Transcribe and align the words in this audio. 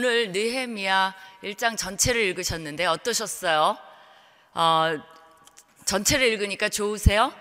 오늘 0.00 0.32
느헤미야 0.32 1.14
1장 1.42 1.76
전체를 1.76 2.22
읽으셨는데 2.22 2.86
어떠셨어요? 2.86 3.76
어, 4.54 5.02
전체를 5.84 6.26
읽으니까 6.26 6.70
좋으세요? 6.70 7.34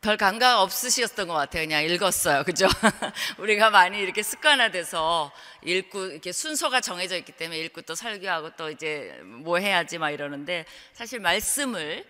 별 0.00 0.16
감각 0.16 0.60
없으셨던 0.60 1.26
것 1.26 1.34
같아요. 1.34 1.64
그냥 1.64 1.82
읽었어요. 1.82 2.44
그죠? 2.44 2.68
우리가 3.38 3.70
많이 3.70 3.98
이렇게 3.98 4.22
습관화돼서 4.22 5.32
읽고 5.64 6.04
이렇게 6.04 6.30
순서가 6.30 6.80
정해져 6.80 7.16
있기 7.16 7.32
때문에 7.32 7.58
읽고 7.62 7.82
또 7.82 7.96
설교하고 7.96 8.50
또 8.56 8.70
이제 8.70 9.18
뭐 9.24 9.58
해야지 9.58 9.98
막 9.98 10.12
이러는데 10.12 10.66
사실 10.92 11.18
말씀을 11.18 12.06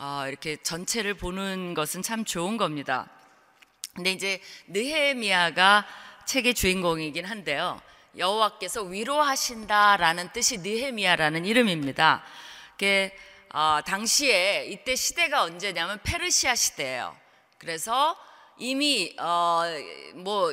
어, 0.00 0.24
이렇게 0.26 0.56
전체를 0.56 1.14
보는 1.14 1.74
것은 1.74 2.02
참 2.02 2.24
좋은 2.24 2.56
겁니다. 2.56 3.08
근데 3.94 4.10
이제 4.10 4.40
느헤미야가 4.66 5.86
책의 6.26 6.54
주인공이긴 6.54 7.24
한데요. 7.24 7.80
여호와께서 8.16 8.82
위로하신다라는 8.82 10.32
뜻이 10.32 10.58
느헤미야라는 10.58 11.44
이름입니다. 11.44 12.22
어, 13.54 13.80
당시에 13.84 14.66
이때 14.66 14.94
시대가 14.96 15.42
언제냐면 15.42 16.00
페르시아 16.02 16.54
시대예요. 16.54 17.16
그래서 17.58 18.16
이미 18.58 19.14
어, 19.18 19.62
뭐 20.14 20.52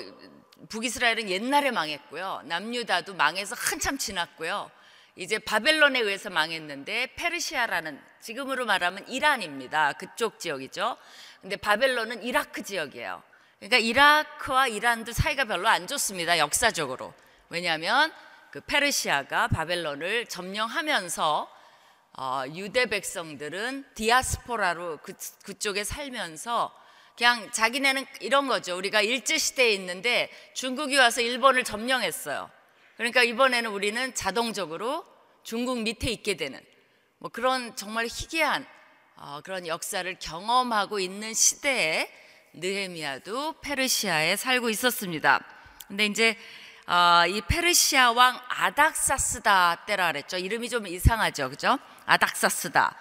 북이스라엘은 0.68 1.30
옛날에 1.30 1.72
망했고요. 1.72 2.42
남유다도 2.46 3.16
망해서 3.16 3.56
한참 3.58 3.98
지났고요. 3.98 4.70
이제 5.16 5.40
바벨론에 5.40 6.00
의해서 6.00 6.30
망했는데 6.30 7.14
페르시아라는 7.16 8.00
지금으로 8.22 8.66
말하면 8.66 9.08
이란입니다. 9.08 9.94
그쪽 9.94 10.40
지역이죠. 10.40 10.98
근데 11.42 11.56
바벨론은 11.56 12.24
이라크 12.24 12.64
지역이에요. 12.64 13.24
그러니까 13.60 13.78
이라크와 13.78 14.68
이란도 14.68 15.14
사이가 15.14 15.46
별로 15.46 15.68
안 15.68 15.88
좋습니다. 15.88 16.38
역사적으로. 16.38 17.14
왜냐하면 17.50 18.12
그 18.52 18.62
페르시아가 18.62 19.48
바벨론을 19.48 20.28
점령하면서 20.28 21.60
어, 22.14 22.44
유대 22.54 22.86
백성들은 22.88 23.86
디아스포라로 23.96 24.98
그, 24.98 25.14
그쪽에 25.44 25.84
살면서 25.84 26.74
그냥 27.18 27.52
자기네는 27.52 28.06
이런 28.22 28.48
거죠. 28.48 28.78
우리가 28.78 29.02
일제 29.02 29.38
시대에 29.38 29.72
있는데 29.74 30.30
중국이 30.54 30.98
와서 30.98 31.22
일본을 31.22 31.64
점령했어요. 31.64 32.50
그러니까 32.98 33.24
이번에는 33.24 33.72
우리는 33.72 34.14
자동적으로 34.14 35.06
중국 35.44 35.80
밑에 35.82 36.12
있게 36.12 36.38
되는 36.38 36.60
뭐 37.18 37.30
그런 37.30 37.76
정말 37.76 38.06
희귀한 38.06 38.66
어, 39.16 39.42
그런 39.44 39.68
역사를 39.68 40.18
경험하고 40.20 41.00
있는 41.00 41.34
시대에 41.34 42.10
느헤미야도 42.54 43.60
페르시아에 43.62 44.36
살고 44.36 44.70
있었습니다. 44.70 45.46
근데 45.88 46.06
이제 46.06 46.38
어, 46.90 47.24
이 47.28 47.40
페르시아 47.42 48.14
왕 48.14 48.42
아닥사스다 48.48 49.84
때라 49.86 50.08
그랬죠. 50.08 50.38
이름이 50.38 50.70
좀 50.70 50.88
이상하죠, 50.88 51.52
그죠? 51.52 51.78
아닥사스다. 52.08 52.96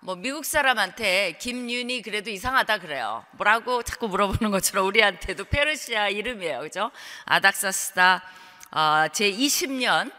뭐 0.00 0.16
미국 0.16 0.46
사람한테 0.46 1.36
김윤이 1.38 2.00
그래도 2.00 2.30
이상하다 2.30 2.78
그래요. 2.78 3.22
뭐라고 3.32 3.82
자꾸 3.82 4.08
물어보는 4.08 4.50
것처럼 4.50 4.86
우리한테도 4.86 5.44
페르시아 5.44 6.08
이름이에요, 6.08 6.60
그죠? 6.60 6.90
아닥사스다 7.26 8.22
어, 8.70 9.08
제 9.12 9.30
20년 9.30 10.10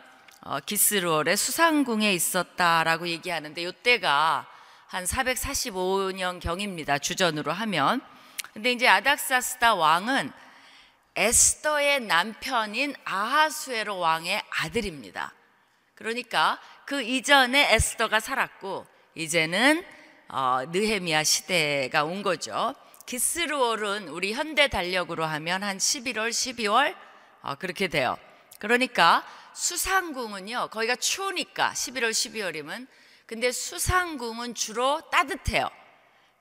어, 0.42 0.60
기스루얼의 0.60 1.36
수상궁에 1.36 2.14
있었다라고 2.14 3.08
얘기하는데 3.08 3.60
이때가 3.60 4.46
한 4.86 5.04
445년 5.04 6.40
경입니다. 6.40 7.00
주전으로 7.00 7.52
하면. 7.52 8.02
근데 8.54 8.72
이제 8.72 8.88
아닥사스다 8.88 9.74
왕은 9.74 10.32
에스더의 11.16 12.02
남편인 12.02 12.94
아하수에로 13.06 13.98
왕의 13.98 14.42
아들입니다. 14.50 15.34
그러니까 15.96 16.60
그 16.86 17.02
이전에 17.02 17.74
에스더가 17.74 18.20
살았고 18.20 18.86
이제는 19.16 19.86
어, 20.28 20.64
느헤미야 20.68 21.24
시대가 21.24 22.04
온 22.04 22.22
거죠. 22.22 22.76
기스루얼은 23.06 24.10
우리 24.10 24.34
현대 24.34 24.68
달력으로 24.68 25.26
하면 25.26 25.64
한 25.64 25.78
11월, 25.78 26.30
12월 26.30 26.96
어, 27.44 27.56
그렇게 27.56 27.88
돼요. 27.88 28.18
그러니까 28.60 29.26
수상궁은요 29.54 30.70
거기가 30.72 30.96
추우니까 30.96 31.72
11월, 31.72 32.10
12월이면 32.10 32.88
근데 33.26 33.52
수상궁은 33.52 34.54
주로 34.54 35.02
따뜻해요. 35.10 35.70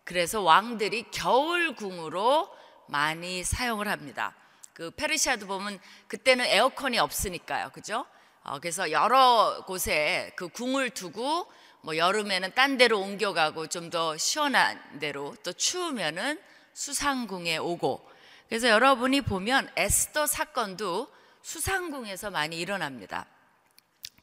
그래서 0.04 0.42
왕들이 0.42 1.10
겨울궁으로 1.10 2.48
많이 2.88 3.44
사용을 3.44 3.88
합니다. 3.88 4.34
그 4.74 4.90
페르시아도 4.90 5.46
보면 5.46 5.78
그때는 6.08 6.44
에어컨이 6.44 6.98
없으니까요. 6.98 7.70
그죠? 7.70 8.04
어, 8.42 8.58
그래서 8.58 8.90
여러 8.90 9.64
곳에 9.66 10.32
그 10.36 10.48
궁을 10.48 10.90
두고 10.90 11.50
뭐 11.80 11.96
여름에는 11.96 12.52
딴 12.54 12.76
데로 12.76 13.00
옮겨가고 13.00 13.68
좀 13.68 13.90
더 13.90 14.16
시원한 14.16 14.98
데로 14.98 15.36
또 15.42 15.52
추우면은 15.52 16.40
수상궁에 16.72 17.58
오고 17.58 18.10
그래서 18.48 18.68
여러분이 18.68 19.20
보면 19.22 19.70
에스더 19.76 20.26
사건도 20.26 21.08
수상궁에서 21.42 22.30
많이 22.30 22.58
일어납니다. 22.58 23.26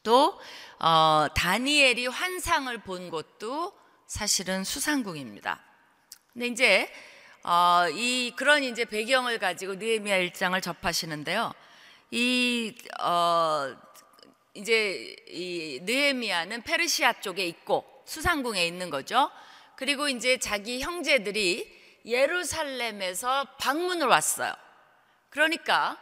또 0.04 0.40
어, 0.80 1.28
다니엘이 1.36 2.08
환상을 2.08 2.76
본 2.80 3.10
곳도 3.10 3.74
사실은 4.08 4.64
수상궁입니다. 4.64 5.62
근데 6.34 6.48
이제 6.48 6.92
어, 7.44 7.86
이 7.92 8.34
그런 8.36 8.64
이제 8.64 8.86
배경을 8.86 9.40
가지고 9.40 9.76
느헤미야 9.76 10.20
1장을 10.20 10.62
접하시는데요. 10.62 11.54
이 12.12 12.76
어, 13.02 13.76
이제 14.54 15.16
이 15.30 15.80
느헤미야는 15.82 16.62
페르시아 16.62 17.14
쪽에 17.14 17.46
있고 17.48 18.04
수상궁에 18.06 18.66
있는 18.66 18.90
거죠. 18.90 19.32
그리고 19.76 20.08
이제 20.08 20.38
자기 20.38 20.82
형제들이 20.82 21.80
예루살렘에서 22.06 23.46
방문을 23.60 24.08
왔어요. 24.08 24.54
그러니까 25.30 25.98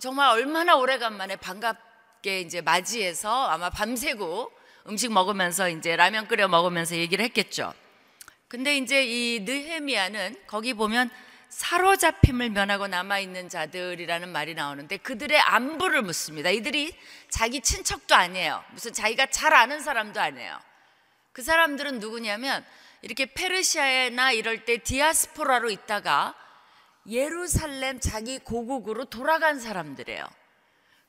정말 0.00 0.30
얼마나 0.30 0.76
오래간만에 0.76 1.36
반갑게 1.36 2.40
이제 2.40 2.60
맞이해서 2.60 3.46
아마 3.46 3.70
밤새고 3.70 4.52
음식 4.88 5.12
먹으면서 5.12 5.68
이제 5.68 5.96
라면 5.96 6.28
끓여 6.28 6.46
먹으면서 6.46 6.96
얘기를 6.96 7.24
했겠죠. 7.24 7.72
근데 8.48 8.76
이제 8.76 9.04
이 9.04 9.40
느헤미야는 9.40 10.36
거기 10.46 10.72
보면 10.74 11.10
사로잡힘을 11.48 12.50
면하고 12.50 12.86
남아 12.86 13.18
있는 13.18 13.48
자들이라는 13.48 14.28
말이 14.28 14.54
나오는데 14.54 14.98
그들의 14.98 15.38
안부를 15.38 16.02
묻습니다. 16.02 16.50
이들이 16.50 16.94
자기 17.28 17.60
친척도 17.60 18.14
아니에요. 18.14 18.62
무슨 18.72 18.92
자기가 18.92 19.26
잘 19.26 19.54
아는 19.54 19.80
사람도 19.80 20.20
아니에요. 20.20 20.58
그 21.32 21.42
사람들은 21.42 21.98
누구냐면 21.98 22.64
이렇게 23.02 23.26
페르시아나 23.26 24.32
이럴 24.32 24.64
때 24.64 24.78
디아스포라로 24.78 25.70
있다가 25.70 26.34
예루살렘 27.08 28.00
자기 28.00 28.38
고국으로 28.38 29.04
돌아간 29.06 29.60
사람들이에요. 29.60 30.24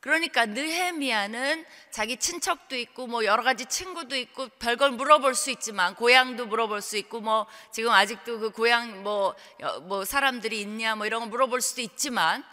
그러니까 0.07 0.45
느헤미야는 0.45 1.66
자기 1.91 2.16
친척도 2.16 2.78
있고 2.78 3.07
뭐 3.07 3.25
여러 3.25 3.44
가지 3.44 3.66
친구도 3.66 4.16
있고 4.16 4.47
별걸 4.57 4.91
물어볼 4.91 5.35
수 5.35 5.51
있지만 5.51 5.95
고향도 5.95 6.45
물어볼 6.45 6.81
수 6.81 6.95
있고 6.95 7.19
뭐 7.19 7.45
지금 7.73 7.91
아직도 7.91 8.40
그 8.40 8.51
고향 8.51 9.03
뭐뭐 9.03 9.35
뭐 9.81 10.06
사람들이 10.06 10.62
있냐 10.62 10.96
뭐 10.96 11.06
이런 11.06 11.19
거 11.23 11.28
물어볼 11.28 11.59
수도 11.59 11.81
있지만 11.81 12.46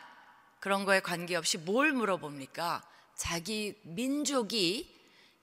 그런 0.58 0.84
거에 0.84 0.98
관계없이 0.98 1.58
뭘 1.58 1.92
물어봅니까? 1.92 2.82
자기 3.14 3.78
민족이 3.84 4.92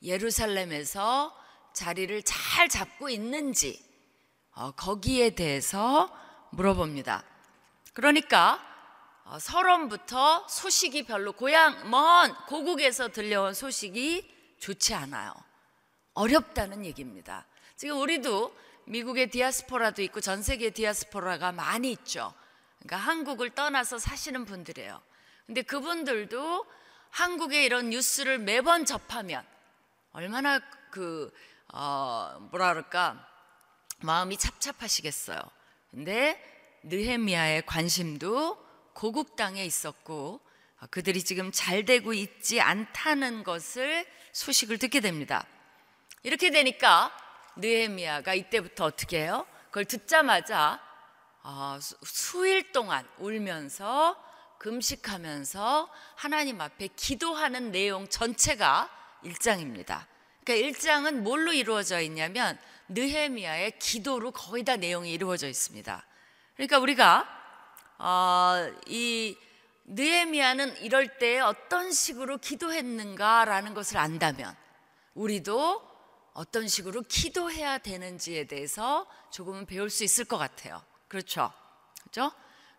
예루살렘에서 0.04 1.34
자리를 1.72 2.24
잘 2.24 2.68
잡고 2.68 3.08
있는지 3.08 3.82
어, 4.54 4.72
거기에 4.72 5.30
대해서 5.30 6.14
물어봅니다. 6.50 7.24
그러니까 7.94 8.56
어, 8.56 8.71
서론부터 9.40 10.48
소식이 10.48 11.04
별로 11.04 11.32
고향 11.32 11.90
먼 11.90 12.34
고국에서 12.48 13.10
들려온 13.10 13.54
소식이 13.54 14.30
좋지 14.60 14.94
않아요. 14.94 15.34
어렵다는 16.14 16.86
얘기입니다. 16.86 17.46
지금 17.76 18.00
우리도 18.00 18.56
미국의 18.86 19.30
디아스포라도 19.30 20.02
있고 20.04 20.22
전 20.22 20.44
세계 20.44 20.70
디아스포라가 20.72 21.52
많이 21.52 21.92
있죠. 21.92 22.34
그러니까 22.80 22.98
한국을 22.98 23.52
떠나서 23.52 24.00
사시는 24.00 24.46
분들이에요. 24.46 25.02
근데 25.46 25.62
그분들도 25.62 26.66
한국의 27.10 27.66
이런 27.66 27.90
뉴스를 27.90 28.40
매번 28.40 28.86
접하면 28.86 29.46
얼마나 30.14 30.60
그, 30.90 31.32
어, 31.74 32.38
뭐라 32.52 32.70
그럴까, 32.74 33.28
마음이 34.00 34.38
찹찹하시겠어요. 34.38 35.40
근데 35.92 36.80
느헤미야의 36.84 37.66
관심도 37.66 38.71
고국 39.02 39.36
땅에 39.36 39.66
있었고 39.66 40.40
어, 40.80 40.86
그들이 40.92 41.24
지금 41.24 41.52
잘 41.52 41.86
되고 41.86 42.14
있지 42.14 42.62
않다는 42.62 43.44
것을 43.44 44.06
소식을 44.32 44.78
듣게 44.78 45.00
됩니다. 45.00 45.44
이렇게 46.22 46.52
되니까 46.52 47.12
느헤미야가 47.56 48.36
이때부터 48.36 48.86
어떻게 48.86 49.22
해요? 49.22 49.48
그걸 49.70 49.86
듣자마자 49.86 50.80
어, 51.42 51.80
수일 52.04 52.72
동안 52.74 53.08
울면서 53.18 54.24
금식하면서 54.60 55.90
하나님 56.14 56.62
앞에 56.62 56.90
기도하는 56.96 57.72
내용 57.72 58.08
전체가 58.08 58.88
1장입니다. 59.24 60.06
그러니까 60.46 60.80
1장은 60.80 61.22
뭘로 61.22 61.54
이루어져 61.54 62.02
있냐면 62.02 62.56
느헤미야의 62.90 63.80
기도로 63.80 64.30
거의 64.30 64.64
다 64.64 64.76
내용이 64.76 65.12
이루어져 65.12 65.48
있습니다. 65.48 66.06
그러니까 66.56 66.78
우리가 66.78 67.41
어, 68.04 68.74
이 68.88 69.38
느헤미야는 69.86 70.78
이럴 70.78 71.20
때 71.20 71.40
어떤 71.40 71.92
식으로 71.92 72.40
기도했는가라는 72.40 73.76
것을 73.76 73.98
안다면 73.98 74.56
우리도 75.14 75.88
어떤 76.34 76.68
식으로 76.68 77.04
기도해야 77.04 77.78
되는지에 77.78 78.46
대해서 78.46 79.06
조금은 79.30 79.68
배울 79.68 79.92
수 79.92 80.04
있을 80.04 80.26
것 80.26 80.40
같아요. 80.40 80.84
그렇죠? 81.08 81.54
그렇죠? 82.00 82.32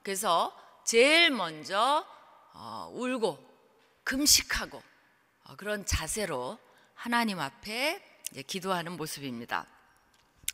그래서 0.03 0.59
제일 0.85 1.31
먼저 1.31 2.05
어, 2.55 2.91
울고 2.93 3.39
금식하고 4.03 4.83
어, 5.45 5.57
그런 5.57 5.87
자세로 5.87 6.59
하나님 6.95 7.39
앞에 7.39 8.03
기도하는 8.49 8.97
모습입니다. 8.97 9.67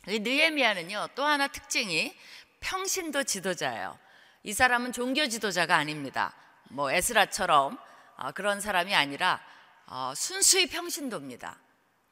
느헤미야는요 0.05 1.09
또 1.15 1.23
하나 1.23 1.47
특징이 1.47 2.15
평신도 2.59 3.23
지도자예요. 3.23 3.97
이 4.43 4.53
사람은 4.53 4.93
종교 4.93 5.27
지도자가 5.27 5.75
아닙니다. 5.75 6.33
뭐 6.69 6.91
에스라처럼 6.91 7.77
어, 8.17 8.31
그런 8.31 8.61
사람이 8.61 8.95
아니라 8.95 9.39
어, 9.87 10.13
순수히 10.15 10.67
평신도입니다. 10.67 11.57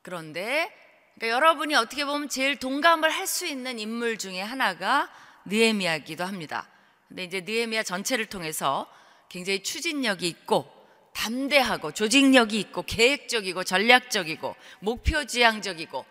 그런데 0.01 0.73
그러니까 1.15 1.35
여러분이 1.35 1.75
어떻게 1.75 2.05
보면 2.05 2.29
제일 2.29 2.57
동감을 2.57 3.09
할 3.09 3.27
수 3.27 3.45
있는 3.45 3.77
인물 3.79 4.17
중에 4.17 4.41
하나가 4.41 5.09
느헤미야기도 5.45 6.23
합니다. 6.23 6.67
근데 7.07 7.23
이제 7.23 7.41
느헤미야 7.41 7.83
전체를 7.83 8.27
통해서 8.27 8.87
굉장히 9.29 9.63
추진력이 9.63 10.27
있고 10.27 10.71
담대하고 11.13 11.91
조직력이 11.93 12.59
있고 12.59 12.83
계획적이고 12.83 13.63
전략적이고 13.63 14.55
목표 14.79 15.25
지향적이고 15.25 16.05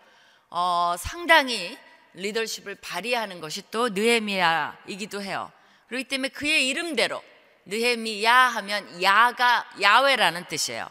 어, 0.50 0.94
상당히 0.98 1.78
리더십을 2.14 2.76
발휘하는 2.76 3.40
것이 3.40 3.62
또 3.70 3.88
느헤미야이기도 3.90 5.22
해요. 5.22 5.50
그렇기 5.88 6.04
때문에 6.04 6.28
그의 6.30 6.68
이름대로 6.68 7.22
느헤미야 7.66 8.34
하면 8.34 9.02
야가 9.02 9.70
야외라는 9.80 10.46
뜻이에요. 10.48 10.88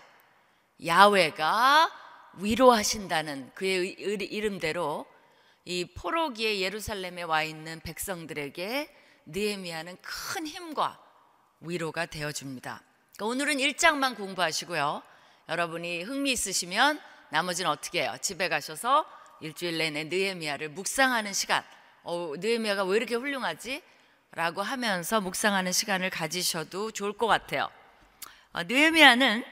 야외가 0.85 1.91
위로하신다는 2.33 3.51
그의 3.53 3.91
이름대로 3.93 5.05
이 5.63 5.85
포로기에 5.85 6.59
예루살렘에 6.59 7.23
와 7.23 7.43
있는 7.43 7.79
백성들에게 7.79 8.93
느헤미야는 9.25 9.97
큰 10.01 10.45
힘과 10.45 10.99
위로가 11.61 12.05
되어 12.05 12.31
줍니다. 12.31 12.83
그러니까 13.15 13.25
오늘은 13.25 13.57
1장만 13.57 14.15
공부하시고요. 14.17 15.01
여러분이 15.49 16.03
흥미 16.03 16.33
있으시면 16.33 16.99
나머지는 17.29 17.71
어떻게 17.71 18.01
해요? 18.01 18.15
집에 18.21 18.49
가셔서 18.49 19.05
일주일 19.41 19.77
내내 19.77 20.05
느헤미야를 20.05 20.69
묵상하는 20.69 21.33
시간. 21.33 21.63
어, 22.03 22.33
느헤미야가 22.37 22.83
왜 22.83 22.97
이렇게 22.97 23.15
훌륭하지? 23.15 23.81
라고 24.31 24.61
하면서 24.61 25.21
묵상하는 25.21 25.71
시간을 25.71 26.09
가지셔도 26.09 26.91
좋을 26.91 27.13
것 27.13 27.27
같아요. 27.27 27.69
어, 28.53 28.63
느헤미야는 28.63 29.43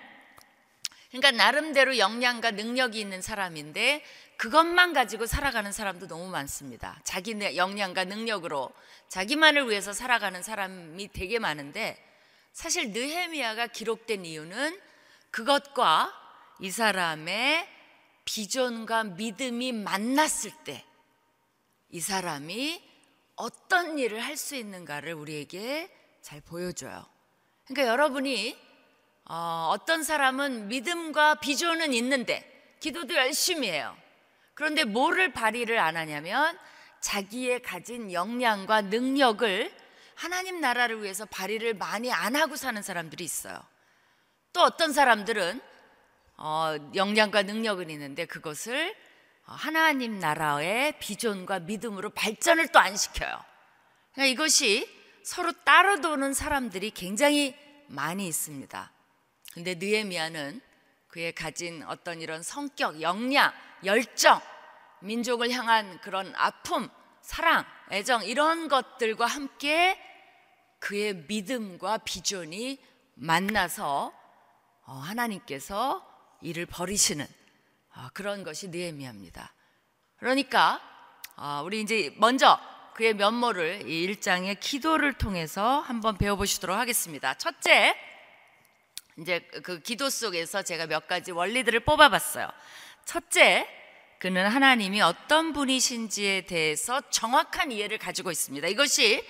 그러니까 1.10 1.31
나름대로 1.31 1.98
역량과 1.98 2.52
능력이 2.52 3.00
있는 3.00 3.22
사람인데 3.22 4.04
그것만 4.38 4.94
가지고 4.94 5.25
살아가는 5.25 5.72
사람도 5.72 6.08
너무 6.08 6.30
많습니다. 6.30 7.00
자기 7.04 7.34
역량과 7.56 8.06
능력으로 8.06 8.72
자기만을 9.10 9.70
위해서 9.70 9.94
살아가는 9.94 10.42
사람이 10.42 11.10
되게 11.14 11.40
많은데 11.40 12.04
사실 12.52 12.92
느헤미야가 12.92 13.68
기록된 13.68 14.25
이유는 14.25 14.80
그것과 15.31 16.12
이 16.60 16.72
사람의 16.72 17.70
비전과 18.25 19.04
믿음이 19.04 19.72
만났을 19.72 20.52
때 20.64 20.84
이 21.94 22.00
사람이 22.00 22.81
어떤 23.44 24.00
일을 24.00 24.22
할 24.22 24.38
수 24.38 24.56
있는가를 24.56 25.13
우리에게 25.13 25.94
잘 26.22 26.40
보여줘요. 26.40 27.06
그러니까 27.66 27.92
여러분이 27.92 28.57
어, 29.25 29.69
어떤 29.69 30.04
사람은 30.04 30.69
믿음과 30.69 31.36
비전은 31.36 31.94
있는데 31.94 32.75
기도도 32.80 33.16
열심히 33.16 33.69
해요. 33.69 33.95
그런데 34.54 34.86
뭐를 34.86 35.34
발휘를 35.34 35.78
안 35.78 35.98
하냐면 35.98 36.57
자기의 37.01 37.62
가진 37.62 38.13
역량과 38.13 38.84
능력을 38.84 39.72
하나님 40.16 40.62
나라를 40.62 41.04
위해서 41.04 41.25
발휘를 41.25 41.74
많이 41.74 42.13
안 42.13 42.38
하고 42.38 42.56
사는 42.56 42.81
사람들이 42.81 43.25
있어요. 43.25 43.60
또 44.54 44.62
어떤 44.62 44.94
사람들은 44.94 45.62
어, 46.38 46.75
역량과 46.96 47.44
능력은 47.44 47.89
있는데 47.89 48.25
그것을 48.25 48.96
하나님 49.44 50.19
나라의 50.19 51.00
비전과 51.00 51.60
믿음으로 51.60 52.12
발전을 52.12 52.69
또 52.69 52.80
안 52.80 52.95
시켜요. 52.95 53.44
그러니까 54.13 54.31
이것이 54.31 54.90
서로 55.24 55.51
따로 55.63 56.01
도는 56.01 56.34
사람들이 56.34 56.92
굉장히 56.92 57.56
많이 57.88 58.28
있습니다. 58.28 58.92
근데 59.54 59.75
느에미아는 59.75 60.62
그의 61.07 61.34
가진 61.34 61.84
어떤 61.84 62.22
이런 62.22 62.42
성격, 62.42 63.01
역량, 63.01 63.54
열정, 63.86 64.42
민족을 65.01 65.51
향한 65.51 66.00
그런 66.01 66.34
아픔, 66.36 66.89
사랑, 67.22 67.66
애정 67.92 68.24
이런 68.24 68.68
것들과 68.68 69.25
함께 69.25 70.00
그의 70.80 71.25
믿음과 71.28 72.00
비전이 72.00 72.80
만나서 73.16 74.12
어, 74.86 74.94
하나님께서 74.94 76.06
벌이시는 76.69 77.25
어, 77.25 77.43
그런 78.13 78.44
것이 78.44 78.69
느헤미야입니다. 78.69 79.54
그러니까 80.18 80.81
어, 81.36 81.62
우리 81.66 81.81
이제 81.81 82.13
먼저 82.18 82.60
그의 82.94 83.16
면모를 83.16 83.90
이 83.90 84.07
1장의 84.07 84.60
기도를 84.60 85.13
통해서 85.13 85.80
한번 85.80 86.18
배워보시도록 86.18 86.78
하겠습니다. 86.78 87.34
첫째, 87.36 87.95
이제 89.18 89.40
그 89.63 89.80
기도 89.80 90.10
속에서 90.10 90.62
제가 90.62 90.88
몇 90.88 91.07
가지 91.07 91.31
원리들을 91.31 91.80
뽑아봤어요. 91.81 92.50
첫째, 93.06 93.68
그는 94.19 94.48
하나님이 94.48 95.01
어떤 95.01 95.53
분이신지에 95.53 96.46
대해서 96.46 97.01
정확한 97.10 97.72
이해를 97.72 97.98
가지고 97.98 98.32
있습니다. 98.32 98.68
이것이 98.68 99.27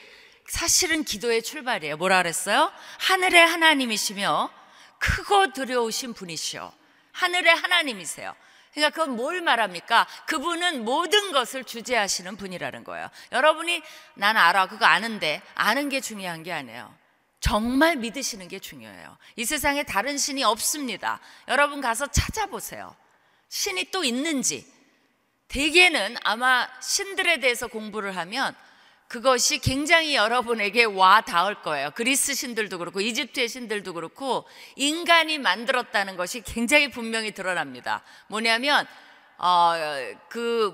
사실은 0.48 1.04
기도의 1.04 1.42
출발이에요. 1.42 1.98
뭐라 1.98 2.22
그랬어요? 2.22 2.72
하늘의 3.00 3.46
하나님이시며 3.46 4.52
크고 5.00 5.54
두려우신 5.54 6.14
분이시오. 6.14 6.72
하늘의 7.14 7.56
하나님이세요. 7.56 8.36
그러니까 8.74 8.90
그건 8.90 9.16
뭘 9.16 9.42
말합니까? 9.42 10.08
그분은 10.26 10.84
모든 10.84 11.32
것을 11.32 11.64
주재하시는 11.64 12.36
분이라는 12.38 12.84
거예요. 12.84 13.10
여러분이 13.32 13.82
난 14.16 14.36
알아. 14.36 14.68
그거 14.68 14.86
아는데 14.86 15.42
아는 15.56 15.90
게 15.90 16.02
중요한 16.02 16.44
게 16.44 16.52
아니에요. 16.52 16.94
정말 17.40 17.98
믿으시는 17.98 18.48
게 18.48 18.58
중요해요. 18.60 19.18
이 19.36 19.46
세상에 19.46 19.84
다른 19.84 20.18
신이 20.18 20.44
없습니다. 20.44 21.20
여러분 21.48 21.82
가서 21.82 22.08
찾아보세요. 22.08 22.96
신이 23.50 23.92
또 23.92 24.04
있는지. 24.04 24.66
대개는 25.50 26.16
아마 26.24 26.68
신들에 26.82 27.40
대해서 27.40 27.68
공부를 27.68 28.16
하면 28.18 28.56
그것이 29.08 29.60
굉장히 29.60 30.16
여러분에게 30.16 30.86
와 30.86 31.22
닿을 31.22 31.62
거예요. 31.62 31.92
그리스 31.92 32.34
신들도 32.34 32.78
그렇고 32.80 33.00
이집트의 33.00 33.48
신들도 33.48 33.94
그렇고 33.94 34.46
인간이 34.76 35.38
만들었다는 35.38 36.18
것이 36.18 36.42
굉장히 36.42 36.90
분명히 36.90 37.32
드러납니다. 37.32 38.04
뭐냐면 38.28 38.88
어 39.38 39.74
그 40.30 40.72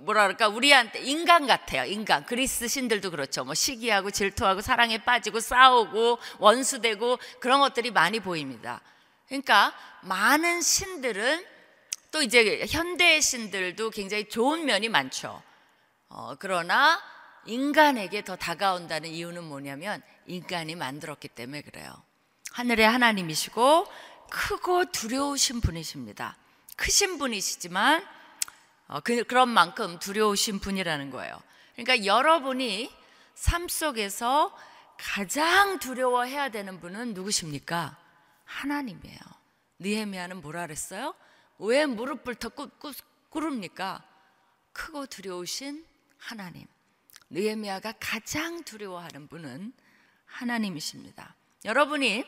뭐라 0.00 0.22
그럴까 0.22 0.48
우리한테 0.48 1.00
인간 1.00 1.46
같아요. 1.46 1.84
인간 1.84 2.24
그리스 2.26 2.68
신들도 2.68 3.10
그렇죠. 3.10 3.44
뭐 3.44 3.54
시기하고 3.54 4.10
질투하고 4.10 4.60
사랑에 4.60 4.98
빠지고 4.98 5.40
싸우고 5.40 6.18
원수되고 6.38 7.18
그런 7.40 7.60
것들이 7.60 7.90
많이 7.90 8.20
보입니다. 8.20 8.80
그러니까 9.26 9.72
많은 10.02 10.60
신들은 10.60 11.46
또 12.10 12.22
이제 12.22 12.64
현대의 12.68 13.22
신들도 13.22 13.90
굉장히 13.90 14.28
좋은 14.28 14.64
면이 14.64 14.88
많죠. 14.88 15.42
어, 16.08 16.34
그러나 16.38 17.00
인간에게 17.46 18.24
더 18.24 18.36
다가온다는 18.36 19.10
이유는 19.10 19.44
뭐냐면 19.44 20.02
인간이 20.26 20.74
만들었기 20.74 21.28
때문에 21.28 21.62
그래요. 21.62 21.92
하늘의 22.52 22.86
하나님이시고 22.86 23.86
크고 24.30 24.86
두려우신 24.92 25.60
분이십니다. 25.60 26.36
크신 26.76 27.18
분이시지만 27.18 28.04
어, 28.88 29.00
그, 29.00 29.24
그런 29.24 29.48
만큼 29.48 29.98
두려우신 29.98 30.58
분이라는 30.58 31.10
거예요. 31.10 31.40
그러니까 31.74 32.04
여러분이 32.04 32.92
삶 33.34 33.68
속에서 33.68 34.56
가장 34.98 35.78
두려워해야 35.78 36.50
되는 36.50 36.80
분은 36.80 37.14
누구십니까? 37.14 37.96
하나님이에요. 38.44 39.18
느헤미야는 39.78 40.42
뭐라 40.42 40.66
그랬어요? 40.66 41.14
왜 41.58 41.86
무릎을 41.86 42.36
더 42.36 42.50
꿇습니까? 43.30 44.04
크고 44.72 45.06
두려우신 45.06 45.84
하나님. 46.18 46.66
느헤미야가 47.32 47.94
가장 47.98 48.62
두려워하는 48.62 49.26
분은 49.26 49.72
하나님이십니다. 50.26 51.34
여러분이 51.64 52.24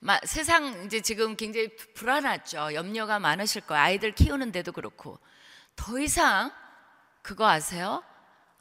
마, 0.00 0.18
세상 0.24 0.84
이제 0.84 1.00
지금 1.00 1.34
굉장히 1.36 1.74
불안하죠. 1.94 2.74
염려가 2.74 3.18
많으실 3.20 3.62
거예요. 3.62 3.82
아이들 3.82 4.12
키우는데도 4.12 4.72
그렇고. 4.72 5.18
더 5.76 5.98
이상 5.98 6.52
그거 7.22 7.48
아세요? 7.48 8.04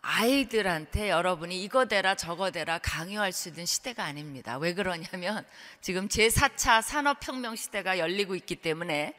아이들한테 0.02 1.10
여러분이 1.10 1.62
이거 1.64 1.86
대라 1.86 2.16
저거 2.16 2.52
대라 2.52 2.78
강요할 2.78 3.32
수 3.32 3.50
있는 3.50 3.66
시대가 3.66 4.04
아닙니다. 4.04 4.58
왜 4.58 4.74
그러냐면 4.74 5.46
지금 5.82 6.08
제4차 6.08 6.82
산업혁명 6.82 7.56
시대가 7.56 7.98
열리고 7.98 8.36
있기 8.36 8.58
때문에 8.58 9.14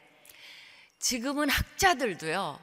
지금은 0.99 1.49
학자들도요, 1.49 2.59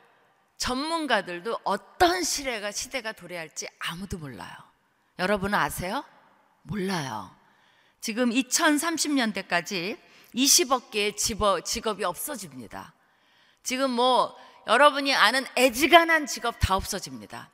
전문가들도 0.62 1.58
어떤 1.64 2.22
시대가 2.22 2.70
시대가 2.70 3.10
도래할지 3.10 3.66
아무도 3.80 4.16
몰라요. 4.16 4.52
여러분은 5.18 5.58
아세요? 5.58 6.04
몰라요. 6.62 7.34
지금 8.00 8.30
2030년대까지 8.30 9.98
20억 10.36 10.92
개의 10.92 11.16
직업이 11.16 12.04
없어집니다. 12.04 12.94
지금 13.64 13.90
뭐 13.90 14.36
여러분이 14.68 15.12
아는 15.12 15.44
애지간한 15.58 16.26
직업 16.26 16.54
다 16.60 16.76
없어집니다. 16.76 17.50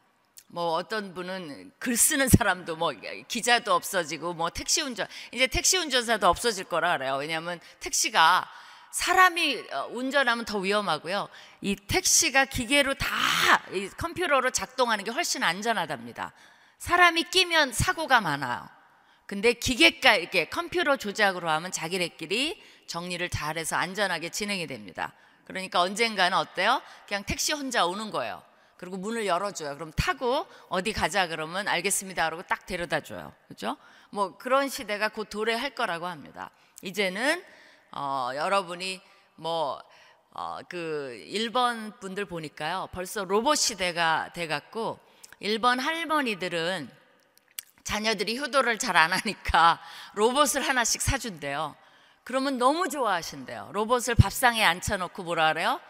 뭐 0.49 0.73
어떤 0.73 1.15
분은 1.15 1.73
글 1.79 1.97
쓰는 1.97 2.29
사람도 2.29 2.77
뭐 2.77 2.93
기자도 3.27 3.73
없어지고 3.73 4.35
뭐 4.35 4.51
택시 4.51 4.83
운전 4.83 5.07
이제 5.33 5.47
택시 5.47 5.79
운전사도 5.79 6.29
없어질 6.29 6.65
거라 6.65 6.99
그래요. 6.99 7.17
왜냐하면 7.17 7.59
택시가 7.81 8.47
사람이 8.91 9.65
어, 9.73 9.89
운전하면 9.91 10.45
더 10.45 10.59
위험하고요. 10.59 11.29
이 11.61 11.77
택시가 11.77 12.47
기계로 12.47 12.95
다 12.95 13.09
컴퓨터로 13.97 14.51
작동하는 14.51 15.05
게 15.05 15.11
훨씬 15.11 15.43
안전하답니다. 15.43 16.33
사람이 16.79 17.25
끼면 17.25 17.73
사고가 17.73 18.21
많아요. 18.21 18.69
근데 19.27 19.53
기계가 19.53 20.15
이렇게 20.15 20.49
컴퓨터 20.49 20.97
조작으로 20.97 21.51
하면 21.51 21.71
자기네끼리 21.71 22.63
정리를 22.87 23.29
잘해서 23.29 23.77
안전하게 23.77 24.31
진행이 24.31 24.67
됩니다. 24.67 25.13
그러니까 25.45 25.81
언젠가는 25.81 26.37
어때요? 26.37 26.81
그냥 27.07 27.25
택시 27.25 27.53
혼자 27.53 27.85
오는 27.85 28.11
거예요. 28.11 28.43
그리고 28.79 28.97
문을 28.97 29.27
열어줘요. 29.27 29.75
그럼 29.75 29.93
타고 29.97 30.47
어디 30.69 30.93
가자 30.93 31.27
그러면 31.27 31.69
알겠습니다. 31.69 32.25
그러고 32.27 32.43
딱 32.45 32.65
데려다 32.65 33.01
줘요. 33.01 33.35
그죠? 33.49 33.77
뭐 34.11 34.39
그런 34.39 34.69
시대가 34.69 35.09
곧 35.09 35.29
도래할 35.29 35.75
거라고 35.75 36.07
합니다. 36.07 36.51
이제는 36.83 37.45
어, 37.93 38.31
여러분이 38.35 39.01
뭐 39.37 39.83
어, 40.33 40.59
그 40.69 41.21
일본 41.27 41.93
분들 42.01 42.27
보니까요. 42.27 42.89
벌써 42.93 43.25
로봇 43.25 43.59
시대가 43.59 44.31
돼 44.35 44.47
갖고 44.47 44.99
일본 45.41 45.79
할머니들은 45.81 46.91
자녀들이 47.85 48.39
효도를 48.39 48.79
잘 48.79 48.97
안 48.97 49.13
하니까 49.13 49.81
로봇을 50.15 50.61
하나씩 50.67 51.01
사준대요. 51.01 51.75
그러면 52.25 52.59
너무 52.59 52.89
좋아하신대요. 52.89 53.71
로봇을 53.73 54.15
밥상에 54.15 54.63
앉혀놓고 54.63 55.23
뭐라 55.23 55.53
그래요? 55.55 55.81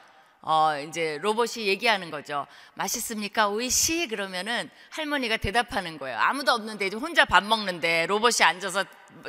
어, 0.40 0.78
이제 0.78 1.19
로봇이 1.21 1.67
얘기하는 1.67 2.12
거죠. 2.12 2.47
맛있습니까? 2.75 3.49
오이시? 3.49 4.07
그러면은 4.07 4.71
할머니가 4.90 5.38
대답하는 5.38 5.99
거예요. 5.99 6.17
아무도 6.17 6.52
없는데 6.52 6.87
이제 6.87 6.97
혼자 6.97 7.25
밥 7.25 7.43
먹는데 7.43 8.07
로봇이 8.07 8.45
앉아서 8.45 8.85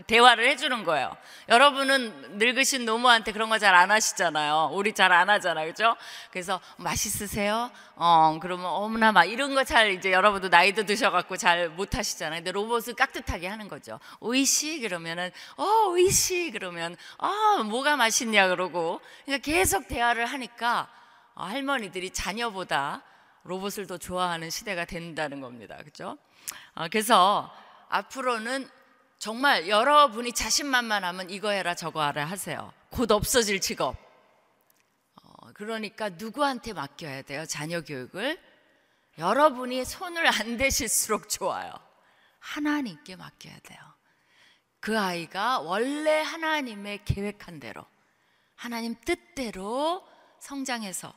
대화를 0.08 0.48
해주는 0.50 0.84
거예요. 0.84 1.16
여러분은 1.50 2.38
늙으신 2.38 2.86
노모한테 2.86 3.32
그런 3.32 3.50
거 3.50 3.58
잘 3.58 3.74
안 3.76 3.92
하시잖아요. 3.92 4.70
우리 4.74 4.94
잘 4.94 5.12
안 5.12 5.30
하잖아요. 5.30 5.68
그죠? 5.68 5.96
그래서 6.32 6.60
맛있으세요? 6.78 7.72
어, 7.96 8.38
그러면 8.42 8.68
어머나 8.68 9.12
막 9.12 9.26
이런 9.26 9.56
거 9.56 9.64
잘 9.64 9.92
이제 9.92 10.12
여러분도 10.12 10.50
나이도 10.50 10.86
드셔갖고 10.86 11.38
잘 11.38 11.70
못 11.70 11.96
하시잖아요. 11.96 12.40
근데 12.40 12.52
로봇은 12.52 12.96
깍듯하게 12.96 13.48
하는 13.48 13.68
거죠. 13.68 14.00
오이시? 14.20 14.82
그러면은 14.82 15.32
어, 15.58 15.64
오이시? 15.90 16.52
그러면 16.52 16.96
아, 17.18 17.64
뭐가 17.66 17.96
맛있냐? 17.96 18.48
그러고 18.50 19.02
그러니까 19.26 19.44
계속 19.44 19.88
대화를 19.88 20.26
하니까 20.26 20.88
어, 21.36 21.44
할머니들이 21.46 22.12
자녀보다 22.12 23.02
로봇을 23.44 23.88
더 23.88 23.98
좋아하는 23.98 24.50
시대가 24.50 24.86
된다는 24.86 25.42
겁니다. 25.42 25.78
그죠? 25.84 26.18
어, 26.76 26.86
그래서 26.92 27.50
앞으로는 27.90 28.70
정말 29.20 29.68
여러분이 29.68 30.32
자신만만하면 30.32 31.30
이거 31.30 31.50
해라 31.50 31.76
저거 31.76 32.02
하라 32.02 32.24
하세요. 32.24 32.74
곧 32.90 33.12
없어질 33.12 33.60
직업. 33.60 33.98
어, 35.22 35.52
그러니까 35.54 36.08
누구한테 36.08 36.72
맡겨야 36.72 37.24
돼요? 37.24 37.46
자녀 37.46 37.82
교육을 37.82 38.42
여러분이 39.18 39.84
손을 39.84 40.26
안 40.26 40.56
대실수록 40.56 41.28
좋아요. 41.28 41.74
하나님께 42.40 43.18
맡겨야 43.18 43.60
돼요. 43.60 43.80
그 44.80 44.98
아이가 44.98 45.60
원래 45.60 46.22
하나님의 46.22 47.04
계획한 47.04 47.60
대로 47.60 47.86
하나님 48.56 48.96
뜻대로 49.04 50.08
성장해서 50.40 51.14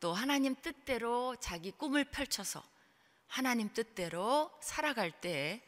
또 0.00 0.14
하나님 0.14 0.54
뜻대로 0.54 1.36
자기 1.36 1.70
꿈을 1.72 2.04
펼쳐서 2.04 2.62
하나님 3.26 3.70
뜻대로 3.74 4.50
살아갈 4.62 5.10
때 5.10 5.62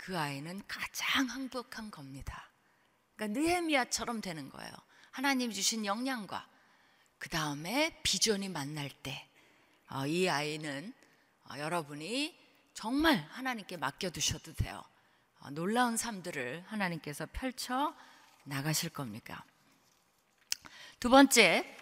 그 0.00 0.18
아이는 0.18 0.62
가장 0.66 1.28
행복한 1.28 1.90
겁니다. 1.90 2.50
그러니까 3.14 3.38
느헤미야처럼 3.38 4.22
되는 4.22 4.48
거예요. 4.48 4.72
하나님 5.10 5.52
주신 5.52 5.84
역량과 5.84 6.48
그 7.18 7.28
다음에 7.28 8.00
비전이 8.02 8.48
만날 8.48 8.88
때이 8.88 10.26
어, 10.28 10.32
아이는 10.32 10.94
어, 11.50 11.58
여러분이 11.58 12.34
정말 12.72 13.18
하나님께 13.30 13.76
맡겨두셔도 13.76 14.54
돼요. 14.54 14.82
어, 15.40 15.50
놀라운 15.50 15.98
삶들을 15.98 16.64
하나님께서 16.66 17.26
펼쳐 17.30 17.94
나가실 18.44 18.88
겁니까? 18.90 19.44
두 20.98 21.10
번째, 21.10 21.76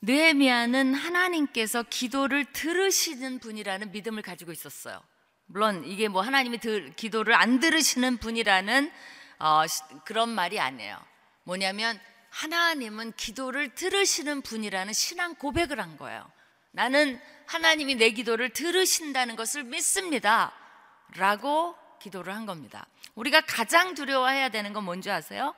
느헤미야는 0.00 0.94
하나님께서 0.94 1.82
기도를 1.82 2.46
들으시는 2.46 3.40
분이라는 3.40 3.92
믿음을 3.92 4.22
가지고 4.22 4.52
있었어요. 4.52 5.02
물론 5.46 5.84
이게 5.84 6.08
뭐 6.08 6.22
하나님이 6.22 6.58
들, 6.58 6.92
기도를 6.94 7.34
안 7.34 7.60
들으시는 7.60 8.18
분이라는 8.18 8.90
어, 9.38 9.62
그런 10.04 10.30
말이 10.30 10.58
아니에요. 10.58 10.98
뭐냐면 11.44 12.00
하나님은 12.30 13.12
기도를 13.12 13.74
들으시는 13.74 14.42
분이라는 14.42 14.92
신앙 14.92 15.34
고백을 15.34 15.80
한 15.80 15.96
거예요. 15.96 16.28
나는 16.72 17.20
하나님이 17.46 17.94
내 17.94 18.10
기도를 18.10 18.50
들으신다는 18.50 19.36
것을 19.36 19.64
믿습니다. 19.64 20.52
라고 21.16 21.76
기도를 22.00 22.34
한 22.34 22.46
겁니다. 22.46 22.86
우리가 23.14 23.42
가장 23.42 23.94
두려워해야 23.94 24.48
되는 24.48 24.72
건 24.72 24.84
뭔지 24.84 25.10
아세요? 25.10 25.54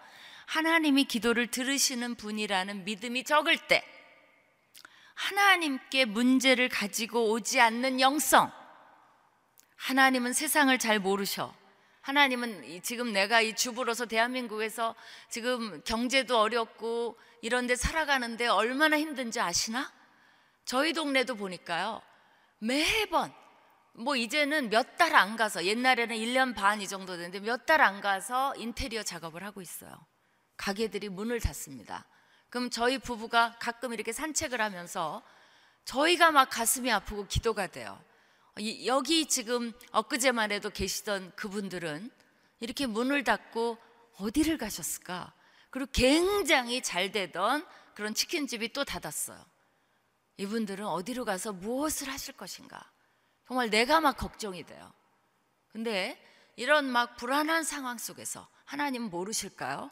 하나님이 0.46 1.04
기도를 1.04 1.46
들으시는 1.48 2.16
분이라는 2.16 2.84
믿음이 2.84 3.24
적을 3.24 3.56
때 3.68 3.82
하나님께 5.14 6.04
문제를 6.04 6.68
가지고 6.68 7.30
오지 7.30 7.60
않는 7.60 8.00
영성. 8.00 8.52
하나님은 9.76 10.32
세상을 10.32 10.76
잘 10.78 10.98
모르셔. 10.98 11.54
하나님은 12.00 12.82
지금 12.82 13.12
내가 13.12 13.40
이 13.40 13.54
주부로서 13.54 14.06
대한민국에서 14.06 14.94
지금 15.28 15.82
경제도 15.82 16.38
어렵고 16.38 17.18
이런 17.42 17.66
데 17.66 17.74
살아가는데 17.74 18.46
얼마나 18.46 18.98
힘든지 18.98 19.40
아시나? 19.40 19.92
저희 20.64 20.92
동네도 20.92 21.34
보니까요. 21.36 22.00
매번 22.58 23.32
뭐 23.92 24.14
이제는 24.16 24.70
몇 24.70 24.96
달 24.96 25.14
안 25.14 25.36
가서 25.36 25.64
옛날에는 25.64 26.16
1년 26.16 26.54
반 26.54 26.80
이 26.80 26.86
정도 26.88 27.16
되는데 27.16 27.40
몇 27.40 27.66
달 27.66 27.80
안 27.80 28.00
가서 28.00 28.54
인테리어 28.56 29.02
작업을 29.02 29.42
하고 29.44 29.60
있어요. 29.60 29.90
가게들이 30.56 31.08
문을 31.08 31.40
닫습니다. 31.40 32.06
그럼 32.48 32.70
저희 32.70 32.98
부부가 32.98 33.56
가끔 33.58 33.92
이렇게 33.92 34.12
산책을 34.12 34.60
하면서 34.60 35.22
저희가 35.84 36.30
막 36.30 36.48
가슴이 36.50 36.90
아프고 36.90 37.26
기도가 37.26 37.66
돼요. 37.66 38.00
여기 38.86 39.26
지금 39.26 39.72
엊그제만 39.92 40.50
해도 40.52 40.70
계시던 40.70 41.32
그분들은 41.36 42.10
이렇게 42.60 42.86
문을 42.86 43.24
닫고 43.24 43.76
어디를 44.18 44.56
가셨을까? 44.56 45.34
그리고 45.70 45.90
굉장히 45.92 46.82
잘 46.82 47.12
되던 47.12 47.66
그런 47.94 48.14
치킨집이 48.14 48.72
또 48.72 48.84
닫았어요. 48.84 49.44
이분들은 50.38 50.86
어디로 50.86 51.24
가서 51.24 51.52
무엇을 51.52 52.08
하실 52.08 52.34
것인가? 52.34 52.90
정말 53.46 53.70
내가 53.70 54.00
막 54.00 54.16
걱정이 54.16 54.64
돼요. 54.64 54.92
근데 55.68 56.18
이런 56.56 56.86
막 56.86 57.16
불안한 57.16 57.64
상황 57.64 57.98
속에서 57.98 58.48
하나님 58.64 59.02
모르실까요? 59.02 59.90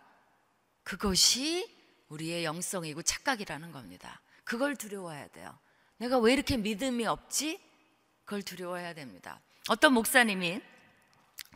그것이 0.82 1.70
우리의 2.08 2.44
영성이고 2.44 3.02
착각이라는 3.02 3.72
겁니다. 3.72 4.20
그걸 4.44 4.76
두려워해야 4.76 5.28
돼요. 5.28 5.58
내가 5.98 6.18
왜 6.18 6.32
이렇게 6.32 6.56
믿음이 6.56 7.06
없지? 7.06 7.60
그걸 8.24 8.42
두려워해야 8.42 8.94
됩니다. 8.94 9.40
어떤 9.68 9.92
목사님이 9.92 10.60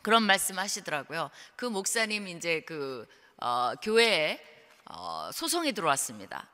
그런 0.02 0.22
말씀 0.22 0.58
하시더라고요. 0.58 1.30
그 1.56 1.64
목사님 1.66 2.28
이제 2.28 2.60
그 2.60 3.06
어, 3.38 3.72
교회에 3.82 4.40
어, 4.86 5.30
소송이 5.32 5.72
들어왔습니다. 5.72 6.48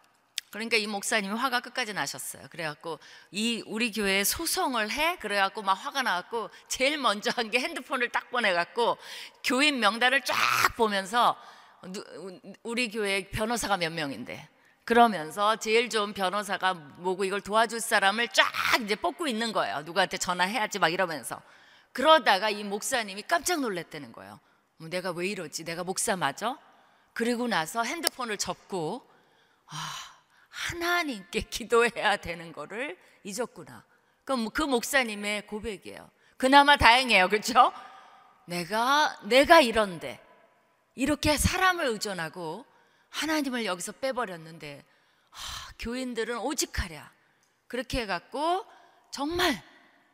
그러니까 0.51 0.77
이 0.77 0.87
목사님이 0.87 1.35
화가 1.35 1.61
끝까지 1.61 1.95
나셨어요. 1.95 2.47
그래갖고 2.51 3.01
이 3.33 3.63
우리 3.67 3.91
교회에 3.91 4.23
소송을 4.23 4.91
해 4.91 5.19
그래갖고 5.19 5.63
막 5.63 5.75
화가 5.75 6.03
나갖고 6.03 6.49
제일 6.69 6.97
먼저 6.99 7.31
한 7.35 7.51
게 7.51 7.59
핸드폰을 7.59 8.11
딱 8.11 8.31
보내갖고 8.31 8.97
교인 9.43 9.81
명단을 9.81 10.23
쫙 10.25 10.37
보면서 10.77 11.37
우리 12.63 12.89
교회 12.89 13.29
변호사가 13.31 13.77
몇 13.77 13.93
명인데 13.93 14.49
그러면서 14.85 15.57
제일 15.57 15.89
좋은 15.89 16.13
변호사가 16.13 16.75
뭐고 16.75 17.25
이걸 17.25 17.41
도와줄 17.41 17.81
사람을 17.81 18.29
쫙 18.29 18.45
이제 18.83 18.95
뽑고 18.95 19.27
있는 19.27 19.53
거예요. 19.53 19.83
누구한테 19.83 20.19
전화해야지 20.19 20.79
막 20.79 20.93
이러면서 20.93 21.41
그러다가 21.93 22.51
이 22.51 22.65
목사님이 22.65 23.23
깜짝 23.23 23.61
놀랐다는 23.61 24.13
거예요. 24.13 24.41
뭐 24.77 24.89
내가 24.89 25.13
왜 25.13 25.29
이러지? 25.29 25.65
내가 25.65 25.85
목사 25.85 26.17
맞아? 26.17 26.59
그리고 27.15 27.47
나서 27.47 27.83
핸드폰을 27.83 28.37
접고 28.37 29.09
아 29.67 29.77
하나님께 30.49 31.41
기도해야 31.49 32.17
되는 32.19 32.53
거를 32.53 32.99
잊었구나. 33.23 33.85
그럼 34.25 34.51
그 34.51 34.63
목사님의 34.63 35.47
고백이에요. 35.47 36.11
그나마 36.37 36.77
다행이에요, 36.77 37.29
그렇죠? 37.29 37.73
내가 38.47 39.17
내가 39.23 39.61
이런데 39.61 40.21
이렇게 40.95 41.37
사람을 41.37 41.87
의존하고 41.87 42.67
하나님을 43.15 43.65
여기서 43.65 43.93
빼버렸는데 43.93 44.85
하, 45.31 45.73
교인들은 45.79 46.39
오직하랴 46.39 47.11
그렇게 47.69 48.03
해갖고 48.03 48.67
정말 49.13 49.63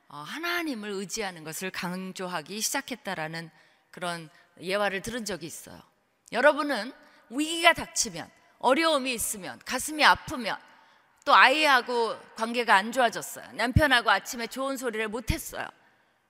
어, 0.09 0.19
하나님을 0.19 0.91
의지하는 0.91 1.45
것을 1.45 1.71
강조하기 1.71 2.61
시작했다라는 2.61 3.51
그런 3.91 4.29
예화를 4.61 5.03
들은 5.03 5.25
적이 5.25 5.47
있어요. 5.47 5.81
여러분은 6.33 6.93
위기가 7.31 7.73
닥치면 7.73 8.31
어려움이 8.59 9.13
있으면 9.15 9.59
가슴이 9.65 10.05
아프면 10.05 10.59
또 11.25 11.35
아이하고 11.35 12.19
관계가 12.35 12.75
안 12.75 12.93
좋아졌어요. 12.93 13.53
남편하고 13.53 14.11
아침에 14.11 14.47
좋은 14.47 14.77
소리를 14.77 15.09
못 15.09 15.31
했어요. 15.31 15.67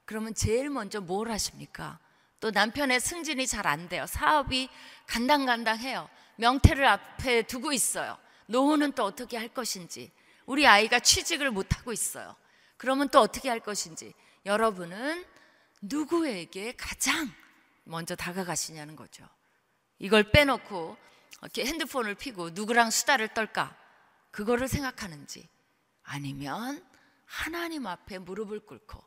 그러면 0.04 0.34
제일 0.34 0.70
먼저 0.70 1.00
뭘 1.00 1.30
하십니까? 1.30 1.98
또 2.40 2.50
남편의 2.50 3.00
승진이 3.00 3.46
잘 3.46 3.66
안 3.66 3.88
돼요. 3.88 4.06
사업이 4.06 4.68
간당간당해요. 5.06 6.08
명태를 6.40 6.86
앞에 6.86 7.42
두고 7.42 7.72
있어요. 7.72 8.18
노후는 8.46 8.92
또 8.92 9.04
어떻게 9.04 9.36
할 9.36 9.48
것인지. 9.48 10.10
우리 10.46 10.66
아이가 10.66 10.98
취직을 10.98 11.50
못 11.50 11.76
하고 11.76 11.92
있어요. 11.92 12.34
그러면 12.76 13.08
또 13.10 13.20
어떻게 13.20 13.48
할 13.48 13.60
것인지. 13.60 14.14
여러분은 14.46 15.24
누구에게 15.82 16.72
가장 16.76 17.30
먼저 17.84 18.16
다가가시냐는 18.16 18.96
거죠. 18.96 19.28
이걸 19.98 20.24
빼놓고 20.24 20.96
이렇게 21.42 21.66
핸드폰을 21.66 22.14
피고 22.14 22.50
누구랑 22.50 22.90
수다를 22.90 23.28
떨까? 23.28 23.76
그거를 24.30 24.66
생각하는지 24.66 25.48
아니면 26.02 26.84
하나님 27.26 27.86
앞에 27.86 28.18
무릎을 28.18 28.60
꿇고 28.60 29.02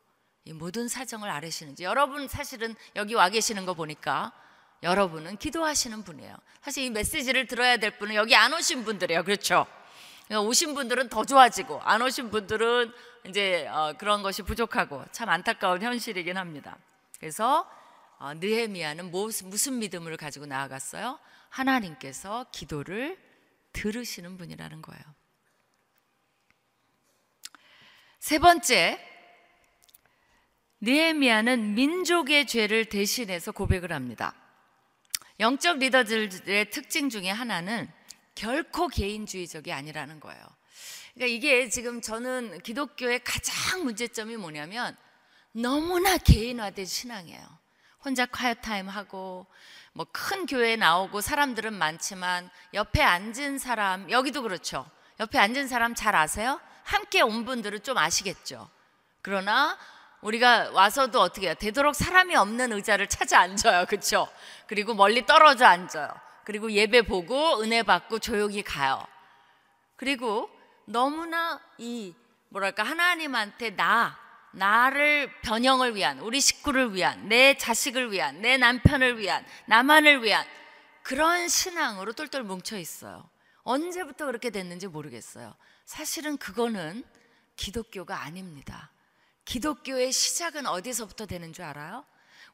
이 0.45 0.53
모든 0.53 0.87
사정을 0.87 1.29
아뢰시는지 1.29 1.83
여러분 1.83 2.27
사실은 2.27 2.75
여기 2.95 3.13
와 3.15 3.29
계시는 3.29 3.65
거 3.65 3.73
보니까 3.73 4.33
여러분은 4.83 5.37
기도하시는 5.37 6.03
분이에요. 6.03 6.35
사실 6.61 6.83
이 6.83 6.89
메시지를 6.89 7.47
들어야 7.47 7.77
될 7.77 7.97
분은 7.97 8.15
여기 8.15 8.35
안 8.35 8.53
오신 8.53 8.83
분들이에요. 8.83 9.23
그렇죠? 9.23 9.65
오신 10.29 10.75
분들은 10.75 11.09
더 11.09 11.25
좋아지고 11.25 11.81
안 11.81 12.01
오신 12.01 12.29
분들은 12.29 12.91
이제 13.27 13.67
어, 13.67 13.93
그런 13.97 14.23
것이 14.23 14.41
부족하고 14.41 15.03
참 15.11 15.29
안타까운 15.29 15.81
현실이긴 15.81 16.37
합니다. 16.37 16.77
그래서 17.19 17.69
어, 18.19 18.33
느헤미야는 18.35 19.11
무슨 19.11 19.79
믿음을 19.79 20.17
가지고 20.17 20.45
나아갔어요? 20.45 21.17
하나님께서 21.49 22.45
기도를 22.51 23.17
들으시는 23.71 24.37
분이라는 24.37 24.81
거예요. 24.81 25.03
세 28.19 28.39
번째, 28.39 28.99
느헤미야는 30.81 31.75
민족의 31.75 32.47
죄를 32.47 32.85
대신해서 32.85 33.51
고백을 33.51 33.91
합니다. 33.91 34.33
영적 35.43 35.79
리더들의 35.79 36.69
특징 36.69 37.09
중에 37.09 37.29
하나는 37.29 37.91
결코 38.33 38.87
개인주의적이 38.87 39.73
아니라는 39.73 40.21
거예요. 40.21 40.41
그러니까 41.13 41.35
이게 41.35 41.67
지금 41.67 42.01
저는 42.01 42.61
기독교의 42.61 43.25
가장 43.25 43.83
문제점이 43.83 44.37
뭐냐면 44.37 44.95
너무나 45.51 46.17
개인화된 46.17 46.85
신앙이에요. 46.85 47.45
혼자 48.05 48.25
콰이어 48.25 48.53
타임 48.55 48.87
하고 48.87 49.45
뭐 49.91 50.05
큰 50.13 50.45
교회 50.45 50.77
나오고 50.77 51.19
사람들은 51.19 51.73
많지만 51.73 52.49
옆에 52.73 53.01
앉은 53.01 53.59
사람 53.59 54.09
여기도 54.09 54.43
그렇죠. 54.43 54.89
옆에 55.19 55.39
앉은 55.39 55.67
사람 55.67 55.93
잘 55.93 56.15
아세요? 56.15 56.61
함께 56.83 57.19
온 57.19 57.43
분들은 57.43 57.83
좀 57.83 57.97
아시겠죠. 57.97 58.69
그러나 59.21 59.77
우리가 60.23 60.71
와서도 60.71 61.19
어떻게 61.19 61.47
해요? 61.47 61.55
되도록 61.59 61.95
사람이 61.95 62.35
없는 62.35 62.71
의자를 62.73 63.07
찾아 63.07 63.39
앉아요. 63.41 63.85
그렇죠? 63.85 64.27
그리고 64.67 64.93
멀리 64.93 65.25
떨어져 65.25 65.65
앉아요. 65.65 66.09
그리고 66.45 66.71
예배 66.71 67.03
보고 67.03 67.61
은혜 67.61 67.83
받고 67.83 68.19
조용히 68.19 68.63
가요. 68.63 69.05
그리고 69.95 70.49
너무나 70.85 71.59
이 71.77 72.13
뭐랄까 72.49 72.83
하나님한테 72.83 73.75
나 73.75 74.17
나를 74.51 75.31
변형을 75.41 75.95
위한 75.95 76.19
우리 76.19 76.39
식구를 76.39 76.93
위한 76.93 77.27
내 77.27 77.57
자식을 77.57 78.11
위한 78.11 78.41
내 78.41 78.57
남편을 78.57 79.17
위한 79.17 79.45
나만을 79.65 80.23
위한 80.23 80.45
그런 81.01 81.49
신앙으로 81.49 82.13
똘똘 82.13 82.43
뭉쳐 82.43 82.77
있어요. 82.77 83.27
언제부터 83.63 84.25
그렇게 84.25 84.51
됐는지 84.51 84.87
모르겠어요. 84.87 85.55
사실은 85.85 86.37
그거는 86.37 87.03
기독교가 87.55 88.21
아닙니다. 88.21 88.92
기독교의 89.45 90.11
시작은 90.11 90.65
어디서부터 90.67 91.25
되는 91.25 91.53
줄 91.53 91.65
알아요? 91.65 92.05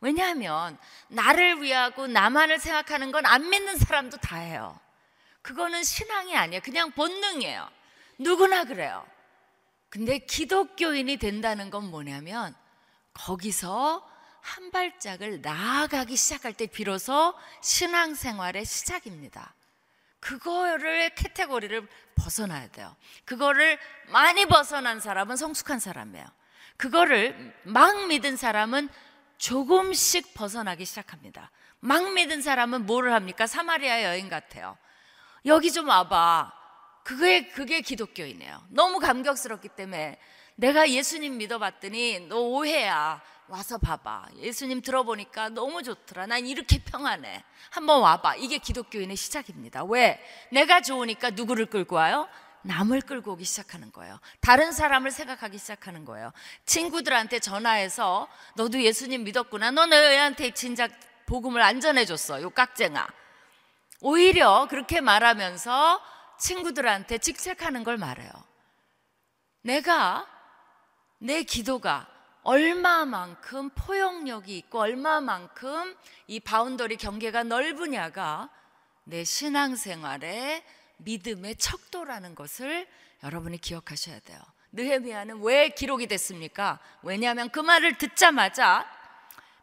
왜냐하면 0.01 0.77
나를 1.09 1.61
위하고 1.61 2.07
나만을 2.07 2.59
생각하는 2.59 3.11
건 3.11 3.25
안 3.25 3.49
믿는 3.49 3.77
사람도 3.77 4.17
다 4.17 4.37
해요. 4.37 4.79
그거는 5.41 5.83
신앙이 5.83 6.35
아니에요. 6.35 6.61
그냥 6.61 6.91
본능이에요. 6.91 7.69
누구나 8.17 8.63
그래요. 8.63 9.05
근데 9.89 10.19
기독교인이 10.19 11.17
된다는 11.17 11.69
건 11.69 11.89
뭐냐면 11.89 12.55
거기서 13.13 14.07
한 14.41 14.71
발짝을 14.71 15.41
나아가기 15.41 16.15
시작할 16.15 16.53
때 16.53 16.65
비로소 16.67 17.33
신앙생활의 17.61 18.65
시작입니다. 18.65 19.53
그거를 20.19 21.13
캐테고리를 21.15 21.87
벗어나야 22.15 22.67
돼요. 22.69 22.95
그거를 23.25 23.79
많이 24.07 24.45
벗어난 24.45 24.99
사람은 24.99 25.35
성숙한 25.37 25.79
사람이에요. 25.79 26.25
그거를 26.79 27.53
막 27.63 28.07
믿은 28.07 28.37
사람은 28.37 28.87
조금씩 29.37 30.33
벗어나기 30.33 30.85
시작합니다. 30.85 31.51
막 31.81 32.13
믿은 32.13 32.41
사람은 32.41 32.85
뭐를 32.85 33.13
합니까? 33.13 33.47
사마리아 33.47 34.03
여인 34.05 34.29
같아요. 34.29 34.77
여기 35.45 35.73
좀 35.73 35.89
와봐. 35.89 36.53
그게, 37.03 37.49
그게 37.49 37.81
기독교이네요. 37.81 38.63
너무 38.69 38.99
감격스럽기 38.99 39.69
때문에 39.69 40.19
내가 40.55 40.89
예수님 40.89 41.37
믿어봤더니 41.37 42.27
너 42.29 42.39
오해야. 42.39 43.21
와서 43.49 43.77
봐봐. 43.77 44.27
예수님 44.37 44.81
들어보니까 44.81 45.49
너무 45.49 45.83
좋더라. 45.83 46.27
난 46.27 46.45
이렇게 46.45 46.81
평안해. 46.81 47.43
한번 47.71 48.01
와봐. 48.01 48.35
이게 48.35 48.57
기독교인의 48.57 49.17
시작입니다. 49.17 49.83
왜? 49.83 50.23
내가 50.49 50.79
좋으니까 50.81 51.31
누구를 51.31 51.65
끌고 51.65 51.97
와요? 51.97 52.29
남을 52.69 53.01
끌고 53.01 53.31
오기 53.31 53.45
시작하는 53.45 53.91
거예요. 53.91 54.19
다른 54.41 54.71
사람을 54.71 55.09
생각하기 55.09 55.57
시작하는 55.57 56.05
거예요. 56.05 56.31
친구들한테 56.67 57.39
전화해서 57.39 58.27
너도 58.55 58.81
예수님 58.83 59.23
믿었구나. 59.23 59.71
너는 59.71 59.97
애한테 59.97 60.51
진작 60.51 60.91
복음을 61.25 61.63
안 61.63 61.81
전해줬어. 61.81 62.43
요 62.43 62.51
깍쟁아. 62.51 63.07
오히려 64.01 64.67
그렇게 64.69 65.01
말하면서 65.01 65.99
친구들한테 66.37 67.17
직책하는 67.17 67.83
걸 67.83 67.97
말해요. 67.97 68.29
내가 69.63 70.27
내 71.17 71.41
기도가 71.41 72.07
얼마만큼 72.43 73.71
포용력이 73.71 74.55
있고 74.59 74.79
얼마만큼 74.79 75.97
이 76.27 76.39
boundary 76.39 76.97
경계가 76.97 77.43
넓으냐가 77.43 78.49
내 79.05 79.23
신앙생활의 79.23 80.63
믿음의 80.99 81.55
척도라는 81.57 82.35
것을 82.35 82.87
여러분이 83.23 83.59
기억하셔야 83.59 84.19
돼요. 84.19 84.39
느헤미야는 84.71 85.41
왜 85.41 85.69
기록이 85.69 86.07
됐습니까? 86.07 86.79
왜냐하면 87.01 87.49
그 87.49 87.59
말을 87.59 87.97
듣자마자 87.97 88.85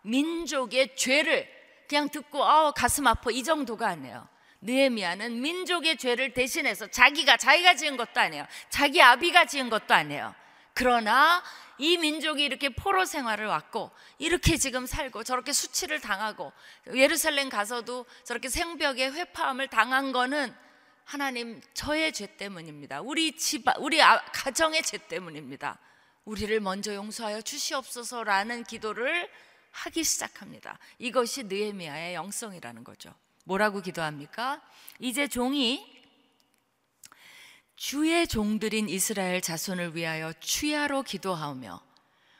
민족의 0.02 0.96
죄를 0.96 1.48
그냥 1.88 2.08
듣고 2.08 2.44
아 2.44 2.72
가슴 2.72 3.06
아파 3.06 3.30
이 3.30 3.42
정도가 3.44 3.88
아니에요. 3.88 4.26
느헤미야는 4.62 5.40
민족의 5.40 5.96
죄를 5.96 6.32
대신해서 6.32 6.88
자기가 6.88 7.36
자기가 7.36 7.74
지은 7.74 7.96
것도 7.96 8.20
아니에요. 8.20 8.46
자기 8.68 9.00
아비가 9.00 9.44
지은 9.44 9.70
것도 9.70 9.94
아니에요. 9.94 10.34
그러나 10.74 11.42
이 11.78 11.98
민족이 11.98 12.42
이렇게 12.42 12.70
포로 12.70 13.04
생활을 13.04 13.46
왔고 13.46 13.90
이렇게 14.18 14.56
지금 14.56 14.86
살고 14.86 15.24
저렇게 15.24 15.52
수치를 15.52 16.00
당하고 16.00 16.52
예루살렘 16.94 17.48
가서도 17.48 18.06
저렇게 18.24 18.48
생벽에 18.48 19.08
회파함을 19.08 19.68
당한 19.68 20.12
거는 20.12 20.54
하나님 21.06 21.60
저의 21.72 22.12
죄 22.12 22.26
때문입니다. 22.36 23.00
우리 23.00 23.36
집 23.36 23.64
우리 23.78 24.02
아, 24.02 24.18
가정의 24.32 24.82
죄 24.82 24.98
때문입니다. 24.98 25.78
우리를 26.24 26.58
먼저 26.58 26.92
용서하여 26.92 27.42
주시옵소서라는 27.42 28.64
기도를 28.64 29.30
하기 29.70 30.02
시작합니다. 30.02 30.80
이것이 30.98 31.44
느헤미야의 31.44 32.14
영성이라는 32.14 32.82
거죠. 32.82 33.14
뭐라고 33.44 33.80
기도합니까? 33.82 34.60
이제 34.98 35.28
종이 35.28 35.86
주의 37.76 38.26
종들인 38.26 38.88
이스라엘 38.88 39.40
자손을 39.40 39.94
위하여 39.94 40.32
추야로 40.40 41.04
기도하며 41.04 41.80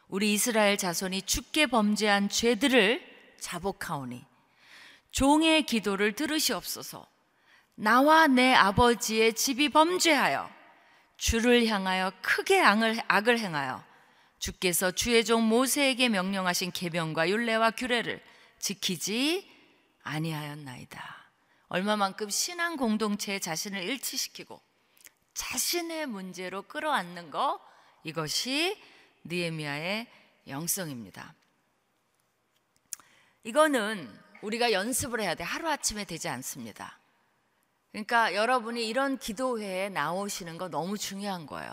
우리 0.09 0.33
이스라엘 0.33 0.77
자손이 0.77 1.23
죽게 1.23 1.67
범죄한 1.67 2.31
죄들을 2.31 3.01
자복하오니 3.39 4.25
종의 5.13 5.67
기도를 5.67 6.15
들으시옵소서. 6.15 7.07
나와 7.77 8.27
내 8.27 8.55
아버지의 8.55 9.35
집이 9.35 9.69
범죄하여 9.69 10.51
주를 11.19 11.67
향하여 11.67 12.11
크게 12.23 12.61
악을, 12.61 13.03
악을 13.07 13.39
행하여 13.39 13.85
주께서 14.39 14.91
주의 14.91 15.25
종 15.25 15.43
모세에게 15.45 16.09
명령하신 16.09 16.73
계명과 16.73 17.29
율례와 17.29 17.73
규례를 17.73 18.23
지키지 18.59 19.51
아니하였나이다. 20.03 21.17
얼마만큼 21.69 22.31
신앙 22.31 22.77
공동체에 22.77 23.39
자신을 23.39 23.83
일치시키고 23.83 24.61
자신의 25.35 26.07
문제로 26.07 26.63
끌어안는 26.63 27.31
거 27.31 27.61
이것이 28.05 28.81
느헤미야의 29.25 30.07
영성입니다. 30.49 31.35
이거는 33.45 34.09
우리가 34.43 34.73
연습을 34.73 35.21
해야 35.21 35.35
돼. 35.35 35.45
하루아침에 35.45 36.05
되지 36.05 36.29
않습니다. 36.29 36.99
그러니까 37.97 38.35
여러분이 38.35 38.87
이런 38.87 39.17
기도회에 39.17 39.89
나오시는 39.89 40.59
거 40.59 40.69
너무 40.69 40.99
중요한 40.99 41.47
거예요. 41.47 41.73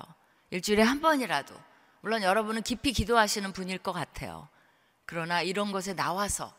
일주일에 0.51 0.81
한 0.81 1.01
번이라도. 1.01 1.53
물론 1.99 2.23
여러분은 2.23 2.61
깊이 2.61 2.93
기도하시는 2.93 3.51
분일 3.51 3.77
것 3.77 3.91
같아요. 3.91 4.47
그러나 5.05 5.41
이런 5.41 5.73
것에 5.73 5.93
나와서 5.93 6.53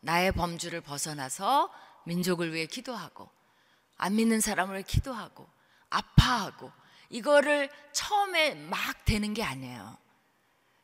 나의 0.00 0.32
범주를 0.32 0.82
벗어나서 0.82 1.72
민족을 2.04 2.52
위해 2.52 2.66
기도하고 2.66 3.30
안 3.96 4.16
믿는 4.16 4.40
사람을 4.42 4.82
기도하고 4.82 5.48
아파하고 5.88 6.70
이거를 7.08 7.70
처음에 7.92 8.54
막 8.54 8.78
되는 9.06 9.32
게 9.32 9.42
아니에요. 9.42 9.96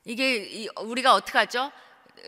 이게 0.06 0.68
우리가 0.80 1.12
어떻게 1.12 1.36
하죠? 1.36 1.70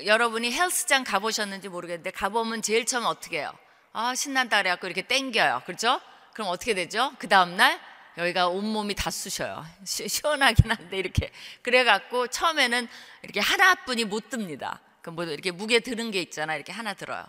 여러분이 0.04 0.52
헬스장 0.52 1.02
가보셨는지 1.02 1.70
모르겠는데 1.70 2.10
가보면 2.10 2.60
제일 2.60 2.84
처음 2.84 3.06
어떻게 3.06 3.38
해요? 3.38 3.50
아, 3.96 4.12
신난다 4.16 4.58
그래갖고 4.58 4.88
이렇게 4.88 5.02
땡겨요. 5.02 5.62
그렇죠? 5.66 6.00
그럼 6.32 6.48
어떻게 6.48 6.74
되죠? 6.74 7.12
그 7.18 7.28
다음날 7.28 7.78
여기가 8.18 8.48
온몸이 8.48 8.94
다 8.96 9.08
쑤셔요. 9.10 9.64
시 9.84 10.20
원하긴 10.24 10.68
한데 10.70 10.98
이렇게. 10.98 11.30
그래갖고 11.62 12.26
처음에는 12.26 12.88
이렇게 13.22 13.38
하나뿐이 13.38 14.04
못 14.06 14.30
듭니다. 14.30 14.80
그뭐 15.02 15.22
이렇게 15.24 15.52
무게 15.52 15.78
드는 15.78 16.10
게 16.10 16.20
있잖아. 16.22 16.56
이렇게 16.56 16.72
하나 16.72 16.94
들어요. 16.94 17.24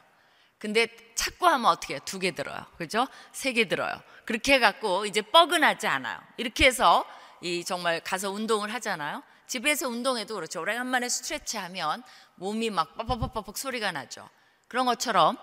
근데 0.58 0.88
찾고 1.16 1.46
하면 1.48 1.66
어떻게 1.70 1.94
해요? 1.94 2.00
두 2.06 2.18
개 2.20 2.32
들어요. 2.32 2.66
그죠? 2.78 3.08
세 3.32 3.54
개 3.54 3.68
들어요. 3.68 4.02
그렇게 4.26 4.54
해갖고 4.56 5.06
이제 5.06 5.22
뻐근하지 5.22 5.86
않아요. 5.86 6.18
이렇게 6.38 6.66
해서 6.66 7.06
이 7.42 7.64
정말 7.64 8.00
가서 8.00 8.32
운동을 8.32 8.74
하잖아요. 8.74 9.22
집에서 9.46 9.88
운동해도 9.88 10.34
그렇죠. 10.34 10.62
오래간만에 10.62 11.10
스트레치 11.10 11.58
하면 11.58 12.02
몸이 12.36 12.72
막 12.72 12.98
뻑뻑뻑뻑 12.98 13.56
소리가 13.56 13.92
나죠. 13.92 14.28
그런 14.68 14.88
것처럼 14.88 15.38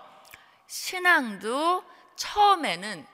신앙도 0.67 1.83
처음에는 2.15 3.05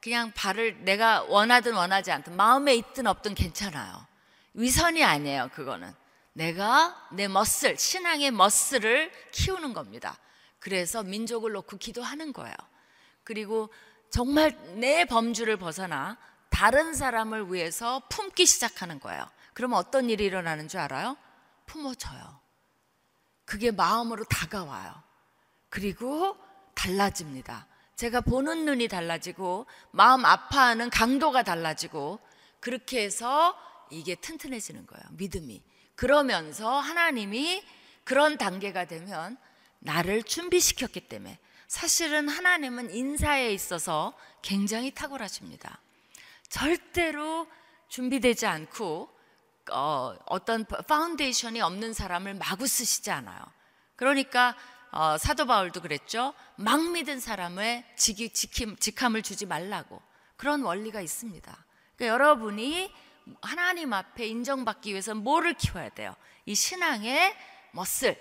그냥 0.00 0.32
발을 0.32 0.84
내가 0.84 1.22
원하든 1.22 1.74
원하지 1.74 2.12
않든 2.12 2.36
마음에 2.36 2.74
있든 2.74 3.06
없든 3.06 3.34
괜찮아요. 3.34 4.06
위선이 4.52 5.02
아니에요, 5.02 5.48
그거는. 5.54 5.92
내가 6.34 7.08
내 7.12 7.28
머슬, 7.28 7.76
신앙의 7.78 8.30
머슬을 8.32 9.10
키우는 9.30 9.72
겁니다. 9.72 10.18
그래서 10.58 11.02
민족을 11.02 11.52
놓고 11.52 11.78
기도하는 11.78 12.32
거예요. 12.32 12.54
그리고 13.22 13.72
정말 14.10 14.56
내 14.78 15.04
범주를 15.04 15.56
벗어나 15.56 16.18
다른 16.50 16.94
사람을 16.94 17.52
위해서 17.52 18.02
품기 18.08 18.46
시작하는 18.46 19.00
거예요. 19.00 19.28
그러면 19.54 19.78
어떤 19.78 20.10
일이 20.10 20.24
일어나는 20.24 20.68
줄 20.68 20.80
알아요? 20.80 21.16
품어줘요. 21.66 22.40
그게 23.44 23.70
마음으로 23.70 24.24
다가와요. 24.24 24.94
그리고 25.68 26.36
달라집니다. 26.74 27.66
제가 27.96 28.20
보는 28.20 28.64
눈이 28.64 28.88
달라지고 28.88 29.66
마음 29.92 30.24
아파하는 30.24 30.90
강도가 30.90 31.42
달라지고 31.42 32.18
그렇게 32.60 33.02
해서 33.02 33.56
이게 33.90 34.14
튼튼해지는 34.14 34.86
거예요. 34.86 35.04
믿음이. 35.12 35.62
그러면서 35.94 36.78
하나님이 36.78 37.62
그런 38.02 38.36
단계가 38.36 38.86
되면 38.86 39.36
나를 39.78 40.22
준비시켰기 40.22 41.08
때문에 41.08 41.38
사실은 41.68 42.28
하나님은 42.28 42.94
인사에 42.94 43.52
있어서 43.52 44.14
굉장히 44.42 44.90
탁월하십니다. 44.92 45.78
절대로 46.48 47.46
준비되지 47.88 48.46
않고 48.46 49.10
어, 49.70 50.14
어떤 50.26 50.64
foundation이 50.64 51.60
없는 51.60 51.94
사람을 51.94 52.34
마구 52.34 52.66
쓰시지 52.66 53.10
않아요. 53.10 53.40
그러니까 53.96 54.56
어, 54.96 55.18
사도 55.18 55.44
바울도 55.44 55.82
그랬죠. 55.82 56.34
막 56.54 56.92
믿은 56.92 57.18
사람의 57.18 57.84
직, 57.96 58.32
지킴, 58.32 58.76
직함을 58.76 59.22
주지 59.22 59.44
말라고 59.44 60.00
그런 60.36 60.62
원리가 60.62 61.00
있습니다. 61.00 61.66
그러니까 61.96 62.14
여러분이 62.14 62.94
하나님 63.42 63.92
앞에 63.92 64.24
인정받기 64.24 64.92
위해서 64.92 65.16
뭐를 65.16 65.54
키워야 65.54 65.88
돼요? 65.88 66.14
이 66.46 66.54
신앙의 66.54 67.34
머슬 67.72 68.16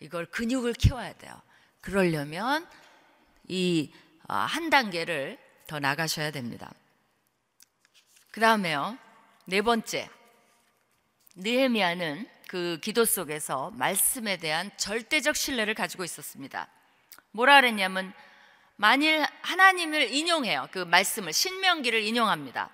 이걸 0.00 0.26
근육을 0.26 0.72
키워야 0.72 1.12
돼요. 1.12 1.40
그러려면 1.80 2.68
이한 3.46 4.66
어, 4.66 4.70
단계를 4.70 5.38
더 5.68 5.78
나가셔야 5.78 6.32
됩니다. 6.32 6.74
그 8.32 8.40
다음에요. 8.40 8.98
네 9.44 9.62
번째. 9.62 10.10
느헤미야는 11.36 12.28
그 12.48 12.78
기도 12.80 13.04
속에서 13.04 13.72
말씀에 13.74 14.36
대한 14.36 14.70
절대적 14.76 15.36
신뢰를 15.36 15.74
가지고 15.74 16.04
있었습니다. 16.04 16.68
뭐라 17.32 17.60
그랬냐면 17.60 18.12
만일 18.76 19.24
하나님을 19.42 20.12
인용해요. 20.12 20.68
그 20.70 20.78
말씀을 20.80 21.32
신명기를 21.32 22.02
인용합니다. 22.02 22.70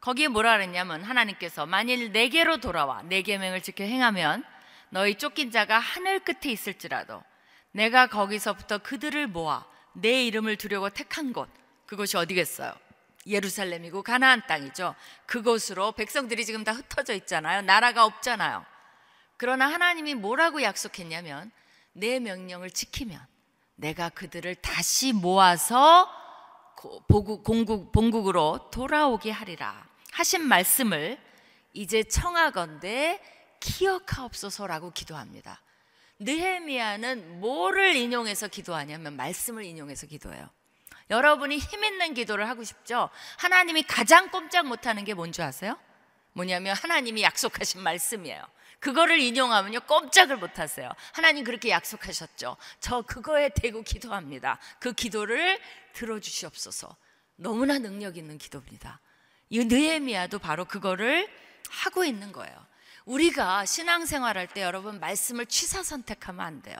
거기에 0.00 0.28
뭐라 0.28 0.56
그랬냐면 0.56 1.02
하나님께서 1.02 1.66
만일 1.66 2.12
내게로 2.12 2.58
돌아와 2.58 3.02
내 3.02 3.22
계명을 3.22 3.62
지켜 3.62 3.84
행하면 3.84 4.44
너희 4.90 5.16
쫓긴 5.16 5.50
자가 5.50 5.78
하늘 5.78 6.20
끝에 6.20 6.52
있을지라도 6.52 7.22
내가 7.72 8.06
거기서부터 8.06 8.78
그들을 8.78 9.26
모아 9.26 9.64
내 9.92 10.24
이름을 10.26 10.56
두려고 10.56 10.90
택한 10.90 11.32
곳 11.32 11.48
그것이 11.86 12.16
어디겠어요? 12.16 12.72
예루살렘이고 13.26 14.02
가나안 14.02 14.46
땅이죠. 14.46 14.94
그곳으로 15.26 15.92
백성들이 15.92 16.44
지금 16.44 16.64
다 16.64 16.72
흩어져 16.72 17.14
있잖아요. 17.14 17.62
나라가 17.62 18.04
없잖아요. 18.04 18.64
그러나 19.38 19.72
하나님이 19.72 20.14
뭐라고 20.16 20.62
약속했냐면 20.62 21.50
내 21.92 22.18
명령을 22.18 22.70
지키면 22.70 23.18
내가 23.76 24.08
그들을 24.10 24.54
다시 24.56 25.12
모아서 25.12 26.12
공국, 27.44 27.92
본국으로 27.92 28.70
돌아오게 28.70 29.30
하리라 29.30 29.86
하신 30.12 30.42
말씀을 30.42 31.18
이제 31.72 32.02
청하건대 32.02 33.20
기억하옵소서라고 33.60 34.90
기도합니다. 34.90 35.60
느헤미야는 36.18 37.40
뭐를 37.40 37.94
인용해서 37.94 38.48
기도하냐면 38.48 39.14
말씀을 39.14 39.64
인용해서 39.64 40.08
기도해요. 40.08 40.48
여러분이 41.10 41.58
힘 41.58 41.84
있는 41.84 42.14
기도를 42.14 42.48
하고 42.48 42.64
싶죠? 42.64 43.08
하나님이 43.38 43.84
가장 43.84 44.30
꼼짝 44.30 44.66
못하는 44.66 45.04
게 45.04 45.14
뭔지 45.14 45.42
아세요? 45.42 45.78
뭐냐면 46.32 46.74
하나님이 46.76 47.22
약속하신 47.22 47.82
말씀이에요. 47.82 48.42
그거를 48.80 49.18
인용하면요 49.20 49.80
꼼짝을 49.80 50.36
못 50.36 50.58
하세요. 50.58 50.90
하나님 51.12 51.44
그렇게 51.44 51.70
약속하셨죠. 51.70 52.56
저 52.80 53.02
그거에 53.02 53.48
대고 53.48 53.82
기도합니다. 53.82 54.58
그 54.78 54.92
기도를 54.92 55.60
들어주시옵소서. 55.94 56.94
너무나 57.36 57.78
능력 57.78 58.16
있는 58.16 58.38
기도입니다. 58.38 59.00
이 59.50 59.64
느헤미야도 59.64 60.38
바로 60.38 60.64
그거를 60.64 61.28
하고 61.70 62.04
있는 62.04 62.32
거예요. 62.32 62.66
우리가 63.04 63.64
신앙생활할 63.64 64.48
때 64.48 64.62
여러분 64.62 65.00
말씀을 65.00 65.46
취사 65.46 65.82
선택하면 65.82 66.44
안 66.44 66.62
돼요. 66.62 66.76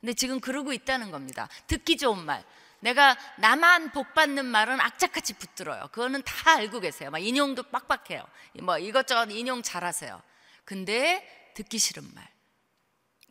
근데 0.00 0.12
지금 0.12 0.38
그러고 0.38 0.72
있다는 0.72 1.10
겁니다. 1.10 1.48
듣기 1.66 1.96
좋은 1.96 2.24
말. 2.24 2.44
내가 2.80 3.16
나만 3.38 3.90
복 3.90 4.12
받는 4.14 4.44
말은 4.44 4.80
악착같이 4.80 5.32
붙들어요. 5.34 5.88
그거는 5.92 6.22
다 6.22 6.56
알고 6.56 6.80
계세요. 6.80 7.10
막 7.10 7.18
인용도 7.18 7.62
빡빡해요. 7.64 8.22
뭐 8.62 8.78
이것저것 8.78 9.30
인용 9.30 9.62
잘하세요. 9.62 10.22
근데 10.66 11.52
듣기 11.54 11.78
싫은 11.78 12.12
말. 12.12 12.28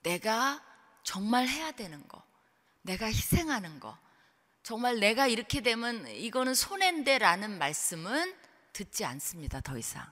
내가 0.01 0.63
정말 1.03 1.47
해야 1.47 1.71
되는 1.71 2.07
거. 2.07 2.23
내가 2.81 3.05
희생하는 3.07 3.79
거. 3.79 3.95
정말 4.63 4.99
내가 4.99 5.27
이렇게 5.27 5.61
되면 5.61 6.07
이거는 6.07 6.55
손해인데 6.55 7.19
라는 7.19 7.59
말씀은 7.59 8.35
듣지 8.73 9.05
않습니다. 9.05 9.61
더 9.61 9.77
이상. 9.77 10.11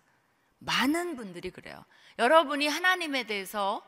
많은 0.59 1.15
분들이 1.15 1.49
그래요. 1.49 1.83
여러분이 2.19 2.67
하나님에 2.67 3.23
대해서 3.23 3.81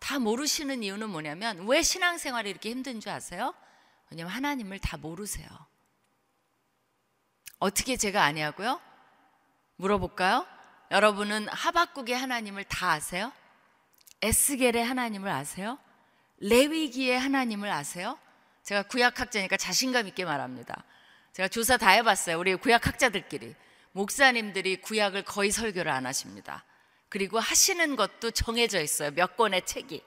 다 0.00 0.18
모르시는 0.18 0.82
이유는 0.82 1.10
뭐냐면 1.10 1.68
왜 1.68 1.82
신앙생활이 1.82 2.48
이렇게 2.48 2.70
힘든 2.70 3.00
줄 3.00 3.12
아세요? 3.12 3.54
왜냐면 4.10 4.32
하나님을 4.32 4.78
다 4.78 4.96
모르세요. 4.96 5.46
어떻게 7.58 7.96
제가 7.96 8.22
아냐고요? 8.24 8.80
물어볼까요? 9.76 10.46
여러분은 10.90 11.48
하박국의 11.48 12.16
하나님을 12.16 12.64
다 12.64 12.92
아세요? 12.92 13.32
에스겔의 14.22 14.84
하나님을 14.84 15.30
아세요? 15.30 15.78
레위기의 16.38 17.18
하나님을 17.18 17.70
아세요? 17.70 18.18
제가 18.62 18.84
구약학자니까 18.84 19.56
자신감 19.56 20.08
있게 20.08 20.24
말합니다. 20.24 20.84
제가 21.32 21.48
조사 21.48 21.76
다 21.76 21.90
해봤어요. 21.90 22.38
우리 22.38 22.54
구약학자들끼리. 22.56 23.54
목사님들이 23.92 24.80
구약을 24.80 25.24
거의 25.24 25.50
설교를 25.50 25.90
안 25.90 26.06
하십니다. 26.06 26.64
그리고 27.08 27.38
하시는 27.38 27.96
것도 27.96 28.30
정해져 28.30 28.80
있어요. 28.80 29.10
몇 29.12 29.36
권의 29.36 29.66
책이. 29.66 30.02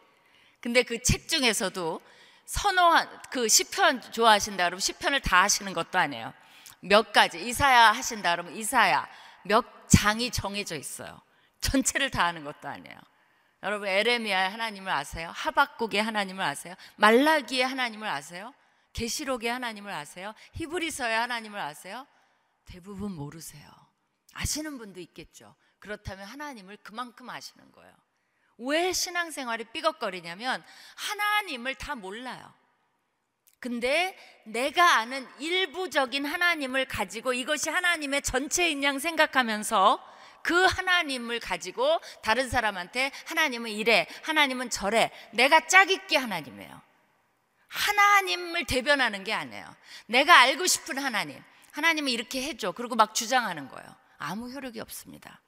근데 0.61 0.83
그 0.83 1.01
책 1.01 1.27
중에서도 1.27 2.01
선호한 2.45 3.21
그 3.31 3.47
시편 3.47 4.11
좋아하신다 4.11 4.65
그러면 4.65 4.79
시편을 4.79 5.21
다 5.21 5.43
하시는 5.43 5.73
것도 5.73 5.97
아니에요. 5.97 6.33
몇 6.81 7.13
가지 7.13 7.39
이사야 7.39 7.91
하신다 7.91 8.31
그러면 8.31 8.55
이사야 8.55 9.07
몇 9.43 9.80
장이 9.91 10.31
정해져 10.31 10.75
있어요. 10.75 11.21
전체를 11.59 12.09
다 12.09 12.25
하는 12.25 12.43
것도 12.43 12.67
아니에요. 12.67 12.97
여러분 13.63 13.87
에레미야의 13.87 14.49
하나님을 14.49 14.91
아세요? 14.91 15.31
하박국의 15.35 16.01
하나님을 16.01 16.43
아세요? 16.43 16.73
말라기의 16.95 17.67
하나님을 17.67 18.07
아세요? 18.07 18.53
계시록의 18.93 19.49
하나님을 19.49 19.91
아세요? 19.91 20.33
히브리서의 20.53 21.15
하나님을 21.15 21.59
아세요? 21.59 22.07
대부분 22.65 23.13
모르세요. 23.13 23.69
아시는 24.33 24.77
분도 24.77 24.99
있겠죠. 24.99 25.55
그렇다면 25.79 26.25
하나님을 26.25 26.77
그만큼 26.77 27.29
아시는 27.29 27.71
거예요. 27.71 27.93
왜 28.57 28.93
신앙생활이 28.93 29.65
삐걱거리냐면 29.65 30.63
하나님을 30.95 31.75
다 31.75 31.95
몰라요. 31.95 32.53
근데 33.61 34.17
내가 34.43 34.97
아는 34.97 35.25
일부적인 35.39 36.25
하나님을 36.25 36.85
가지고 36.85 37.31
이것이 37.31 37.69
하나님의 37.69 38.23
전체인 38.23 38.83
양 38.83 38.97
생각하면서 38.97 40.03
그 40.41 40.65
하나님을 40.65 41.39
가지고 41.39 42.01
다른 42.23 42.49
사람한테 42.49 43.11
하나님은 43.27 43.69
이래, 43.69 44.07
하나님은 44.23 44.71
저래. 44.71 45.11
내가 45.31 45.67
짝있게 45.67 46.17
하나님이에요. 46.17 46.81
하나님을 47.67 48.65
대변하는 48.65 49.23
게 49.23 49.31
아니에요. 49.31 49.63
내가 50.07 50.39
알고 50.39 50.65
싶은 50.65 50.97
하나님. 50.97 51.41
하나님은 51.71 52.11
이렇게 52.11 52.41
해줘. 52.41 52.71
그리고 52.71 52.95
막 52.95 53.13
주장하는 53.13 53.69
거예요. 53.69 53.95
아무 54.17 54.51
효력이 54.51 54.79
없습니다. 54.79 55.39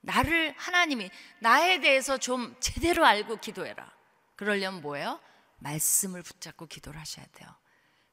나를 0.00 0.54
하나님이 0.58 1.08
나에 1.38 1.80
대해서 1.80 2.18
좀 2.18 2.56
제대로 2.58 3.06
알고 3.06 3.36
기도해라. 3.36 3.92
그러려면 4.34 4.82
뭐예요? 4.82 5.20
말씀을 5.64 6.22
붙잡고 6.22 6.66
기도를 6.66 7.00
하셔야 7.00 7.26
돼요. 7.32 7.48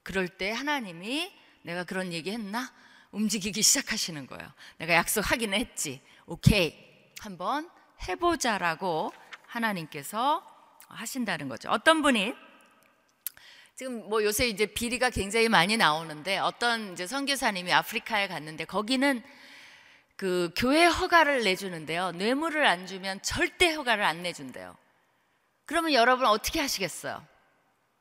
그럴 0.03 0.27
때 0.27 0.51
하나님이 0.51 1.31
내가 1.63 1.83
그런 1.83 2.11
얘기 2.11 2.31
했나? 2.31 2.73
움직이기 3.11 3.61
시작하시는 3.61 4.25
거예요. 4.25 4.51
내가 4.77 4.93
약속하기는 4.95 5.57
했지. 5.59 6.01
오케이. 6.25 6.73
한번 7.19 7.69
해보자라고 8.07 9.13
하나님께서 9.45 10.43
하신다는 10.87 11.49
거죠. 11.49 11.69
어떤 11.69 12.01
분이 12.01 12.33
지금 13.75 14.09
뭐 14.09 14.23
요새 14.23 14.47
이제 14.47 14.65
비리가 14.65 15.09
굉장히 15.09 15.49
많이 15.49 15.77
나오는데 15.77 16.37
어떤 16.39 16.93
이제 16.93 17.05
선교사님이 17.05 17.71
아프리카에 17.73 18.27
갔는데 18.27 18.65
거기는 18.65 19.21
그 20.15 20.51
교회 20.55 20.85
허가를 20.85 21.43
내주는데요. 21.43 22.11
뇌물을 22.11 22.65
안 22.65 22.87
주면 22.87 23.21
절대 23.21 23.73
허가를 23.73 24.03
안 24.03 24.21
내준대요. 24.23 24.77
그러면 25.65 25.93
여러분 25.93 26.27
어떻게 26.27 26.59
하시겠어요? 26.59 27.25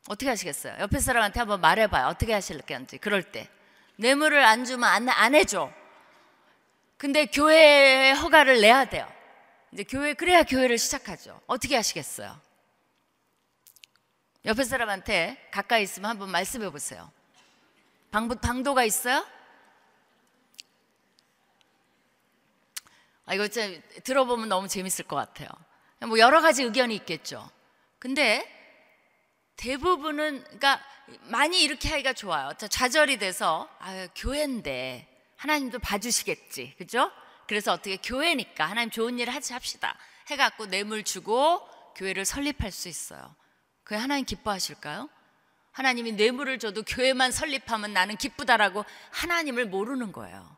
어떻게 0.09 0.29
하시겠어요? 0.29 0.77
옆에 0.81 0.99
사람한테 0.99 1.41
한번 1.41 1.61
말해봐요. 1.61 2.07
어떻게 2.07 2.33
하실 2.33 2.61
건지. 2.63 2.99
그럴 2.99 3.23
때. 3.23 3.49
뇌물을 3.97 4.43
안 4.45 4.65
주면 4.65 4.89
안, 4.89 5.09
안 5.09 5.35
해줘. 5.35 5.71
근데 6.97 7.27
교회에 7.27 8.13
허가를 8.13 8.61
내야 8.61 8.87
돼요. 8.87 9.11
이제 9.73 9.85
교회, 9.85 10.15
그래야 10.15 10.43
교회를 10.43 10.79
시작하죠. 10.79 11.41
어떻게 11.47 11.77
하시겠어요? 11.77 12.41
옆에 14.45 14.65
사람한테 14.65 15.49
가까이 15.51 15.83
있으면 15.83 16.11
한번 16.11 16.31
말씀해 16.31 16.71
보세요. 16.71 17.11
방, 18.11 18.29
방도가 18.29 18.85
있어요? 18.85 19.25
아, 23.27 23.35
이거 23.35 23.47
진짜 23.47 23.81
들어보면 24.03 24.49
너무 24.49 24.67
재밌을 24.67 25.05
것 25.05 25.15
같아요. 25.15 25.49
뭐 26.01 26.19
여러 26.19 26.41
가지 26.41 26.65
의견이 26.65 26.97
있겠죠. 26.97 27.49
근데 27.99 28.60
대부분은 29.61 30.43
그러니까 30.45 30.81
많이 31.25 31.63
이렇게 31.63 31.91
하기가 31.91 32.15
좋아요. 32.15 32.51
좌절이 32.55 33.19
돼서 33.19 33.69
아, 33.79 34.09
교회인데 34.17 35.07
하나님도 35.37 35.81
봐주시겠지, 35.81 36.77
그죠? 36.79 37.11
그래서 37.47 37.73
어떻게 37.73 37.99
교회니까 37.99 38.65
하나님 38.65 38.91
좋은 38.91 39.19
일을 39.19 39.35
하지 39.35 39.53
합시다. 39.53 39.97
해갖고 40.29 40.67
뇌물 40.67 41.03
주고 41.03 41.61
교회를 41.95 42.25
설립할 42.25 42.71
수 42.71 42.89
있어요. 42.89 43.35
그게 43.85 43.97
하나님 44.01 44.25
기뻐하실까요? 44.25 45.11
하나님이 45.73 46.13
뇌물을 46.13 46.59
줘도 46.59 46.83
교회만 46.83 47.31
설립하면 47.31 47.93
나는 47.93 48.17
기쁘다라고 48.17 48.85
하나님을 49.11 49.67
모르는 49.67 50.13
거예요. 50.13 50.57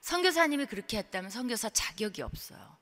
선교사님이 0.00 0.66
그렇게 0.66 0.98
했다면 0.98 1.30
선교사 1.30 1.70
자격이 1.70 2.22
없어요. 2.22 2.76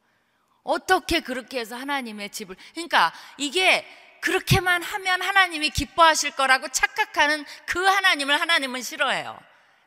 어떻게 0.64 1.20
그렇게 1.20 1.60
해서 1.60 1.76
하나님의 1.76 2.30
집을 2.30 2.56
그러니까 2.72 3.12
이게 3.36 3.86
그렇게만 4.24 4.82
하면 4.82 5.20
하나님이 5.20 5.68
기뻐하실 5.68 6.30
거라고 6.30 6.68
착각하는 6.68 7.44
그 7.66 7.78
하나님을 7.78 8.40
하나님은 8.40 8.80
싫어해요. 8.80 9.38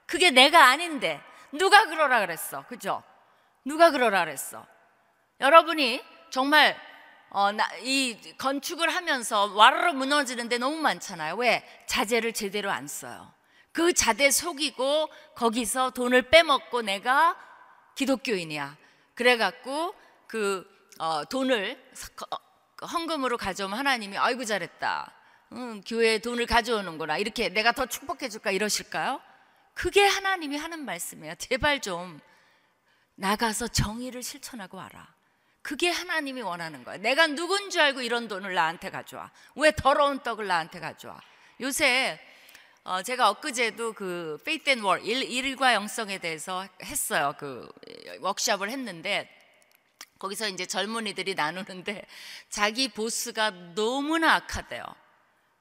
그게 0.05 0.29
내가 0.29 0.67
아닌데 0.67 1.19
누가 1.51 1.85
그러라 1.87 2.19
그랬어. 2.19 2.63
그죠? 2.67 3.01
누가 3.65 3.89
그러라 3.89 4.25
그랬어. 4.25 4.63
여러분이 5.41 6.03
정말 6.29 6.79
어, 7.31 7.51
나, 7.51 7.67
이 7.81 8.15
건축을 8.37 8.93
하면서 8.93 9.45
와르르 9.55 9.93
무너지는데 9.93 10.59
너무 10.59 10.77
많잖아요. 10.77 11.35
왜? 11.37 11.67
자재를 11.87 12.33
제대로 12.33 12.69
안 12.69 12.87
써요. 12.87 13.33
그 13.71 13.91
자대 13.91 14.29
속이고 14.29 15.09
거기서 15.35 15.89
돈을 15.91 16.29
빼먹고 16.29 16.83
내가 16.83 17.35
기독교인이야. 17.95 18.77
그래갖고 19.15 19.95
그 20.27 20.63
어, 20.99 21.25
돈을 21.25 21.83
그 22.15 22.25
헌금으로 22.85 23.37
가져오면 23.37 23.77
하나님이 23.77 24.17
아이고 24.17 24.45
잘했다. 24.45 25.11
응, 25.53 25.81
교회에 25.85 26.19
돈을 26.19 26.45
가져오는구나. 26.45 27.17
이렇게 27.17 27.49
내가 27.49 27.71
더 27.71 27.85
축복해 27.85 28.29
줄까 28.29 28.51
이러실까요? 28.51 29.21
그게 29.73 30.05
하나님이 30.05 30.57
하는 30.57 30.85
말씀이에요. 30.85 31.35
제발 31.35 31.81
좀 31.81 32.19
나가서 33.15 33.69
정의를 33.69 34.23
실천하고 34.23 34.77
와라. 34.77 35.13
그게 35.61 35.89
하나님이 35.89 36.41
원하는 36.41 36.83
거야. 36.83 36.97
내가 36.97 37.27
누군 37.27 37.69
줄 37.69 37.81
알고 37.81 38.01
이런 38.01 38.27
돈을 38.27 38.53
나한테 38.53 38.89
가져와. 38.89 39.31
왜 39.55 39.71
더러운 39.71 40.19
떡을 40.19 40.47
나한테 40.47 40.79
가져와? 40.79 41.19
요새 41.61 42.19
어, 42.83 43.01
제가 43.01 43.29
엊그제도 43.31 43.91
그 43.91 44.37
Faith 44.45 44.69
and 44.69 44.79
Work, 44.79 45.03
일과 45.03 45.73
영성에 45.73 46.19
대해서 46.19 46.65
했어요. 46.81 47.33
그 47.37 47.69
워크샵을 48.21 48.69
했는데 48.69 49.29
거기서 50.19 50.49
이제 50.49 50.65
젊은이들이 50.65 51.35
나누는데 51.35 52.05
자기 52.49 52.87
보스가 52.87 53.51
너무나 53.75 54.35
악하대요. 54.35 54.83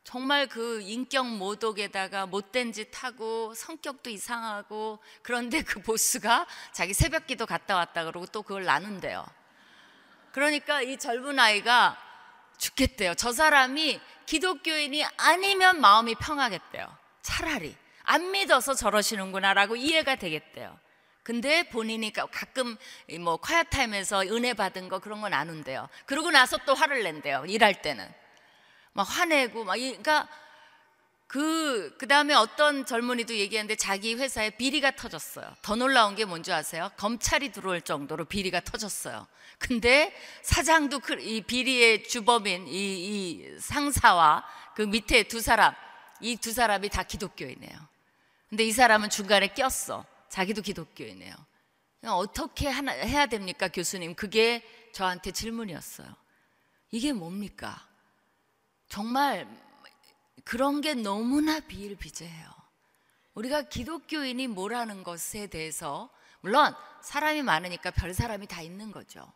정말 0.05 0.47
그 0.47 0.81
인격 0.83 1.27
모독에다가 1.27 2.27
못된 2.27 2.73
짓 2.73 2.89
하고 3.03 3.53
성격도 3.55 4.09
이상하고 4.09 5.01
그런데 5.23 5.63
그 5.63 5.83
보스가 5.83 6.47
자기 6.73 6.95
새벽 6.95 7.27
기도 7.27 7.45
갔다 7.45 7.75
왔다 7.75 8.05
그러고 8.05 8.27
또 8.27 8.43
그걸 8.43 8.65
나눈대요. 8.65 9.27
그러니까 10.31 10.81
이 10.81 10.97
젊은 10.97 11.41
아이가 11.41 11.99
죽겠대요. 12.59 13.15
저 13.15 13.33
사람이 13.33 14.01
기독교인이 14.27 15.05
아니면 15.17 15.81
마음이 15.81 16.15
평하겠대요. 16.15 16.87
차라리 17.23 17.75
안 18.05 18.31
믿어서 18.31 18.75
저러시는구나라고 18.75 19.75
이해가 19.75 20.15
되겠대요. 20.15 20.79
근데 21.27 21.65
본인이 21.65 22.13
가끔 22.13 22.77
뭐 23.19 23.37
콰야 23.37 23.65
타임에서 23.65 24.23
은혜 24.27 24.55
받은 24.55 24.89
거 24.89 25.01
그런 25.01 25.21
거 25.21 25.29
나눈대요. 25.29 25.89
그러고 26.05 26.31
나서 26.31 26.57
또 26.59 26.73
화를 26.73 27.03
낸대요. 27.03 27.47
일할 27.47 27.83
때는 27.83 28.09
막 28.93 29.03
화내고 29.03 29.65
막 29.65 29.75
그러니까 29.75 30.29
그 31.27 31.97
그다음에 31.99 32.33
어떤 32.33 32.87
젊은이도 32.87 33.35
얘기하는데 33.35 33.75
자기 33.75 34.15
회사에 34.15 34.51
비리가 34.51 34.93
터졌어요. 34.93 35.53
더 35.63 35.75
놀라운 35.75 36.15
게 36.15 36.25
뭔지 36.25 36.53
아세요? 36.53 36.93
검찰이 36.97 37.51
들어올 37.51 37.81
정도로 37.81 38.27
비리가 38.27 38.61
터졌어요. 38.61 39.27
근데 39.59 40.15
사장도 40.43 41.01
그 41.01 41.15
이 41.15 41.41
비리의 41.41 42.05
주범인 42.05 42.69
이, 42.69 42.71
이 42.71 43.59
상사와 43.59 44.45
그 44.77 44.83
밑에 44.83 45.25
두 45.25 45.41
사람 45.41 45.75
이 46.21 46.37
두 46.37 46.53
사람이 46.53 46.89
다 46.89 47.03
기독교이네요. 47.03 47.77
근데 48.49 48.63
이 48.63 48.71
사람은 48.71 49.11
중간에 49.11 49.49
꼈어. 49.49 50.07
자기도 50.29 50.63
기독교인이에요. 50.63 51.35
어떻게 52.07 52.69
하나, 52.69 52.93
해야 52.93 53.27
됩니까, 53.27 53.69
교수님? 53.69 54.15
그게 54.15 54.63
저한테 54.93 55.33
질문이었어요. 55.33 56.07
이게 56.91 57.13
뭡니까? 57.13 57.87
정말 58.89 59.49
그런 60.45 60.81
게 60.81 60.95
너무나 60.95 61.59
비일비재해요. 61.61 62.49
우리가 63.35 63.63
기독교인이 63.63 64.47
뭐라는 64.47 65.03
것에 65.03 65.49
대해서 65.49 66.09
물론 66.41 66.75
사람이 67.03 67.43
많으니까 67.43 67.91
별 67.91 68.15
사람이 68.15 68.47
다 68.47 68.63
있는 68.63 68.93
거죠. 68.93 69.31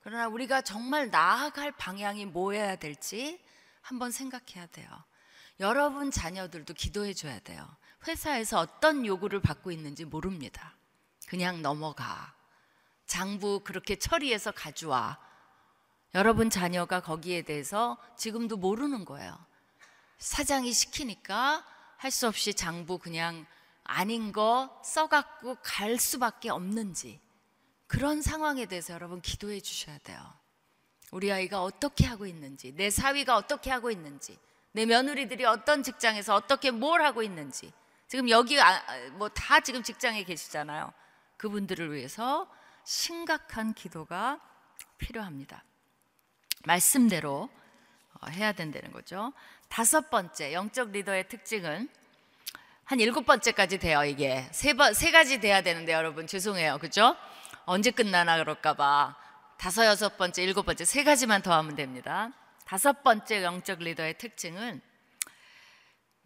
그러나 0.00 0.28
우리가 0.28 0.62
정말 0.62 1.10
나아갈 1.10 1.72
방향이 1.72 2.26
뭐여야 2.26 2.76
될지 2.76 3.40
한번 3.82 4.10
생각해야 4.10 4.66
돼요. 4.66 4.88
여러분 5.60 6.10
자녀들도 6.10 6.74
기도해 6.74 7.12
줘야 7.12 7.38
돼요. 7.40 7.68
회사에서 8.06 8.60
어떤 8.60 9.04
요구를 9.04 9.40
받고 9.40 9.70
있는지 9.70 10.04
모릅니다. 10.04 10.74
그냥 11.26 11.62
넘어가. 11.62 12.34
장부 13.06 13.60
그렇게 13.64 13.96
처리해서 13.96 14.52
가져와. 14.52 15.18
여러분 16.14 16.50
자녀가 16.50 17.00
거기에 17.00 17.42
대해서 17.42 17.98
지금도 18.16 18.56
모르는 18.56 19.04
거예요. 19.04 19.36
사장이 20.18 20.72
시키니까 20.72 21.64
할 21.98 22.10
수 22.10 22.28
없이 22.28 22.54
장부 22.54 22.98
그냥 22.98 23.46
아닌 23.84 24.32
거 24.32 24.80
써갖고 24.84 25.56
갈 25.62 25.98
수밖에 25.98 26.50
없는지 26.50 27.20
그런 27.86 28.22
상황에 28.22 28.66
대해서 28.66 28.92
여러분 28.92 29.20
기도해 29.20 29.60
주셔야 29.60 29.98
돼요. 29.98 30.18
우리 31.12 31.30
아이가 31.32 31.62
어떻게 31.62 32.04
하고 32.04 32.26
있는지, 32.26 32.72
내 32.72 32.90
사위가 32.90 33.36
어떻게 33.36 33.70
하고 33.70 33.90
있는지, 33.90 34.36
내 34.72 34.86
며느리들이 34.86 35.44
어떤 35.44 35.82
직장에서 35.82 36.34
어떻게 36.34 36.70
뭘 36.72 37.02
하고 37.02 37.22
있는지. 37.22 37.72
지금 38.08 38.28
여기 38.30 38.60
아, 38.60 38.82
뭐다 39.12 39.60
지금 39.60 39.82
직장에 39.82 40.22
계시잖아요. 40.24 40.92
그분들을 41.36 41.92
위해서 41.92 42.48
심각한 42.84 43.74
기도가 43.74 44.40
필요합니다. 44.98 45.64
말씀대로 46.64 47.48
어, 48.20 48.28
해야 48.30 48.52
된다는 48.52 48.92
거죠. 48.92 49.32
다섯 49.68 50.08
번째 50.10 50.52
영적 50.52 50.90
리더의 50.90 51.28
특징은 51.28 51.88
한 52.84 53.00
일곱 53.00 53.26
번째까지 53.26 53.78
돼요. 53.78 54.04
이게 54.04 54.48
세, 54.52 54.72
번, 54.72 54.94
세 54.94 55.10
가지 55.10 55.40
돼야 55.40 55.60
되는데 55.62 55.92
여러분 55.92 56.26
죄송해요. 56.28 56.78
그죠? 56.78 57.16
언제 57.64 57.90
끝나나 57.90 58.36
그럴까봐 58.38 59.16
다섯 59.56 59.86
여섯 59.86 60.16
번째, 60.16 60.44
일곱 60.44 60.64
번째 60.64 60.84
세 60.84 61.02
가지만 61.02 61.42
더 61.42 61.52
하면 61.54 61.74
됩니다. 61.74 62.30
다섯 62.64 63.02
번째 63.02 63.42
영적 63.42 63.80
리더의 63.80 64.18
특징은 64.18 64.80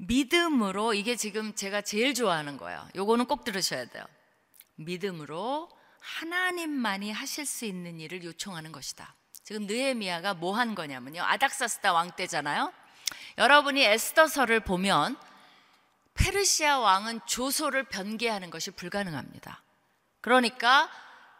믿음으로 0.00 0.94
이게 0.94 1.14
지금 1.16 1.54
제가 1.54 1.82
제일 1.82 2.14
좋아하는 2.14 2.56
거예요. 2.56 2.88
요거는 2.94 3.26
꼭 3.26 3.44
들으셔야 3.44 3.84
돼요. 3.86 4.04
믿음으로 4.76 5.68
하나님만이 6.00 7.12
하실 7.12 7.44
수 7.44 7.66
있는 7.66 8.00
일을 8.00 8.24
요청하는 8.24 8.72
것이다. 8.72 9.14
지금 9.44 9.66
느헤미야가 9.66 10.34
뭐 10.34 10.56
한 10.56 10.74
거냐면요. 10.74 11.22
아닥사스다 11.22 11.92
왕 11.92 12.12
때잖아요. 12.12 12.72
여러분이 13.36 13.82
에스더서를 13.82 14.60
보면 14.60 15.18
페르시아 16.14 16.78
왕은 16.78 17.20
조소를 17.26 17.84
변개하는 17.84 18.50
것이 18.50 18.70
불가능합니다. 18.70 19.62
그러니까 20.22 20.90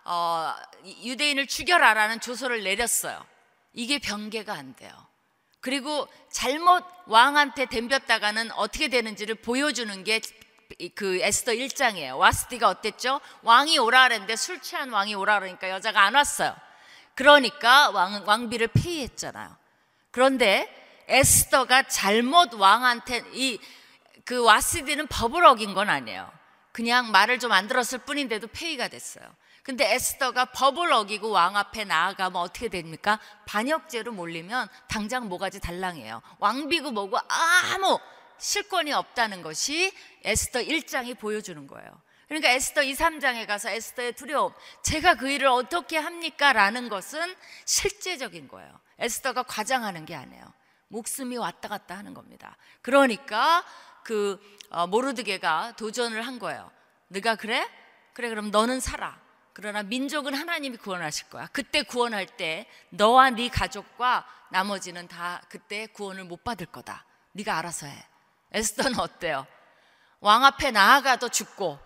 어, 0.04 0.54
유대인을 0.84 1.46
죽여라라는 1.46 2.20
조소를 2.20 2.62
내렸어요. 2.64 3.24
이게 3.72 3.98
변개가 3.98 4.52
안 4.52 4.74
돼요. 4.74 5.09
그리고 5.60 6.08
잘못 6.30 6.84
왕한테 7.06 7.66
덤볐다가는 7.66 8.52
어떻게 8.52 8.88
되는지를 8.88 9.36
보여주는 9.36 10.04
게 10.04 10.20
그 10.94 11.18
에스더 11.20 11.50
1장이에요. 11.52 12.16
와스티가 12.16 12.68
어땠죠? 12.68 13.20
왕이 13.42 13.78
오라 13.78 14.04
그랬는데 14.04 14.36
술 14.36 14.60
취한 14.60 14.90
왕이 14.90 15.16
오라 15.16 15.40
그러니까 15.40 15.68
여자가 15.68 16.02
안 16.02 16.14
왔어요. 16.14 16.54
그러니까 17.16 17.90
왕, 17.90 18.22
왕비를 18.24 18.68
폐위했잖아요. 18.68 19.56
그런데 20.12 20.68
에스더가 21.08 21.82
잘못 21.88 22.54
왕한테 22.54 23.24
이 23.32 23.58
그 24.24 24.44
와스디는 24.44 25.08
법을 25.08 25.44
어긴 25.44 25.74
건 25.74 25.90
아니에요. 25.90 26.30
그냥 26.70 27.10
말을 27.10 27.40
좀 27.40 27.50
안 27.50 27.66
들었을 27.66 27.98
뿐인데도 27.98 28.46
폐위가 28.46 28.86
됐어요. 28.86 29.24
근데 29.62 29.94
에스더가 29.94 30.46
법을 30.46 30.92
어기고 30.92 31.30
왕 31.30 31.56
앞에 31.56 31.84
나아가면 31.84 32.40
어떻게 32.40 32.68
됩니까? 32.68 33.20
반역죄로 33.46 34.12
몰리면 34.12 34.68
당장 34.88 35.28
모가지 35.28 35.60
달랑해요. 35.60 36.22
왕비고 36.38 36.92
뭐고 36.92 37.18
아무 37.28 37.98
실권이 38.38 38.92
없다는 38.92 39.42
것이 39.42 39.92
에스더 40.24 40.60
1장이 40.60 41.18
보여주는 41.18 41.66
거예요. 41.66 41.90
그러니까 42.28 42.50
에스더 42.50 42.82
2, 42.82 42.94
3장에 42.94 43.46
가서 43.46 43.70
에스더의 43.70 44.12
두려움, 44.12 44.52
제가 44.82 45.16
그 45.16 45.28
일을 45.28 45.48
어떻게 45.48 45.98
합니까? 45.98 46.52
라는 46.52 46.88
것은 46.88 47.34
실제적인 47.64 48.48
거예요. 48.48 48.80
에스더가 49.00 49.42
과장하는 49.42 50.04
게 50.06 50.14
아니에요. 50.14 50.44
목숨이 50.88 51.36
왔다 51.36 51.68
갔다 51.68 51.96
하는 51.96 52.14
겁니다. 52.14 52.56
그러니까 52.82 53.64
그 54.04 54.40
어, 54.70 54.86
모르드게가 54.86 55.74
도전을 55.76 56.26
한 56.26 56.38
거예요. 56.38 56.70
네가 57.08 57.34
그래? 57.34 57.68
그래 58.12 58.28
그럼 58.28 58.50
너는 58.50 58.80
살아. 58.80 59.20
그러나 59.60 59.82
민족은 59.82 60.32
하나님이 60.32 60.78
구원하실 60.78 61.28
거야. 61.28 61.46
그때 61.52 61.82
구원할 61.82 62.24
때 62.24 62.66
너와 62.88 63.28
네 63.28 63.50
가족과 63.50 64.26
나머지는 64.48 65.06
다 65.06 65.42
그때 65.50 65.86
구원을 65.86 66.24
못 66.24 66.42
받을 66.42 66.64
거다. 66.64 67.04
네가 67.32 67.58
알아서 67.58 67.86
해. 67.86 68.06
에스더는 68.52 68.98
어때요? 68.98 69.46
왕 70.20 70.46
앞에 70.46 70.70
나아가도 70.70 71.28
죽고 71.28 71.78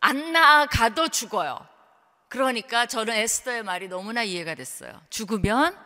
안 0.00 0.32
나아가도 0.32 1.08
죽어요. 1.08 1.58
그러니까 2.28 2.84
저는 2.84 3.14
에스더의 3.14 3.62
말이 3.62 3.88
너무나 3.88 4.22
이해가 4.22 4.54
됐어요. 4.54 5.00
죽으면 5.08 5.78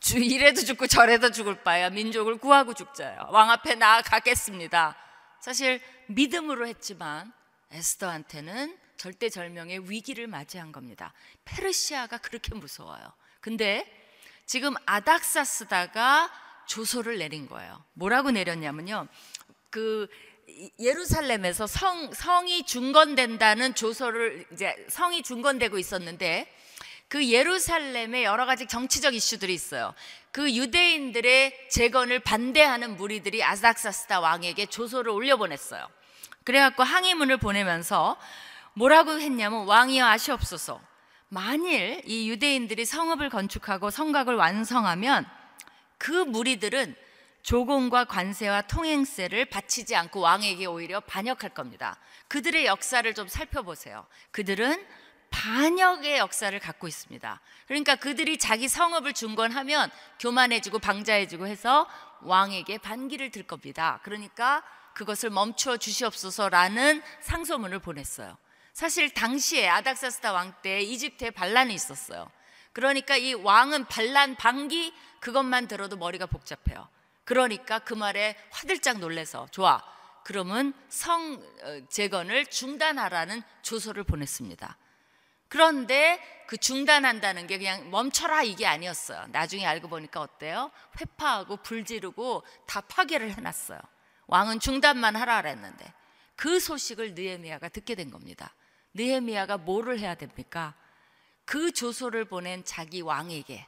주 0.00 0.18
이래도 0.18 0.62
죽고 0.62 0.86
저래도 0.86 1.30
죽을 1.30 1.62
바야 1.62 1.90
민족을 1.90 2.38
구하고 2.38 2.72
죽자요. 2.72 3.28
왕 3.32 3.50
앞에 3.50 3.74
나아가겠습니다. 3.74 4.96
사실 5.40 5.82
믿음으로 6.06 6.66
했지만 6.66 7.34
에스더한테는 7.70 8.78
절대절명의 8.96 9.90
위기를 9.90 10.26
맞이한 10.26 10.72
겁니다. 10.72 11.12
페르시아가 11.44 12.18
그렇게 12.18 12.54
무서워요. 12.54 13.12
근데 13.40 13.86
지금 14.46 14.74
아닥사스다가 14.86 16.30
조소를 16.66 17.18
내린 17.18 17.48
거예요. 17.48 17.82
뭐라고 17.94 18.30
내렸냐면요. 18.30 19.08
그 19.70 20.08
예루살렘에서 20.78 21.66
성, 21.66 22.12
성이 22.12 22.64
중건된다는 22.64 23.74
조서를 23.74 24.46
이제 24.52 24.74
성이 24.88 25.22
중건되고 25.22 25.78
있었는데 25.78 26.50
그 27.08 27.30
예루살렘에 27.30 28.24
여러 28.24 28.46
가지 28.46 28.66
정치적 28.66 29.14
이슈들이 29.14 29.52
있어요. 29.54 29.94
그 30.30 30.52
유대인들의 30.52 31.68
재건을 31.70 32.20
반대하는 32.20 32.96
무리들이 32.96 33.42
아삭사스다 33.44 34.20
왕에게 34.20 34.66
조서를 34.66 35.12
올려보냈어요. 35.12 35.86
그래갖고 36.44 36.82
항의문을 36.82 37.38
보내면서 37.38 38.18
뭐라고 38.74 39.18
했냐면 39.18 39.66
왕이여 39.66 40.04
아시옵소서. 40.04 40.80
만일 41.28 42.02
이 42.04 42.28
유대인들이 42.28 42.84
성읍을 42.84 43.30
건축하고 43.30 43.90
성곽을 43.90 44.34
완성하면 44.34 45.26
그 45.98 46.10
무리들은 46.10 46.94
조공과 47.42 48.06
관세와 48.06 48.62
통행세를 48.62 49.44
바치지 49.46 49.94
않고 49.96 50.20
왕에게 50.20 50.66
오히려 50.66 51.00
반역할 51.00 51.50
겁니다. 51.50 51.98
그들의 52.28 52.66
역사를 52.66 53.12
좀 53.14 53.28
살펴보세요. 53.28 54.06
그들은 54.30 54.84
반역의 55.30 56.18
역사를 56.18 56.58
갖고 56.58 56.88
있습니다. 56.88 57.40
그러니까 57.66 57.96
그들이 57.96 58.38
자기 58.38 58.68
성읍을 58.68 59.12
중건하면 59.12 59.90
교만해지고 60.20 60.78
방자해지고 60.78 61.46
해서 61.46 61.86
왕에게 62.22 62.78
반기를 62.78 63.30
들 63.30 63.42
겁니다. 63.42 64.00
그러니까 64.04 64.62
그것을 64.94 65.30
멈추어 65.30 65.76
주시옵소서라는 65.76 67.02
상소문을 67.20 67.80
보냈어요. 67.80 68.38
사실 68.74 69.08
당시에 69.14 69.68
아닥사스다 69.68 70.32
왕 70.32 70.52
때 70.60 70.80
이집트에 70.82 71.30
반란이 71.30 71.72
있었어요. 71.72 72.28
그러니까 72.72 73.16
이 73.16 73.32
왕은 73.32 73.86
반란 73.86 74.34
반기 74.34 74.92
그것만 75.20 75.68
들어도 75.68 75.96
머리가 75.96 76.26
복잡해요. 76.26 76.88
그러니까 77.24 77.78
그 77.78 77.94
말에 77.94 78.36
화들짝 78.50 78.98
놀래서 78.98 79.46
좋아. 79.52 79.80
그러면 80.24 80.74
성 80.88 81.34
어, 81.62 81.88
재건을 81.88 82.46
중단하라는 82.46 83.42
조서를 83.62 84.02
보냈습니다. 84.02 84.76
그런데 85.48 86.20
그 86.48 86.56
중단한다는 86.56 87.46
게 87.46 87.58
그냥 87.58 87.90
멈춰라 87.90 88.42
이게 88.42 88.66
아니었어요. 88.66 89.26
나중에 89.28 89.64
알고 89.66 89.88
보니까 89.88 90.20
어때요? 90.20 90.72
회파하고 91.00 91.58
불 91.58 91.84
지르고 91.84 92.42
다 92.66 92.80
파괴를 92.80 93.30
해놨어요. 93.36 93.78
왕은 94.26 94.58
중단만 94.58 95.14
하라 95.14 95.42
그랬는데 95.42 95.92
그 96.34 96.58
소식을 96.58 97.14
느헤미야가 97.14 97.68
듣게 97.68 97.94
된 97.94 98.10
겁니다. 98.10 98.52
느헤미야가 98.94 99.58
뭐를 99.58 99.98
해야 99.98 100.14
됩니까? 100.14 100.74
그 101.44 101.72
조소를 101.72 102.24
보낸 102.24 102.64
자기 102.64 103.00
왕에게 103.00 103.66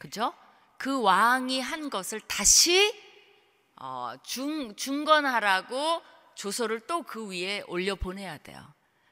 그죠? 0.00 0.32
그 0.78 1.02
왕이 1.02 1.60
한 1.60 1.90
것을 1.90 2.20
다시 2.20 2.94
어, 3.76 4.14
중, 4.22 4.74
중건하라고 4.76 6.02
조서를 6.34 6.80
또 6.86 7.02
그 7.02 7.28
위에 7.30 7.62
올려 7.66 7.94
보내야 7.96 8.38
돼요. 8.38 8.64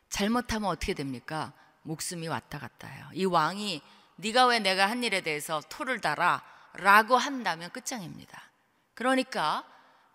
잘못하면 0.08 0.70
어떻게 0.70 0.94
됩니까? 0.94 1.52
목숨이 1.82 2.28
왔다 2.28 2.58
갔다 2.58 2.88
해요. 2.88 3.08
이 3.12 3.24
왕이 3.24 3.82
네가 4.16 4.46
왜 4.46 4.58
내가 4.60 4.88
한 4.88 5.02
일에 5.04 5.20
대해서 5.20 5.60
토를 5.68 6.00
달아? 6.00 6.42
라고 6.74 7.16
한다면 7.16 7.70
끝장입니다. 7.70 8.50
그러니까 8.94 9.64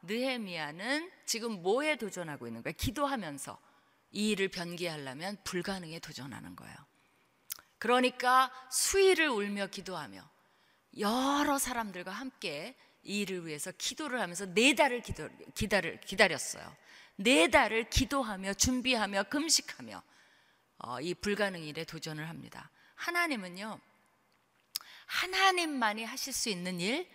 느헤미야는 0.04 1.12
지금 1.26 1.62
뭐에 1.62 1.98
도전하고 1.98 2.48
있는 2.48 2.64
거예요? 2.64 2.74
기도하면서 2.78 3.58
이 4.12 4.32
일을 4.32 4.50
변기하려면 4.50 5.38
불가능에 5.44 6.00
도전하는 6.00 6.56
거예요. 6.56 6.76
그러니까 7.78 8.52
수일을 8.70 9.30
울며 9.30 9.68
기도하며 9.68 10.30
여러 11.00 11.58
사람들과 11.58 12.12
함께 12.12 12.76
이 13.04 13.22
일을 13.22 13.48
위해서 13.48 13.72
기도를 13.72 14.22
하면서 14.22 14.46
네 14.46 14.76
달을 14.76 15.02
기도, 15.02 15.30
기다를, 15.56 16.00
기다렸어요. 16.02 16.76
네 17.16 17.50
달을 17.50 17.90
기도하며 17.90 18.54
준비하며 18.56 19.24
금식하며 19.24 20.04
어, 20.84 21.02
이 21.02 21.14
불가능 21.14 21.64
일에 21.64 21.84
도전을 21.84 22.28
합니다. 22.28 22.70
하나님은요, 22.96 23.80
하나님만이 25.06 26.04
하실 26.04 26.34
수 26.34 26.50
있는 26.50 26.80
일, 26.80 27.10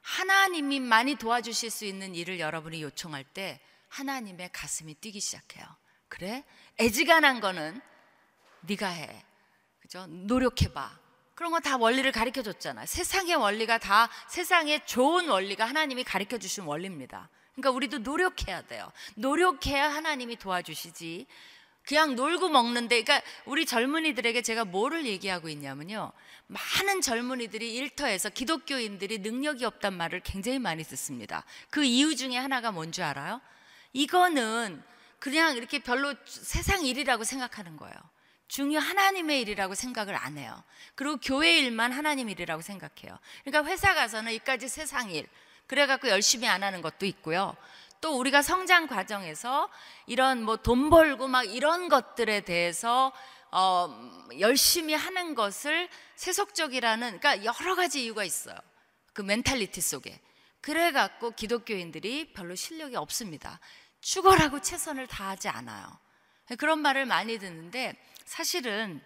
하나님이 0.00 0.80
많이 0.80 1.16
도와주실 1.16 1.70
수 1.70 1.84
있는 1.84 2.14
일을 2.14 2.40
여러분이 2.40 2.82
요청할 2.82 3.24
때 3.24 3.60
하나님의 3.88 4.50
가슴이 4.52 4.94
뛰기 4.94 5.20
시작해요. 5.20 5.66
그래? 6.08 6.44
애지간한 6.80 7.40
거는 7.40 7.80
네가 8.62 8.88
해. 8.88 9.24
그죠? 9.80 10.06
노력해 10.06 10.72
봐. 10.72 10.98
그런 11.34 11.52
거 11.52 11.60
다 11.60 11.76
원리를 11.76 12.10
가르쳐 12.12 12.42
줬잖아. 12.42 12.84
세상의 12.86 13.36
원리가 13.36 13.78
다 13.78 14.08
세상의 14.28 14.86
좋은 14.86 15.28
원리가 15.28 15.64
하나님이 15.66 16.02
가르쳐 16.04 16.36
주신 16.38 16.64
원리입니다. 16.64 17.28
그러니까 17.52 17.70
우리도 17.70 17.98
노력해야 17.98 18.62
돼요. 18.62 18.90
노력해야 19.14 19.88
하나님이 19.88 20.36
도와주시지. 20.36 21.26
그냥 21.84 22.16
놀고 22.16 22.50
먹는데, 22.50 23.02
그러니까 23.02 23.26
우리 23.46 23.64
젊은이들에게 23.64 24.42
제가 24.42 24.64
뭐를 24.66 25.06
얘기하고 25.06 25.48
있냐면요. 25.48 26.12
많은 26.48 27.00
젊은이들이 27.00 27.74
일터에서 27.76 28.28
기독교인들이 28.30 29.18
능력이 29.20 29.64
없단 29.64 29.94
말을 29.94 30.20
굉장히 30.20 30.58
많이 30.58 30.84
듣습니다. 30.84 31.44
그 31.70 31.84
이유 31.84 32.14
중에 32.14 32.36
하나가 32.36 32.72
뭔지 32.72 33.02
알아요? 33.02 33.40
이거는 33.92 34.82
그냥 35.18 35.56
이렇게 35.56 35.78
별로 35.80 36.14
세상 36.24 36.84
일이라고 36.84 37.24
생각하는 37.24 37.76
거예요. 37.76 37.94
중요 38.46 38.78
하나님의 38.78 39.42
일이라고 39.42 39.74
생각을 39.74 40.14
안 40.14 40.38
해요. 40.38 40.62
그리고 40.94 41.18
교회 41.18 41.58
일만 41.58 41.92
하나님 41.92 42.30
일이라고 42.30 42.62
생각해요. 42.62 43.18
그러니까 43.44 43.70
회사 43.70 43.94
가서는 43.94 44.32
이까지 44.32 44.68
세상 44.68 45.10
일, 45.10 45.26
그래갖고 45.66 46.08
열심히 46.08 46.48
안 46.48 46.62
하는 46.62 46.80
것도 46.80 47.04
있고요. 47.06 47.56
또 48.00 48.18
우리가 48.18 48.42
성장 48.42 48.86
과정에서 48.86 49.68
이런 50.06 50.42
뭐 50.42 50.56
돈 50.56 50.88
벌고 50.88 51.28
막 51.28 51.42
이런 51.42 51.88
것들에 51.88 52.40
대해서 52.42 53.12
어, 53.50 53.88
열심히 54.38 54.94
하는 54.94 55.34
것을 55.34 55.88
세속적이라는, 56.16 57.18
그러니까 57.18 57.44
여러 57.44 57.74
가지 57.74 58.04
이유가 58.04 58.24
있어요. 58.24 58.56
그 59.14 59.22
멘탈리티 59.22 59.80
속에. 59.80 60.20
그래갖고 60.60 61.30
기독교인들이 61.30 62.32
별로 62.34 62.54
실력이 62.54 62.96
없습니다. 62.96 63.58
죽어라고 64.08 64.62
최선을 64.62 65.06
다하지 65.06 65.48
않아요. 65.48 65.86
그런 66.56 66.78
말을 66.78 67.04
많이 67.04 67.38
듣는데 67.38 67.94
사실은 68.24 69.02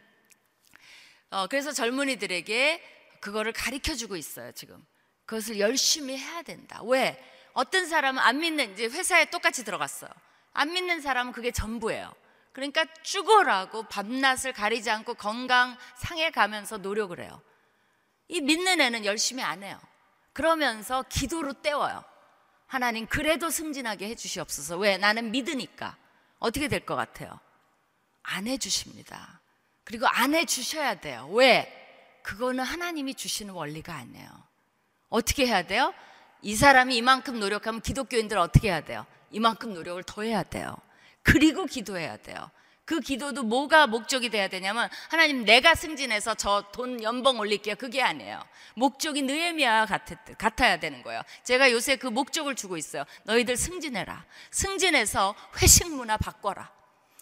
어, 1.31 1.49
그래서 1.49 1.73
젊은이들에게 1.73 3.19
그거를 3.21 3.53
가르쳐 3.53 3.97
주고 3.97 4.17
있어요, 4.17 4.53
지금. 4.53 4.85
그것을 5.25 5.59
열심히 5.59 6.17
해야 6.17 6.43
된다. 6.43 6.81
왜? 6.85 7.21
어떤 7.53 7.87
사람은 7.89 8.23
안 8.23 8.39
믿는, 8.39 8.75
이제 8.75 8.85
회사에 8.85 9.25
똑같이 9.25 9.65
들어갔어요. 9.65 10.11
안 10.53 10.73
믿는 10.73 11.01
사람은 11.01 11.33
그게 11.33 11.51
전부예요. 11.51 12.15
그러니까 12.53 12.85
죽어라고 13.03 13.85
밤낮을 13.85 14.53
가리지 14.53 14.91
않고 14.91 15.15
건강 15.15 15.77
상해 15.97 16.31
가면서 16.31 16.79
노력을 16.79 17.19
해요. 17.19 17.43
이 18.29 18.41
믿는 18.41 18.81
애는 18.81 19.05
열심히 19.05 19.43
안 19.43 19.65
해요. 19.65 19.81
그러면서 20.33 21.03
기도로 21.09 21.55
때워요. 21.55 22.12
하나님, 22.73 23.07
그래도 23.07 23.51
승진하게 23.51 24.09
해주시옵소서. 24.09 24.79
왜? 24.79 24.97
나는 24.97 25.31
믿으니까. 25.31 25.95
어떻게 26.39 26.69
될 26.69 26.87
것 26.87 26.97
같아요? 26.97 27.39
안 28.23 28.47
해주십니다. 28.47 29.43
그리고 29.85 30.07
안 30.07 30.35
해주셔야 30.35 30.99
돼요. 31.01 31.29
왜? 31.33 31.71
그거는 32.23 32.65
하나님이 32.65 33.15
주시는 33.15 33.53
원리가 33.53 33.95
아니에요. 33.95 34.27
어떻게 35.11 35.47
해야 35.47 35.67
돼요? 35.67 35.93
이 36.41 36.57
사람이 36.57 36.97
이만큼 36.97 37.39
노력하면 37.41 37.83
기독교인들 37.83 38.39
어떻게 38.39 38.69
해야 38.69 38.81
돼요? 38.81 39.05
이만큼 39.31 39.75
노력을 39.75 40.03
더 40.05 40.23
해야 40.23 40.43
돼요. 40.43 40.75
그리고 41.23 41.67
기도해야 41.67 42.17
돼요. 42.17 42.51
그 42.93 43.01
기도도 43.01 43.43
뭐가 43.45 43.87
목적이 43.87 44.29
돼야 44.29 44.49
되냐면 44.49 44.91
하나님 45.09 45.47
내가 45.47 45.75
승진해서 45.75 46.35
저 46.35 46.63
돈 46.73 47.03
연봉 47.03 47.39
올릴게요. 47.39 47.75
그게 47.77 48.03
아니에요. 48.03 48.45
목적이 48.75 49.23
느헤미야 49.23 49.87
같아야 50.37 50.79
되는 50.79 51.03
거예요. 51.03 51.23
제가 51.43 51.73
요새 51.73 51.97
그 51.97 52.07
목적을 52.07 52.55
주고 52.55 52.77
있어요. 52.77 53.05
너희들 53.23 53.57
승진해라. 53.57 54.27
승진해서 54.51 55.35
회식 55.63 55.91
문화 55.91 56.19
바꿔라. 56.19 56.71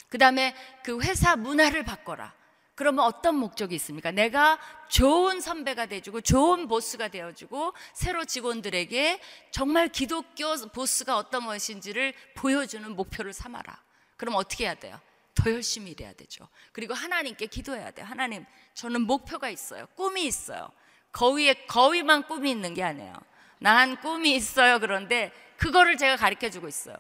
그 0.09 0.19
다음에 0.19 0.57
그 0.83 1.01
회사 1.03 1.37
문화를 1.37 1.85
바꿔라. 1.85 2.35
그러면 2.75 3.05
어떤 3.05 3.37
목적이 3.37 3.77
있습니까? 3.77 4.11
내가 4.11 4.59
좋은 4.89 5.41
선배가 5.41 5.87
돼주고 5.87 6.21
좋은 6.23 6.67
보스가 6.67 7.07
되어주고 7.09 7.75
새로 7.93 8.25
직원들에게 8.25 9.21
정말 9.53 9.87
기독교 9.87 10.57
보스가 10.73 11.17
어떤 11.17 11.47
것인지를 11.47 12.13
보여주는 12.35 12.91
목표를 12.91 13.33
삼아라. 13.33 13.81
그럼 14.17 14.35
어떻게 14.35 14.65
해야 14.65 14.75
돼요? 14.75 15.01
더 15.35 15.51
열심히 15.51 15.93
일해야 15.93 16.13
되죠. 16.13 16.49
그리고 16.73 16.95
하나님께 16.95 17.47
기도해야 17.47 17.91
돼요. 17.91 18.07
하나님, 18.07 18.45
저는 18.75 19.03
목표가 19.03 19.49
있어요. 19.49 19.87
꿈이 19.95 20.25
있어요. 20.25 20.71
거위에 21.13 21.67
거위만 21.67 22.27
꿈이 22.27 22.51
있는 22.51 22.75
게 22.75 22.83
아니에요. 22.83 23.15
난 23.59 24.01
꿈이 24.01 24.35
있어요. 24.35 24.79
그런데 24.79 25.33
그거를 25.57 25.97
제가 25.97 26.17
가르쳐 26.17 26.51
주고 26.51 26.69
있어요. 26.69 26.97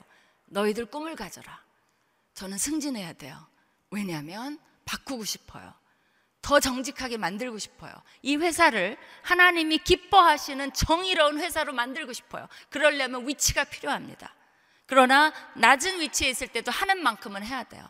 너희들 0.46 0.86
꿈을 0.86 1.16
가져라. 1.16 1.62
저는 2.34 2.58
승진해야 2.58 3.14
돼요. 3.14 3.46
왜냐하면 3.90 4.58
바꾸고 4.84 5.24
싶어요. 5.24 5.72
더 6.42 6.58
정직하게 6.58 7.18
만들고 7.18 7.58
싶어요. 7.58 7.92
이 8.22 8.36
회사를 8.36 8.96
하나님이 9.22 9.78
기뻐하시는 9.78 10.72
정의로운 10.72 11.38
회사로 11.38 11.72
만들고 11.72 12.12
싶어요. 12.12 12.48
그러려면 12.70 13.28
위치가 13.28 13.64
필요합니다. 13.64 14.34
그러나 14.86 15.32
낮은 15.54 16.00
위치에 16.00 16.30
있을 16.30 16.48
때도 16.48 16.72
하는 16.72 17.02
만큼은 17.02 17.44
해야 17.44 17.62
돼요. 17.64 17.88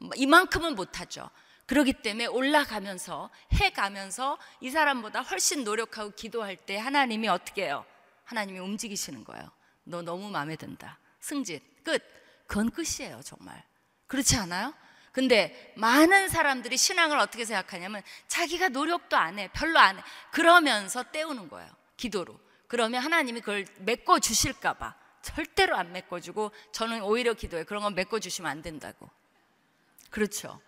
뭐 0.00 0.10
이만큼은 0.16 0.74
못하죠. 0.74 1.30
그러기 1.66 1.92
때문에 1.92 2.26
올라가면서 2.26 3.30
해가면서 3.52 4.38
이 4.60 4.70
사람보다 4.70 5.20
훨씬 5.20 5.62
노력하고 5.62 6.10
기도할 6.10 6.56
때 6.56 6.76
하나님이 6.76 7.28
어떻게 7.28 7.66
해요? 7.66 7.84
하나님이 8.24 8.58
움직이시는 8.58 9.24
거예요. 9.24 9.48
너 9.84 10.02
너무 10.02 10.30
마음에 10.30 10.56
든다. 10.56 10.98
승진 11.20 11.60
끝. 11.84 12.02
그건 12.46 12.70
끝이에요, 12.70 13.20
정말. 13.22 13.62
그렇지 14.08 14.36
않아요? 14.36 14.74
근데 15.12 15.72
많은 15.76 16.28
사람들이 16.28 16.76
신앙을 16.76 17.18
어떻게 17.18 17.44
생각하냐면 17.44 18.02
자기가 18.26 18.68
노력도 18.70 19.16
안 19.16 19.38
해. 19.38 19.48
별로 19.52 19.78
안 19.78 19.98
해. 19.98 20.02
그러면서 20.32 21.02
때우는 21.04 21.48
거예요. 21.48 21.70
기도로. 21.96 22.38
그러면 22.66 23.02
하나님이 23.02 23.40
그걸 23.40 23.66
메꿔 23.78 24.18
주실까 24.18 24.74
봐. 24.74 24.94
절대로 25.22 25.76
안 25.76 25.92
메꿔주고 25.92 26.52
저는 26.72 27.02
오히려 27.02 27.34
기도해. 27.34 27.64
그런 27.64 27.82
건 27.82 27.94
메꿔주시면 27.94 28.50
안 28.50 28.62
된다고. 28.62 29.10
그렇죠. 30.10 30.60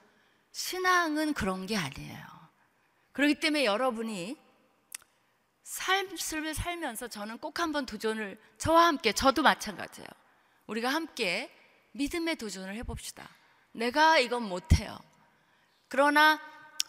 신앙은 0.52 1.34
그런 1.34 1.66
게 1.66 1.76
아니에요. 1.76 2.42
그렇기 3.12 3.36
때문에 3.36 3.64
여러분이 3.64 4.36
삶을 5.64 6.54
살면서 6.54 7.08
저는 7.08 7.38
꼭 7.38 7.60
한번 7.60 7.86
도전을 7.86 8.38
저와 8.58 8.86
함께 8.86 9.12
저도 9.12 9.42
마찬가지예요. 9.42 10.08
우리가 10.66 10.88
함께 10.90 11.50
믿음의 11.92 12.36
도전을 12.36 12.74
해봅시다. 12.76 13.28
내가 13.72 14.18
이건 14.18 14.42
못해요. 14.42 14.98
그러나 15.88 16.40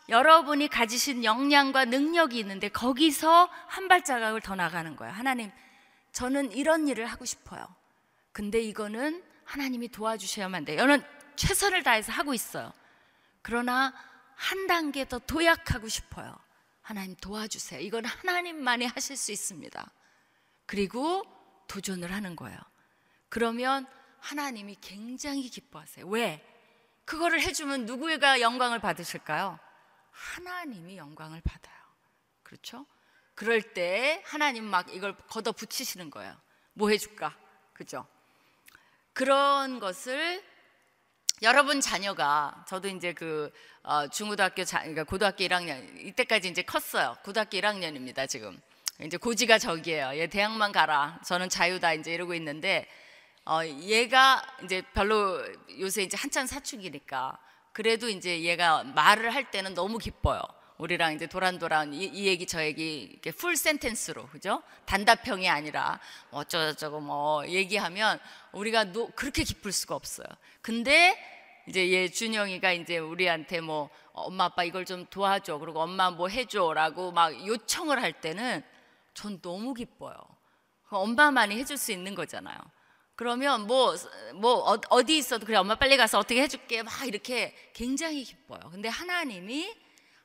여러분이 0.10 0.68
가지신 0.68 1.24
역량과 1.24 1.86
능력이 1.86 2.38
있는데 2.40 2.68
거기서 2.70 3.50
한 3.68 3.88
발자국을 3.88 4.42
더 4.42 4.56
나가는 4.56 4.96
거예요. 4.96 5.14
하나님, 5.14 5.52
저는 6.12 6.52
이런 6.52 6.88
일을 6.88 7.06
하고 7.06 7.26
싶어요. 7.26 7.66
근데 8.34 8.60
이거는 8.60 9.24
하나님이 9.46 9.90
도와주셔야만 9.90 10.66
돼요. 10.66 10.82
최선을 11.36 11.84
다해서 11.84 12.12
하고 12.12 12.34
있어요. 12.34 12.74
그러나 13.42 13.94
한 14.36 14.68
단계 14.68 15.08
더 15.08 15.20
도약하고 15.20 15.88
싶어요. 15.88 16.36
하나님 16.82 17.16
도와주세요. 17.16 17.80
이건 17.80 18.06
하나님만이 18.06 18.86
하실 18.86 19.16
수 19.16 19.32
있습니다. 19.32 19.90
그리고 20.66 21.24
도전을 21.68 22.12
하는 22.12 22.36
거예요. 22.36 22.58
그러면 23.30 23.88
하나님이 24.20 24.78
굉장히 24.82 25.50
기뻐하세요. 25.50 26.08
왜? 26.08 26.46
그거를 27.06 27.42
해주면 27.42 27.86
누구가 27.86 28.42
영광을 28.42 28.80
받으실까요? 28.80 29.60
하나님이 30.12 30.98
영광을 30.98 31.42
받아요. 31.42 31.76
그렇죠? 32.44 32.86
그럴 33.36 33.62
때 33.74 34.22
하나님 34.26 34.64
막 34.66 34.94
이걸 34.94 35.16
걷어 35.28 35.52
붙이시는 35.52 36.10
거예요. 36.10 36.36
뭐 36.74 36.90
해줄까? 36.90 37.36
그죠? 37.74 38.08
그런 39.14 39.80
것을 39.80 40.44
여러분 41.44 41.82
자녀가 41.82 42.64
저도 42.70 42.88
이제 42.88 43.12
그 43.12 43.52
어, 43.84 44.08
중고등학교 44.08 44.64
자, 44.64 44.80
그러니까 44.80 45.04
고등학교 45.04 45.44
1학년 45.44 46.00
이때까지 46.00 46.48
이제 46.48 46.62
컸어요. 46.62 47.18
고등학교 47.22 47.58
1학년입니다 47.58 48.30
지금. 48.30 48.58
이제 49.02 49.18
고지가 49.18 49.60
저기예요. 49.60 50.12
얘 50.16 50.28
대학만 50.28 50.72
가라. 50.72 51.20
저는 51.26 51.50
자유다 51.50 51.96
이제 51.96 52.14
이러고 52.14 52.34
있는데 52.36 52.88
어, 53.46 53.60
얘가 53.66 54.42
이제 54.64 54.82
별로 54.94 55.44
요새 55.80 56.04
이제 56.04 56.16
한참 56.16 56.46
사춘기니까 56.46 57.38
그래도 57.74 58.08
이제 58.08 58.42
얘가 58.44 58.86
말을 58.86 59.34
할 59.34 59.52
때는 59.52 59.74
너무 59.74 59.98
기뻐요. 59.98 60.40
우리랑 60.78 61.14
이제 61.14 61.28
도란도란 61.28 61.94
이, 61.94 62.06
이 62.06 62.26
얘기 62.26 62.48
저 62.48 62.64
얘기 62.64 63.04
이렇게 63.12 63.32
풀 63.32 63.58
센텐스로 63.58 64.28
그죠? 64.28 64.64
단답형이 64.86 65.50
아니라 65.50 66.00
뭐 66.30 66.42
어쩌고저쩌고 66.42 67.02
뭐 67.02 67.46
얘기하면 67.48 68.20
우리가 68.54 68.86
노, 68.86 69.10
그렇게 69.10 69.44
기쁠 69.44 69.74
수가 69.74 69.96
없어요. 69.96 70.28
근데 70.62 71.33
이제 71.68 71.92
얘 71.92 72.10
준영이가 72.10 72.74
이제 72.74 72.98
우리한테 72.98 73.62
뭐 73.62 73.90
엄마 74.12 74.46
아빠 74.46 74.64
이걸 74.64 74.86
좀 74.86 75.06
도와줘 75.06 75.60
그리고 75.60 75.82
엄마 75.82 76.12
뭐 76.12 76.28
해줘라고 76.28 77.12
막 77.12 77.46
요청을 77.46 78.02
할 78.02 78.20
때는 78.20 78.64
전 79.14 79.42
너무 79.42 79.74
기뻐요. 79.74 80.16
엄마만이 80.90 81.56
해줄 81.58 81.78
수 81.78 81.92
있는 81.92 82.16
거잖아요. 82.16 82.58
그러면 83.16 83.68
뭐, 83.68 83.96
뭐, 84.36 84.72
어, 84.72 84.80
어디 84.90 85.18
있어도 85.18 85.46
그래, 85.46 85.58
엄마 85.58 85.76
빨리 85.76 85.98
가서 85.98 86.20
어떻게 86.20 86.42
해줄게. 86.42 86.84
막 86.84 86.92
이렇게 87.08 87.56
굉장히 87.74 88.24
기뻐요. 88.24 88.60
근데 88.72 88.90
하나님이 88.90 89.74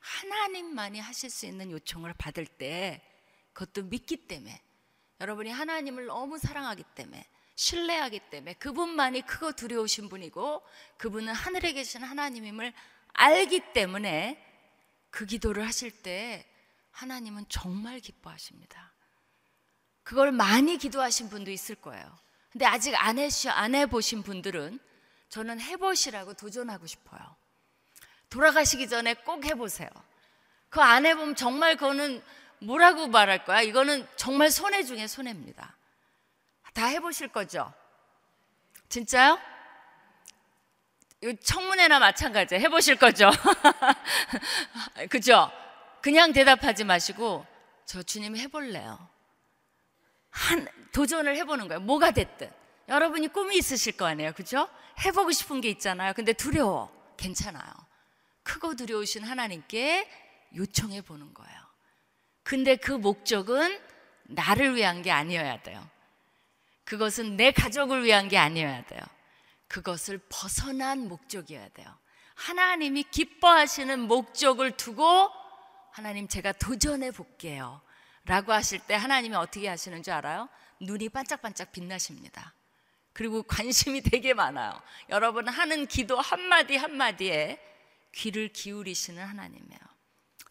하나님만이 0.00 1.00
하실 1.00 1.30
수 1.30 1.46
있는 1.46 1.70
요청을 1.70 2.14
받을 2.14 2.46
때 2.46 3.02
그것도 3.52 3.88
믿기 3.88 4.16
때문에 4.16 4.62
여러분이 5.20 5.50
하나님을 5.50 6.06
너무 6.06 6.38
사랑하기 6.38 6.84
때문에 6.94 7.24
신뢰하기 7.58 8.20
때문에 8.30 8.52
그분만이 8.54 9.22
크고 9.22 9.50
두려우신 9.50 10.08
분이고 10.08 10.62
그분은 10.96 11.34
하늘에 11.34 11.72
계신 11.72 12.04
하나님임을 12.04 12.72
알기 13.14 13.72
때문에 13.72 14.40
그 15.10 15.26
기도를 15.26 15.66
하실 15.66 15.90
때 15.90 16.46
하나님은 16.92 17.46
정말 17.48 17.98
기뻐하십니다. 17.98 18.92
그걸 20.04 20.30
많이 20.30 20.78
기도하신 20.78 21.30
분도 21.30 21.50
있을 21.50 21.74
거예요. 21.74 22.08
근데 22.52 22.64
아직 22.64 22.94
안, 22.94 23.18
해시, 23.18 23.48
안 23.48 23.74
해보신 23.74 24.22
분들은 24.22 24.78
저는 25.28 25.60
해보시라고 25.60 26.34
도전하고 26.34 26.86
싶어요. 26.86 27.20
돌아가시기 28.30 28.88
전에 28.88 29.14
꼭 29.14 29.44
해보세요. 29.44 29.90
그안 30.68 31.06
해보면 31.06 31.34
정말 31.34 31.74
그거는 31.74 32.22
뭐라고 32.60 33.08
말할 33.08 33.44
거야? 33.44 33.62
이거는 33.62 34.06
정말 34.14 34.52
손해 34.52 34.84
중에 34.84 35.08
손해입니다. 35.08 35.77
다 36.78 36.86
해보실 36.86 37.26
거죠? 37.26 37.72
진짜요? 38.88 39.36
청문회나 41.42 41.98
마찬가지예요. 41.98 42.62
해보실 42.62 42.94
거죠? 42.94 43.28
그죠? 45.10 45.50
그냥 46.00 46.32
대답하지 46.32 46.84
마시고 46.84 47.44
저 47.84 48.00
주님 48.04 48.36
해볼래요. 48.36 48.96
한 50.30 50.68
도전을 50.92 51.34
해보는 51.38 51.66
거예요. 51.66 51.80
뭐가 51.80 52.12
됐든 52.12 52.48
여러분이 52.88 53.26
꿈이 53.28 53.56
있으실 53.56 53.96
거 53.96 54.06
아니에요, 54.06 54.32
그죠? 54.34 54.68
해보고 55.04 55.32
싶은 55.32 55.60
게 55.60 55.70
있잖아요. 55.70 56.12
근데 56.12 56.32
두려워. 56.32 56.96
괜찮아요. 57.16 57.72
크고 58.44 58.76
두려우신 58.76 59.24
하나님께 59.24 60.08
요청해 60.54 61.00
보는 61.00 61.34
거예요. 61.34 61.60
근데 62.44 62.76
그 62.76 62.92
목적은 62.92 63.80
나를 64.28 64.76
위한 64.76 65.02
게 65.02 65.10
아니어야 65.10 65.60
돼요. 65.62 65.84
그것은 66.88 67.36
내 67.36 67.52
가족을 67.52 68.02
위한 68.02 68.28
게 68.28 68.38
아니어야 68.38 68.82
돼요. 68.86 69.02
그것을 69.66 70.18
벗어난 70.30 71.06
목적이어야 71.06 71.68
돼요. 71.68 71.86
하나님이 72.34 73.02
기뻐하시는 73.10 74.00
목적을 74.00 74.70
두고 74.78 75.30
하나님 75.92 76.28
제가 76.28 76.52
도전해 76.52 77.10
볼게요. 77.10 77.82
라고 78.24 78.54
하실 78.54 78.78
때 78.78 78.94
하나님이 78.94 79.36
어떻게 79.36 79.68
하시는 79.68 80.02
줄 80.02 80.14
알아요? 80.14 80.48
눈이 80.80 81.10
반짝반짝 81.10 81.72
빛나십니다. 81.72 82.54
그리고 83.12 83.42
관심이 83.42 84.00
되게 84.00 84.32
많아요. 84.32 84.72
여러분 85.10 85.46
하는 85.46 85.86
기도 85.88 86.18
한마디 86.18 86.76
한마디에 86.76 87.60
귀를 88.14 88.48
기울이시는 88.48 89.22
하나님이에요. 89.22 89.80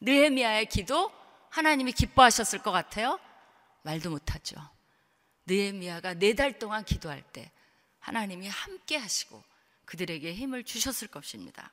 느헤미야의 0.01 0.67
기도 0.67 1.11
하나님이 1.49 1.93
기뻐하셨을 1.93 2.61
것 2.61 2.71
같아요? 2.71 3.19
말도 3.81 4.11
못하죠. 4.11 4.76
느헤미야가 5.47 6.15
네 6.15 6.33
달 6.33 6.59
동안 6.59 6.83
기도할 6.85 7.23
때 7.23 7.51
하나님이 7.99 8.47
함께 8.47 8.97
하시고 8.97 9.43
그들에게 9.85 10.33
힘을 10.33 10.63
주셨을 10.63 11.07
것입니다. 11.07 11.71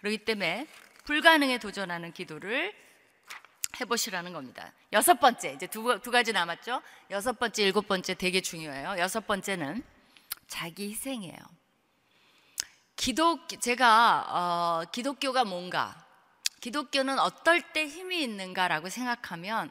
그렇기 0.00 0.18
때문에 0.18 0.66
불가능에 1.04 1.58
도전하는 1.58 2.12
기도를 2.12 2.74
해보시라는 3.80 4.32
겁니다. 4.32 4.72
여섯 4.92 5.14
번째, 5.18 5.52
이제 5.54 5.66
두, 5.66 6.00
두 6.00 6.10
가지 6.10 6.32
남았죠? 6.32 6.80
여섯 7.10 7.38
번째, 7.38 7.62
일곱 7.64 7.88
번째 7.88 8.14
되게 8.14 8.40
중요해요. 8.40 8.96
여섯 8.98 9.26
번째는 9.26 9.82
자기 10.46 10.90
희생이에요. 10.90 11.36
기독, 12.96 13.48
제가, 13.60 14.26
어, 14.28 14.90
기독교가 14.92 15.44
뭔가, 15.44 16.06
기독교는 16.60 17.18
어떨 17.18 17.72
때 17.72 17.86
힘이 17.86 18.22
있는가라고 18.22 18.88
생각하면 18.88 19.70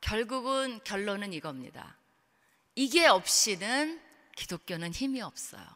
결국은 0.00 0.80
결론은 0.84 1.32
이겁니다. 1.32 1.97
이게 2.78 3.06
없이는 3.06 4.00
기독교는 4.36 4.92
힘이 4.92 5.20
없어요. 5.20 5.66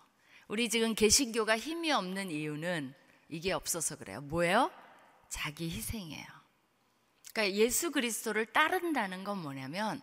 우리 0.46 0.68
지금 0.68 0.94
개신교가 0.94 1.58
힘이 1.58 1.90
없는 1.90 2.30
이유는 2.30 2.94
이게 3.28 3.50
없어서 3.50 3.96
그래요. 3.96 4.20
뭐예요? 4.20 4.70
자기 5.28 5.68
희생이에요. 5.68 6.24
그러니까 7.32 7.56
예수 7.56 7.90
그리스도를 7.90 8.46
따른다는 8.46 9.24
건 9.24 9.38
뭐냐면 9.38 10.00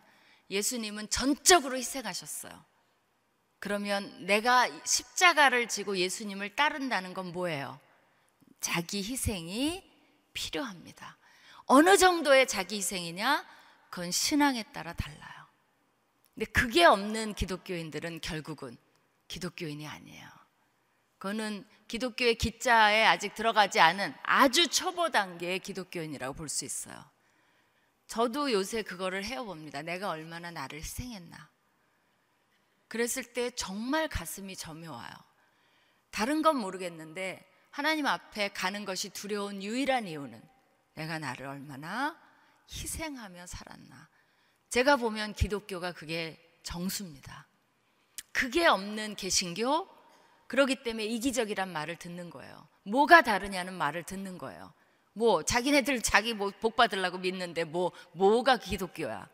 예수님은 0.49 1.09
전적으로 1.09 1.77
희생하셨어요. 1.77 2.65
그러면 3.59 4.25
내가 4.25 4.67
십자가를 4.83 5.69
지고 5.69 5.97
예수님을 5.97 6.57
따른다는 6.57 7.13
건 7.13 7.31
뭐예요? 7.31 7.79
자기 8.59 9.01
희생이 9.01 9.89
필요합니다. 10.33 11.17
어느 11.65 11.95
정도의 11.95 12.45
자기 12.45 12.75
희생이냐? 12.75 13.47
그건 13.89 14.11
신앙에 14.11 14.63
따라 14.73 14.91
달라요. 14.91 15.38
근데 16.33 16.45
그게 16.51 16.85
없는 16.85 17.33
기독교인들은 17.33 18.21
결국은 18.21 18.77
기독교인이 19.27 19.87
아니에요. 19.87 20.27
그거는 21.17 21.67
기독교의 21.87 22.35
기자에 22.35 23.05
아직 23.05 23.35
들어가지 23.35 23.79
않은 23.79 24.13
아주 24.23 24.67
초보 24.67 25.09
단계의 25.09 25.59
기독교인이라고 25.59 26.33
볼 26.33 26.47
수 26.47 26.63
있어요. 26.65 27.03
저도 28.07 28.51
요새 28.51 28.81
그거를 28.81 29.23
해봅니다. 29.25 29.81
내가 29.83 30.09
얼마나 30.09 30.49
나를 30.49 30.79
희생했나. 30.79 31.49
그랬을 32.87 33.23
때 33.23 33.51
정말 33.51 34.07
가슴이 34.07 34.55
점여와요. 34.55 35.13
다른 36.09 36.41
건 36.41 36.57
모르겠는데 36.57 37.45
하나님 37.69 38.07
앞에 38.07 38.49
가는 38.49 38.83
것이 38.83 39.09
두려운 39.09 39.61
유일한 39.61 40.07
이유는 40.07 40.41
내가 40.95 41.19
나를 41.19 41.45
얼마나 41.45 42.19
희생하며 42.71 43.45
살았나. 43.45 44.09
제가 44.69 44.97
보면 44.97 45.33
기독교가 45.33 45.91
그게 45.93 46.37
정수입니다. 46.63 47.47
그게 48.31 48.67
없는 48.67 49.15
개신교, 49.15 49.87
그러기 50.47 50.83
때문에 50.83 51.05
이기적이란 51.05 51.71
말을 51.71 51.97
듣는 51.97 52.29
거예요. 52.29 52.67
뭐가 52.83 53.21
다르냐는 53.21 53.73
말을 53.73 54.03
듣는 54.03 54.37
거예요. 54.37 54.73
뭐 55.13 55.43
자기네들 55.43 56.01
자기 56.01 56.33
뭐 56.33 56.51
복 56.51 56.75
받으려고 56.75 57.17
믿는데 57.17 57.63
뭐 57.65 57.91
뭐가 58.13 58.57
기독교야? 58.57 59.27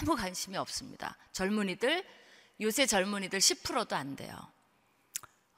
아무 0.00 0.16
관심이 0.16 0.56
없습니다. 0.56 1.16
젊은이들 1.32 2.04
요새 2.60 2.86
젊은이들 2.86 3.38
10%도 3.38 3.94
안 3.96 4.16
돼요. 4.16 4.34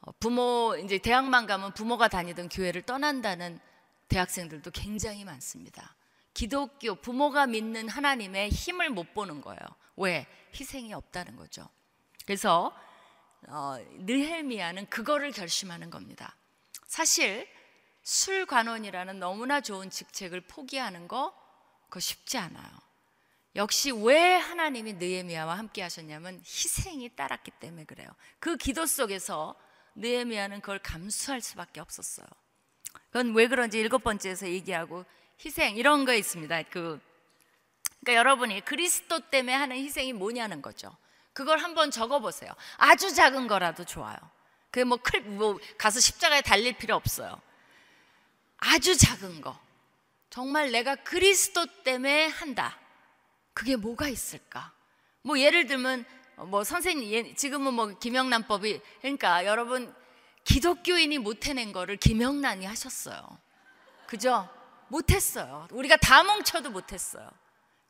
어, 0.01 0.13
부모 0.21 0.77
이제 0.83 0.99
대학만 0.99 1.47
가면 1.47 1.75
부모가 1.75 2.09
다니던 2.09 2.49
교회를 2.49 2.83
떠난다는 2.83 3.61
대학생들도 4.09 4.71
굉장히 4.71 5.25
많습니다. 5.25 5.95
기독교 6.39 6.95
부모가 6.95 7.49
믿는 7.49 7.89
하나님의 7.89 8.51
힘을 8.51 8.91
못 8.91 9.13
보는 9.13 9.41
거예요. 9.41 9.59
왜? 9.97 10.25
희생이 10.55 10.95
없다는 10.95 11.35
거죠. 11.35 11.69
그래서 12.27 12.73
어, 13.49 13.77
느헤미야는 13.95 14.89
그거를 14.89 15.33
결심하는 15.33 15.91
겁니다. 15.91 16.37
사실 16.87 17.49
술관원이라는 18.05 19.19
너무나 19.19 19.61
좋은 19.61 19.91
직책을 19.91 20.43
포기하는 20.43 21.09
거 21.09 21.35
그거 21.89 21.99
쉽지 21.99 22.39
않아요. 22.39 22.71
역시 23.57 23.91
왜 23.91 24.37
하나님이 24.37 24.93
느헤미야와 24.93 25.59
함께 25.59 25.83
하셨냐면 25.83 26.37
희생이 26.39 27.17
따랐기 27.17 27.51
때문에 27.51 27.85
그래요. 27.85 28.09
그 28.39 28.57
기도 28.57 28.87
속에서 28.87 29.57
느헤미야는 29.97 30.61
그걸 30.61 30.79
감수할 30.79 31.41
수밖에 31.41 31.81
없었어요. 31.81 32.29
그건 33.07 33.35
왜 33.35 33.49
그런지 33.49 33.81
일곱 33.81 34.05
번째에서 34.05 34.47
얘기하고 34.47 35.05
희생 35.45 35.77
이런 35.77 36.05
거 36.05 36.15
있습니다. 36.15 36.63
그 36.65 37.01
그러니까 38.01 38.15
여러분이 38.15 38.65
그리스도 38.65 39.21
때문에 39.21 39.55
하는 39.55 39.77
희생이 39.77 40.13
뭐냐는 40.13 40.63
거죠. 40.63 40.97
그걸 41.33 41.59
한번 41.59 41.91
적어 41.91 42.21
보세요. 42.21 42.51
아주 42.77 43.15
작은 43.15 43.47
거라도 43.47 43.85
좋아요. 43.85 44.17
그게 44.71 44.85
뭐, 44.85 44.99
클, 44.99 45.21
뭐 45.21 45.59
가서 45.77 46.01
십자가에 46.01 46.43
달릴 46.43 46.77
필요 46.77 46.95
없어요. 46.97 47.41
아주 48.59 48.97
작은 48.97 49.41
거. 49.41 49.59
정말 50.31 50.73
내가 50.73 50.97
그리스도 50.97 51.67
때문에 51.85 52.27
한다. 52.27 52.79
그게 53.55 53.77
뭐가 53.77 54.09
있을까? 54.09 54.73
뭐 55.23 55.39
예를 55.39 55.67
들면 55.67 56.05
뭐 56.47 56.65
선생님 56.65 57.35
지금은 57.35 57.75
뭐 57.75 57.99
김영란법이 57.99 58.81
그러니까 59.01 59.45
여러분 59.47 59.95
기독교인이 60.45 61.19
못 61.19 61.47
해낸 61.47 61.73
거를 61.73 61.97
김영란이 61.97 62.67
하셨어요. 62.67 63.39
그죠? 64.07 64.49
못했어요. 64.89 65.69
우리가 65.73 65.97
다 65.97 66.23
뭉쳐도 66.23 66.71
못했어요. 66.71 67.29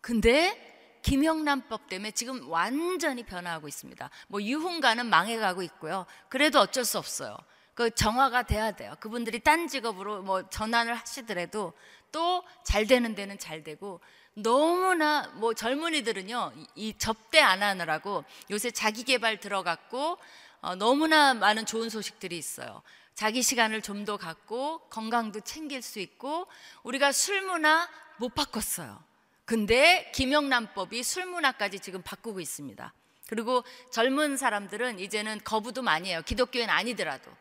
근데 0.00 1.00
김영란법 1.02 1.88
때문에 1.88 2.10
지금 2.10 2.48
완전히 2.50 3.22
변화하고 3.22 3.68
있습니다. 3.68 4.10
뭐 4.28 4.42
유흥가는 4.42 5.06
망해가고 5.06 5.62
있고요. 5.62 6.06
그래도 6.28 6.60
어쩔 6.60 6.84
수 6.84 6.98
없어요. 6.98 7.36
그 7.74 7.90
정화가 7.94 8.42
돼야 8.42 8.72
돼요. 8.72 8.94
그분들이 8.98 9.38
딴 9.38 9.68
직업으로 9.68 10.22
뭐 10.22 10.48
전환을 10.48 10.94
하시더라도 10.94 11.72
또 12.10 12.42
잘 12.68 12.86
되는 12.86 13.14
데는 13.14 13.38
잘 13.38 13.64
되고 13.64 13.98
너무나 14.34 15.26
뭐 15.36 15.54
젊은이들은요 15.54 16.52
이 16.74 16.94
접대 16.98 17.40
안 17.40 17.62
하느라고 17.62 18.24
요새 18.50 18.70
자기 18.70 19.04
개발 19.04 19.40
들어갔고 19.40 20.18
어, 20.60 20.74
너무나 20.74 21.32
많은 21.32 21.64
좋은 21.64 21.88
소식들이 21.88 22.36
있어요. 22.36 22.82
자기 23.18 23.42
시간을 23.42 23.82
좀 23.82 24.04
더 24.04 24.16
갖고 24.16 24.78
건강도 24.90 25.40
챙길 25.40 25.82
수 25.82 25.98
있고 25.98 26.46
우리가 26.84 27.10
술 27.10 27.42
문화 27.42 27.88
못 28.16 28.32
바꿨어요. 28.32 29.02
근데 29.44 30.12
김영란법이 30.14 31.02
술 31.02 31.26
문화까지 31.26 31.80
지금 31.80 32.00
바꾸고 32.02 32.38
있습니다. 32.38 32.94
그리고 33.28 33.64
젊은 33.90 34.36
사람들은 34.36 35.00
이제는 35.00 35.40
거부도 35.42 35.82
많이 35.82 36.10
해요. 36.10 36.22
기독교인 36.24 36.70
아니더라도. 36.70 37.32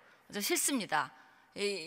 싫습니다. 0.41 1.11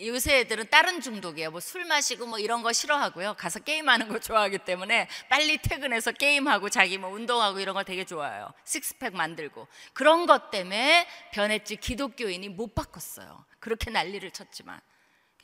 요새 0.05 0.39
애들은 0.39 0.67
다른 0.69 0.99
중독이에요. 0.99 1.51
뭐 1.51 1.59
술 1.61 1.85
마시고 1.85 2.25
뭐 2.25 2.39
이런 2.39 2.61
거 2.63 2.73
싫어하고요. 2.73 3.35
가서 3.35 3.59
게임하는 3.59 4.09
거 4.09 4.19
좋아하기 4.19 4.59
때문에 4.59 5.07
빨리 5.29 5.57
퇴근해서 5.57 6.11
게임하고 6.11 6.69
자기 6.69 6.97
뭐 6.97 7.09
운동하고 7.09 7.59
이런 7.59 7.75
거 7.75 7.83
되게 7.83 8.03
좋아해요. 8.03 8.53
식스팩 8.65 9.15
만들고. 9.15 9.67
그런 9.93 10.25
것 10.25 10.51
때문에 10.51 11.07
변했지 11.31 11.77
기독교인이 11.77 12.49
못 12.49 12.75
바꿨어요. 12.75 13.45
그렇게 13.59 13.89
난리를 13.91 14.29
쳤지만. 14.31 14.79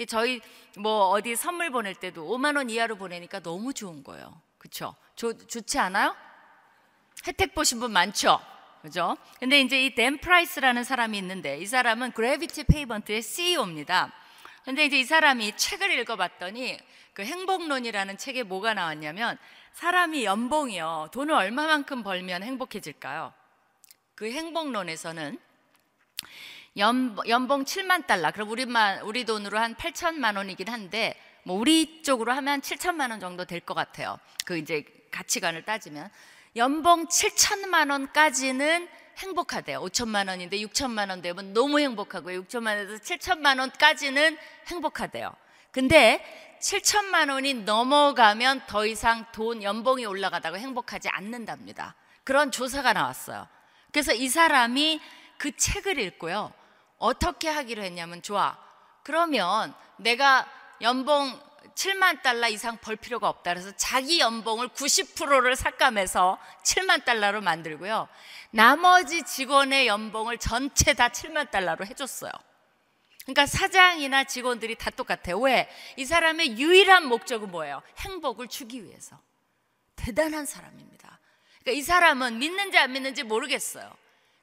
저희 0.07 0.41
뭐 0.77 1.07
어디 1.09 1.35
선물 1.35 1.71
보낼 1.71 1.95
때도 1.95 2.27
5만 2.29 2.57
원 2.57 2.69
이하로 2.69 2.97
보내니까 2.97 3.39
너무 3.39 3.73
좋은 3.73 4.03
거예요. 4.03 4.41
그렇죠? 4.57 4.95
좋지 5.15 5.79
않아요? 5.79 6.15
혜택 7.25 7.55
보신 7.55 7.79
분 7.79 7.91
많죠? 7.91 8.39
그죠? 8.81 9.17
근데 9.39 9.59
이제 9.61 9.85
이 9.85 9.95
댄 9.95 10.17
프라이스라는 10.19 10.83
사람이 10.83 11.17
있는데 11.17 11.57
이 11.57 11.65
사람은 11.65 12.11
Gravity 12.11 12.65
Payments의 12.65 13.21
CEO입니다. 13.21 14.13
근데 14.63 14.85
이제 14.85 14.99
이 14.99 15.03
사람이 15.03 15.55
책을 15.57 15.91
읽어봤더니 15.99 16.77
그 17.13 17.23
행복론이라는 17.23 18.17
책에 18.17 18.43
뭐가 18.43 18.73
나왔냐면 18.73 19.37
사람이 19.73 20.25
연봉이요. 20.25 21.09
돈을 21.11 21.33
얼마만큼 21.33 22.03
벌면 22.03 22.43
행복해질까요? 22.43 23.33
그 24.15 24.31
행복론에서는 24.31 25.39
연, 26.77 27.17
연봉 27.27 27.63
7만 27.63 28.05
달러. 28.05 28.31
그럼 28.31 28.49
우리만 28.49 29.01
우리 29.01 29.25
돈으로 29.25 29.57
한 29.57 29.73
8천만 29.75 30.37
원이긴 30.37 30.69
한데 30.69 31.19
뭐 31.43 31.57
우리 31.57 32.03
쪽으로 32.03 32.31
하면 32.33 32.61
7천만 32.61 33.09
원 33.09 33.19
정도 33.19 33.45
될 33.45 33.61
것 33.61 33.73
같아요. 33.73 34.19
그 34.45 34.57
이제 34.57 34.83
가치관을 35.11 35.63
따지면 35.63 36.09
연봉 36.57 37.07
7천만 37.07 37.91
원까지는 37.91 38.89
행복하대요. 39.17 39.81
5천만 39.81 40.27
원인데 40.27 40.57
6천만 40.59 41.09
원 41.09 41.21
되면 41.21 41.53
너무 41.53 41.79
행복하고요. 41.79 42.43
6천만 42.43 42.77
원에서 42.77 42.95
7천만 42.95 43.59
원까지는 43.59 44.37
행복하대요. 44.67 45.33
근데 45.71 46.57
7천만 46.61 47.31
원이 47.31 47.53
넘어가면 47.53 48.63
더 48.67 48.85
이상 48.85 49.25
돈 49.31 49.61
연봉이 49.63 50.05
올라가다가 50.05 50.57
행복하지 50.57 51.09
않는답니다. 51.09 51.95
그런 52.23 52.51
조사가 52.51 52.93
나왔어요. 52.93 53.47
그래서 53.91 54.13
이 54.13 54.27
사람이 54.27 54.99
그 55.37 55.55
책을 55.55 55.99
읽고요. 55.99 56.51
어떻게 56.97 57.47
하기로 57.47 57.83
했냐면 57.83 58.21
좋아. 58.21 58.57
그러면 59.03 59.73
내가 59.97 60.47
연봉 60.81 61.39
7만 61.77 62.23
달러 62.23 62.49
이상 62.49 62.77
벌 62.77 62.95
필요가 62.95 63.29
없다. 63.29 63.53
그래서 63.53 63.71
자기 63.77 64.19
연봉을 64.19 64.69
90%를 64.69 65.55
삭감해서 65.55 66.39
7만 66.63 67.05
달러로 67.05 67.41
만들고요. 67.41 68.09
나머지 68.49 69.23
직원의 69.23 69.87
연봉을 69.87 70.39
전체 70.39 70.93
다 70.93 71.09
7만 71.09 71.51
달러로 71.51 71.85
해줬어요. 71.85 72.31
그러니까 73.23 73.45
사장이나 73.45 74.23
직원들이 74.23 74.75
다 74.75 74.89
똑같아요. 74.89 75.39
왜? 75.39 75.69
이 75.97 76.05
사람의 76.05 76.57
유일한 76.57 77.05
목적은 77.05 77.51
뭐예요? 77.51 77.83
행복을 77.99 78.47
주기 78.47 78.83
위해서. 78.83 79.19
대단한 79.95 80.45
사람입니다. 80.45 81.19
그러니까 81.61 81.79
이 81.79 81.81
사람은 81.83 82.39
믿는지 82.39 82.77
안 82.77 82.91
믿는지 82.91 83.23
모르겠어요. 83.23 83.93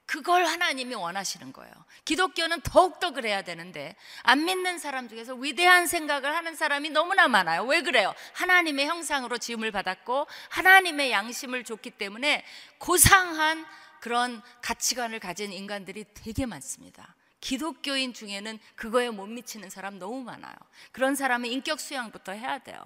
그걸 0.07 0.45
하나님이 0.45 0.95
원하시는 0.95 1.53
거예요. 1.53 1.73
기독교는 2.05 2.61
더욱더 2.61 3.13
그래야 3.13 3.43
되는데 3.43 3.97
안 4.23 4.45
믿는 4.45 4.79
사람 4.79 5.09
중에서 5.09 5.35
위대한 5.35 5.87
생각을 5.87 6.35
하는 6.35 6.55
사람이 6.55 6.91
너무나 6.91 7.27
많아요. 7.27 7.65
왜 7.65 7.81
그래요? 7.83 8.15
하나님의 8.35 8.87
형상으로 8.87 9.39
지음을 9.39 9.71
받았고 9.73 10.27
하나님의 10.51 11.11
양심을 11.11 11.65
줬기 11.65 11.91
때문에 11.91 12.45
고상한 12.79 13.65
그런 14.01 14.43
가치관을 14.61 15.21
가진 15.21 15.53
인간들이 15.53 16.05
되게 16.13 16.45
많습니다. 16.45 17.15
기독교인 17.41 18.13
중에는 18.13 18.59
그거에 18.75 19.11
못 19.11 19.27
미치는 19.27 19.71
사람 19.71 19.99
너무 19.99 20.23
많아요. 20.23 20.55
그런 20.93 21.15
사람은 21.15 21.49
인격 21.51 21.81
수양부터 21.81 22.33
해야 22.33 22.59
돼요. 22.59 22.79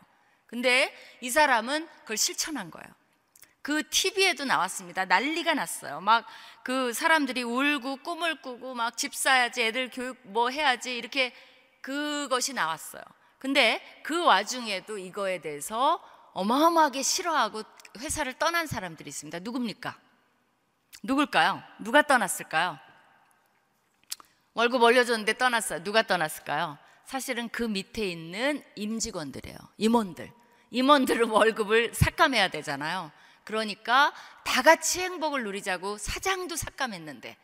근데 0.46 0.94
이 1.20 1.30
사람은 1.30 1.88
그걸 2.00 2.16
실천한 2.16 2.70
거예요. 2.70 2.88
그 3.68 3.82
TV에도 3.90 4.46
나왔습니다. 4.46 5.04
난리가 5.04 5.52
났어요. 5.52 6.00
막 6.00 6.24
그 6.64 6.92
사람들이 6.92 7.42
울고 7.42 7.98
꿈을 7.98 8.42
꾸고 8.42 8.74
막 8.74 8.96
집 8.96 9.14
사야지 9.14 9.62
애들 9.62 9.90
교육 9.90 10.16
뭐 10.22 10.48
해야지 10.48 10.96
이렇게 10.96 11.34
그것이 11.82 12.54
나왔어요. 12.54 13.02
근데 13.38 13.82
그 14.02 14.24
와중에도 14.24 14.96
이거에 14.96 15.40
대해서 15.40 16.02
어마어마하게 16.32 17.02
싫어하고 17.02 17.62
회사를 17.98 18.34
떠난 18.38 18.66
사람들이 18.66 19.08
있습니다. 19.08 19.38
누굽니까? 19.40 19.98
누굴까요? 21.02 21.62
누가 21.80 22.02
떠났을까요? 22.02 22.78
월급 24.54 24.82
올려줬는데 24.82 25.38
떠났어요. 25.38 25.84
누가 25.84 26.02
떠났을까요? 26.02 26.78
사실은 27.04 27.48
그 27.50 27.62
밑에 27.62 28.06
있는 28.06 28.62
임직원들이에요. 28.76 29.58
임원들. 29.76 30.32
임원들은 30.70 31.28
월급을 31.30 31.94
삭감해야 31.94 32.48
되잖아요. 32.48 33.10
그러니까 33.48 34.12
다 34.44 34.60
같이 34.60 35.00
행복을 35.00 35.42
누리자고 35.42 35.96
사장도 35.96 36.54
삭감했는데 36.54 37.34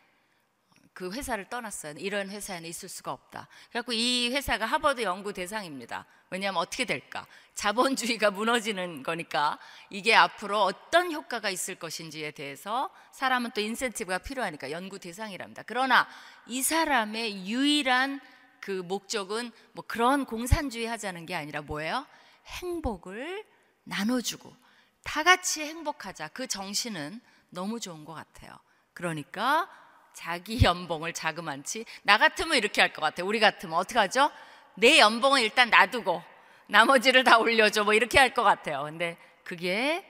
그 0.93 1.11
회사를 1.11 1.49
떠났어요. 1.49 1.95
이런 1.97 2.29
회사에는 2.29 2.69
있을 2.69 2.89
수가 2.89 3.11
없다. 3.11 3.47
그래갖고 3.69 3.91
이 3.93 4.29
회사가 4.31 4.67
하버드 4.67 5.01
연구 5.01 5.33
대상입니다. 5.33 6.05
왜냐하면 6.29 6.61
어떻게 6.61 6.85
될까? 6.85 7.25
자본주의가 7.55 8.29
무너지는 8.29 9.01
거니까 9.01 9.57
이게 9.89 10.13
앞으로 10.13 10.61
어떤 10.61 11.11
효과가 11.11 11.49
있을 11.49 11.73
것인지에 11.73 12.31
대해서 12.31 12.91
사람은 13.11 13.49
또 13.55 13.61
인센티브가 13.61 14.19
필요하니까 14.19 14.69
연구 14.69 14.99
대상이랍니다. 14.99 15.63
그러나 15.65 16.07
이 16.45 16.61
사람의 16.61 17.47
유일한 17.47 18.21
그 18.59 18.69
목적은 18.69 19.51
뭐 19.71 19.83
그런 19.87 20.25
공산주의 20.25 20.85
하자는 20.85 21.25
게 21.25 21.33
아니라 21.33 21.63
뭐예요? 21.63 22.05
행복을 22.45 23.43
나눠주고 23.85 24.64
다 25.05 25.23
같이 25.23 25.61
행복하자. 25.63 26.29
그 26.29 26.47
정신은 26.47 27.21
너무 27.51 27.79
좋은 27.79 28.03
것 28.03 28.13
같아요. 28.13 28.51
그러니까 28.93 29.69
자기 30.13 30.63
연봉을 30.63 31.13
자그만치 31.13 31.85
나 32.03 32.17
같으면 32.17 32.57
이렇게 32.57 32.81
할 32.81 32.91
것 32.93 33.01
같아요. 33.01 33.25
우리 33.27 33.39
같으면 33.39 33.77
어떻게 33.77 33.99
하죠? 33.99 34.31
내 34.75 34.99
연봉은 34.99 35.41
일단 35.41 35.69
놔두고 35.69 36.21
나머지를 36.67 37.23
다 37.23 37.37
올려줘. 37.37 37.83
뭐 37.85 37.93
이렇게 37.93 38.17
할 38.19 38.33
것 38.33 38.43
같아요. 38.43 38.83
근데 38.83 39.17
그게 39.43 40.05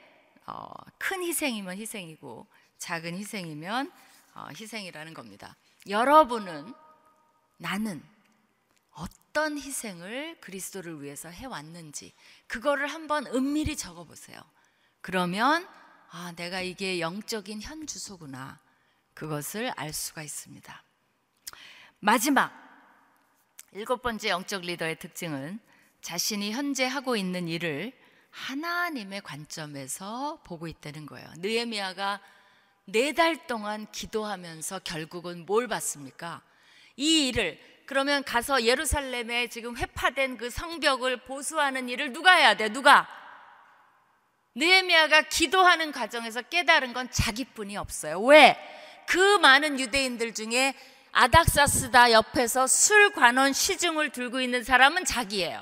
어, 0.48 0.72
큰 0.98 1.22
희생이면 1.22 1.78
희생이고 1.78 2.48
작은 2.78 3.16
희생이면 3.18 3.92
어, 4.36 4.48
희생이라는 4.58 5.14
겁니다. 5.14 5.56
여러분은 5.90 6.74
나는 7.58 8.02
어떤 8.92 9.58
희생을 9.58 10.38
그리스도를 10.40 11.02
위해서 11.04 11.30
해왔는지 11.30 12.14
그거를 12.48 12.88
한번 12.88 13.28
은밀히 13.28 13.76
적어보세요. 13.76 14.40
그러면 15.06 15.68
아, 16.10 16.34
내가 16.36 16.62
이게 16.62 17.00
영적인 17.00 17.62
현 17.62 17.86
주소구나. 17.86 18.60
그것을 19.14 19.72
알 19.76 19.94
수가 19.94 20.24
있습니다. 20.24 20.84
마지막 22.00 22.52
일곱 23.74 24.02
번째 24.02 24.30
영적 24.30 24.64
리더의 24.64 24.98
특징은 24.98 25.60
자신이 26.02 26.54
현재 26.54 26.88
하고 26.88 27.16
있는 27.16 27.48
일을 27.48 27.94
하나님의 28.32 29.22
관점에서 29.22 30.42
보고 30.44 30.68
있다는 30.68 31.06
거예요. 31.06 31.32
느헤미야가 31.38 32.20
네 32.86 33.14
달 33.14 33.46
동안 33.46 33.86
기도하면서 33.92 34.80
결국은 34.80 35.46
뭘 35.46 35.68
받습니까? 35.68 36.42
이 36.96 37.28
일을 37.28 37.60
그러면 37.86 38.24
가서 38.24 38.64
예루살렘에 38.64 39.50
지금 39.50 39.78
회파된 39.78 40.38
그 40.38 40.50
성벽을 40.50 41.26
보수하는 41.26 41.90
일을 41.90 42.12
누가 42.12 42.34
해야 42.34 42.58
돼? 42.58 42.70
누가? 42.70 43.08
느헤미야가 44.56 45.24
기도하는 45.24 45.92
과정에서 45.92 46.42
깨달은 46.42 46.94
건 46.94 47.10
자기뿐이 47.12 47.78
없어요. 47.78 48.22
왜? 48.22 48.58
그 49.06 49.38
많은 49.38 49.80
유대인들 49.80 50.34
중에 50.34 50.74
아닥사스다 51.12 52.12
옆에서 52.12 52.68
술 52.68 53.12
관원 53.12 53.54
시중을 53.54 54.12
들고 54.12 54.42
있는 54.42 54.64
사람은 54.64 55.06
자기예요. 55.06 55.62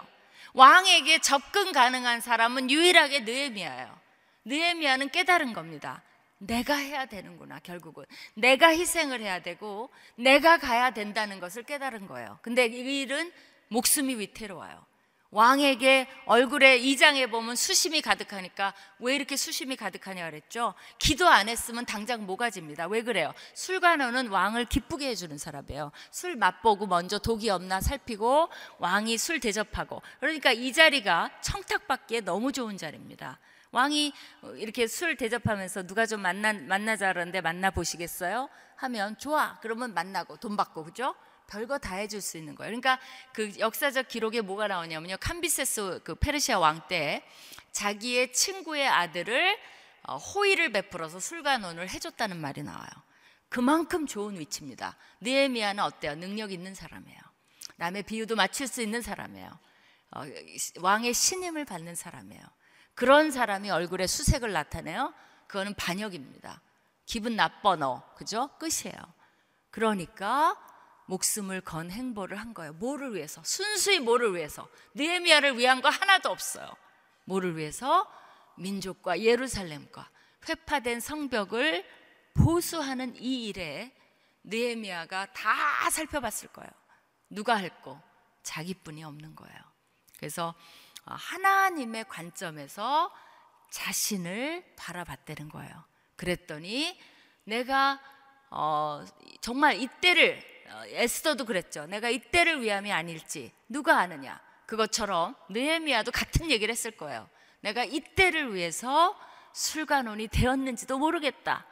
왕에게 0.54 1.20
접근 1.20 1.72
가능한 1.72 2.22
사람은 2.22 2.70
유일하게 2.70 3.22
느헤미야예요. 3.22 4.00
느헤미야는 4.46 5.10
깨달은 5.10 5.54
겁니다. 5.54 6.04
내가 6.38 6.76
해야 6.76 7.06
되는구나 7.06 7.60
결국은 7.60 8.06
내가 8.34 8.68
희생을 8.68 9.22
해야 9.22 9.42
되고 9.42 9.90
내가 10.16 10.58
가야 10.58 10.92
된다는 10.92 11.40
것을 11.40 11.64
깨달은 11.64 12.08
거예요. 12.08 12.38
근데 12.42 12.66
이 12.66 13.02
일은 13.02 13.32
목숨이 13.70 14.16
위태로워요. 14.16 14.86
왕에게 15.34 16.08
얼굴에 16.28 16.78
이장에 16.78 17.26
보면 17.26 17.56
수심이 17.56 18.02
가득하니까 18.02 18.74
왜 19.00 19.16
이렇게 19.16 19.36
수심이 19.36 19.76
가득하냐 19.76 20.30
그랬죠? 20.30 20.76
기도 21.00 21.28
안 21.28 21.50
했으면 21.50 21.86
당장 21.86 22.28
모가집니다. 22.28 22.86
왜 22.86 23.02
그래요? 23.02 23.34
술관원은 23.56 24.28
왕을 24.28 24.66
기쁘게 24.66 25.08
해주는 25.10 25.36
사람이에요. 25.38 25.92
술 26.12 26.36
맛보고 26.36 26.86
먼저 26.86 27.18
독이 27.18 27.50
없나 27.50 27.82
살피고 27.82 28.50
왕이 28.78 29.18
술 29.18 29.40
대접하고 29.40 30.04
그러니까 30.20 30.52
이 30.52 30.72
자리가 30.72 31.32
청탁받기에 31.42 32.22
너무 32.22 32.52
좋은 32.52 32.78
자리입니다. 32.78 33.40
왕이 33.72 34.14
이렇게 34.58 34.86
술 34.86 35.18
대접하면서 35.18 35.88
누가 35.88 36.06
좀 36.06 36.22
만나, 36.22 36.54
만나자 36.54 37.12
그러는데 37.12 37.42
만나 37.42 37.72
보시겠어요? 37.72 38.50
하면 38.76 39.18
좋아. 39.18 39.58
그러면 39.62 39.96
만나고 39.96 40.38
돈 40.38 40.56
받고 40.56 40.84
그죠? 40.84 41.16
별거 41.48 41.78
다 41.78 41.96
해줄 41.96 42.22
수 42.22 42.38
있는 42.38 42.56
거예요. 42.56 42.70
그러니까 42.70 43.00
그 43.34 43.52
역사적 43.60 44.08
기록에 44.08 44.42
뭐가 44.42 44.68
나오냐면요. 44.68 45.18
캄비세스 45.20 46.02
그 46.04 46.16
페르시아 46.16 46.60
왕 46.60 46.88
때 46.88 47.24
자기의 47.72 48.34
친구의 48.34 48.88
아들을 48.88 49.58
어, 50.04 50.18
호의를 50.18 50.72
베풀어서 50.72 51.20
술관원을 51.20 51.90
해줬다는 51.90 52.38
말이 52.38 52.62
나와요. 52.64 52.90
그만큼 53.50 54.06
좋은 54.06 54.40
위치입니다. 54.40 54.98
느헤미야는 55.22 55.84
어때요? 55.84 56.16
능력 56.16 56.52
있는 56.52 56.76
사람이에요. 56.76 57.20
남의 57.78 58.04
비유도 58.04 58.36
맞출 58.36 58.68
수 58.68 58.82
있는 58.82 59.02
사람이에요. 59.02 59.60
어, 60.16 60.22
왕의 60.80 61.14
신임을 61.14 61.66
받는 61.66 61.96
사람이에요. 61.96 62.44
그런 62.96 63.32
사람이 63.32 63.70
얼굴에 63.72 64.08
수색을 64.08 64.52
나타내요. 64.52 65.14
그거는 65.48 65.74
반역입니다. 65.76 66.62
기분 67.06 67.36
나빠 67.36 67.76
너, 67.76 68.04
그죠? 68.16 68.50
끝이에요. 68.60 68.96
그러니까 69.72 70.56
목숨을 71.06 71.62
건 71.62 71.92
행보를 71.92 72.40
한 72.40 72.54
거예요. 72.54 72.74
뭐를 72.74 73.14
위해서? 73.14 73.42
순수히 73.44 74.00
뭐를 74.00 74.36
위해서? 74.36 74.68
느헤미야를 74.96 75.58
위한 75.58 75.82
거 75.82 75.90
하나도 75.90 76.30
없어요. 76.30 76.70
뭐를 77.26 77.58
위해서? 77.58 78.10
민족과 78.56 79.22
예루살렘과 79.22 80.10
회파된 80.48 81.00
성벽을 81.00 81.86
보수하는 82.34 83.16
이 83.16 83.48
일에 83.48 83.96
느헤미야가 84.44 85.34
다 85.34 85.90
살펴봤을 85.90 86.50
거예요. 86.50 86.70
누가 87.30 87.58
할 87.58 87.82
거? 87.82 88.02
자기뿐이 88.44 89.04
없는 89.04 89.36
거예요. 89.36 89.58
그래서 90.18 90.54
하나님의 91.06 92.06
관점에서 92.08 93.14
자신을 93.72 94.64
바라봤다는 94.78 95.50
거예요. 95.50 95.84
그랬더니 96.16 97.00
내가 97.46 98.00
어, 98.50 99.04
정말 99.42 99.82
이때를 99.82 100.40
어, 100.40 100.53
에스더도 100.88 101.46
그랬죠. 101.46 101.86
내가 101.86 102.10
이때를 102.10 102.62
위함이 102.62 102.92
아닐지 102.92 103.52
누가 103.68 104.00
아느냐. 104.00 104.40
그것처럼 104.66 105.36
느헤미야도 105.50 106.12
같은 106.12 106.50
얘기를 106.50 106.72
했을 106.72 106.92
거예요. 106.92 107.30
내가 107.62 107.84
이때를 107.84 108.54
위해서 108.54 109.18
술관원이 109.54 110.28
되었는지도 110.30 110.98
모르겠다. 110.98 111.66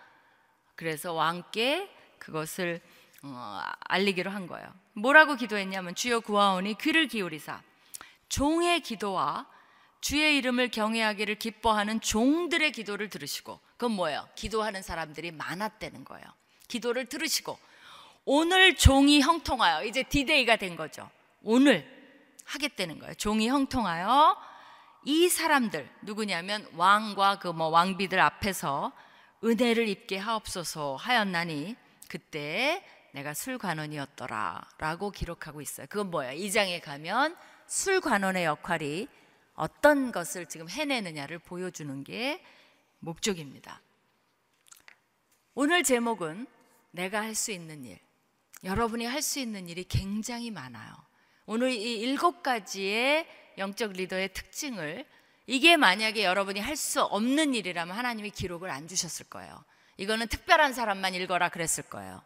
그래서 0.76 1.14
왕께 1.14 1.90
그것을 2.20 2.82
어, 3.24 3.62
알리기로 3.86 4.32
한 4.32 4.48
거예요. 4.48 4.74
뭐라고 4.94 5.36
기도했냐면 5.36 5.96
주여 5.96 6.22
구하오니 6.22 6.78
귀를 6.80 7.08
기울이사 7.08 7.62
종의 8.30 8.82
기도와 8.82 9.48
주의 10.00 10.38
이름을 10.38 10.72
경외하기를 10.72 11.36
기뻐하는 11.36 12.02
종들의 12.02 12.72
기도를 12.72 13.10
들으시고 13.10 13.60
그건 13.74 13.92
뭐예요? 13.92 14.28
기도하는 14.36 14.82
사람들이 14.82 15.32
많았다는 15.32 16.06
거예요. 16.06 16.26
기도를 16.68 17.06
들으시고 17.06 17.60
오늘 18.26 18.76
종이 18.76 19.22
형통하여 19.22 19.86
이제 19.86 20.04
디데이가 20.04 20.58
된 20.58 20.76
거죠. 20.76 21.10
오늘 21.42 21.86
하겠다는 22.46 23.00
거예요. 23.00 23.14
종이 23.16 23.48
형통하여 23.48 24.38
이 25.06 25.30
사람들 25.30 25.90
누구냐면 26.04 26.68
왕과 26.76 27.40
그 27.40 27.52
뭐 27.52 27.68
왕비들 27.70 28.20
앞에서 28.20 28.92
은혜를 29.44 29.88
입게 29.88 30.18
하옵소서 30.18 30.98
하였나니 30.98 31.76
그때 32.08 32.86
내가 33.14 33.34
술관원이었더라라고 33.34 35.12
기록하고 35.12 35.62
있어요. 35.62 35.88
그건 35.90 36.12
뭐야? 36.12 36.34
이 36.34 36.52
장에 36.52 36.80
가면 36.80 37.36
술관원의 37.68 38.46
역할이 38.46 39.08
어떤 39.56 40.12
것을 40.12 40.46
지금 40.46 40.70
해내느냐를 40.70 41.40
보여주는 41.40 42.04
게 42.04 42.44
목적입니다. 43.00 43.82
오늘 45.56 45.84
제목은 45.84 46.48
내가 46.92 47.22
할 47.22 47.36
수 47.36 47.52
있는 47.52 47.84
일. 47.86 48.00
여러분이 48.64 49.06
할 49.06 49.22
수 49.22 49.40
있는 49.40 49.68
일이 49.70 49.84
굉장히 49.84 50.52
많아요. 50.52 50.94
오늘 51.46 51.72
이 51.72 52.00
일곱 52.00 52.44
가지의 52.44 53.28
영적 53.58 53.94
리더의 53.94 54.34
특징을 54.34 55.06
이게 55.48 55.76
만약에 55.78 56.24
여러분이 56.24 56.60
할 56.60 56.76
수 56.76 57.02
없는 57.04 57.54
일이라면 57.56 57.96
하나님이 57.96 58.30
기록을 58.32 58.70
안 58.70 58.88
주셨을 58.88 59.28
거예요. 59.30 59.64
이거는 59.98 60.28
특별한 60.28 60.74
사람만 60.74 61.14
읽어라 61.16 61.50
그랬을 61.50 61.84
거예요. 61.90 62.22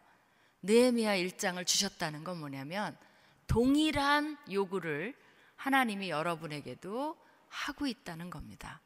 느헤미야 0.62 1.16
1장을 1.16 1.64
주셨다는 1.66 2.24
건 2.24 2.38
뭐냐면 2.38 2.96
동일한 3.46 4.36
요구를 4.50 5.14
하나님이 5.56 6.10
여러분에게도 6.10 7.16
하고 7.48 7.86
있다는 7.86 8.30
겁니다. 8.30 8.80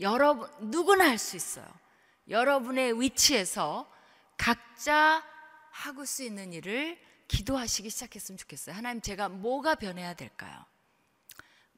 여러분 0.00 0.48
누구나 0.60 1.08
할 1.08 1.18
수 1.18 1.36
있어요. 1.36 1.66
여러분의 2.28 3.00
위치에서 3.00 3.90
각자 4.36 5.22
하고 5.74 6.04
수 6.04 6.22
있는 6.22 6.52
일을 6.52 6.98
기도하시기 7.26 7.90
시작했으면 7.90 8.38
좋겠어요. 8.38 8.76
하나님 8.76 9.00
제가 9.00 9.28
뭐가 9.28 9.74
변해야 9.74 10.14
될까요? 10.14 10.64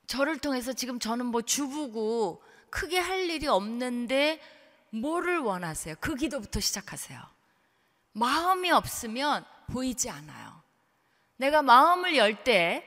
저를 0.07 0.39
통해서 0.39 0.73
지금 0.73 0.99
저는 0.99 1.27
뭐 1.27 1.43
주부고 1.43 2.43
크게 2.71 2.99
할 2.99 3.29
일이 3.31 3.47
없는데 3.47 4.41
뭐를 4.91 5.39
원하세요? 5.39 5.97
그 6.01 6.15
기도부터 6.15 6.61
시작하세요. 6.61 7.21
마음이 8.13 8.71
없으면 8.71 9.45
보이지 9.69 10.11
않아요. 10.11 10.63
내가 11.37 11.63
마음을 11.63 12.17
열 12.17 12.45
때 12.45 12.85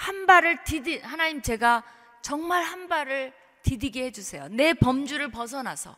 한 0.00 0.24
발을 0.24 0.64
디디 0.64 1.00
하나님 1.00 1.42
제가 1.42 1.84
정말 2.22 2.62
한 2.62 2.88
발을 2.88 3.34
디디게 3.62 4.04
해주세요. 4.06 4.48
내 4.48 4.72
범주를 4.72 5.30
벗어나서 5.30 5.94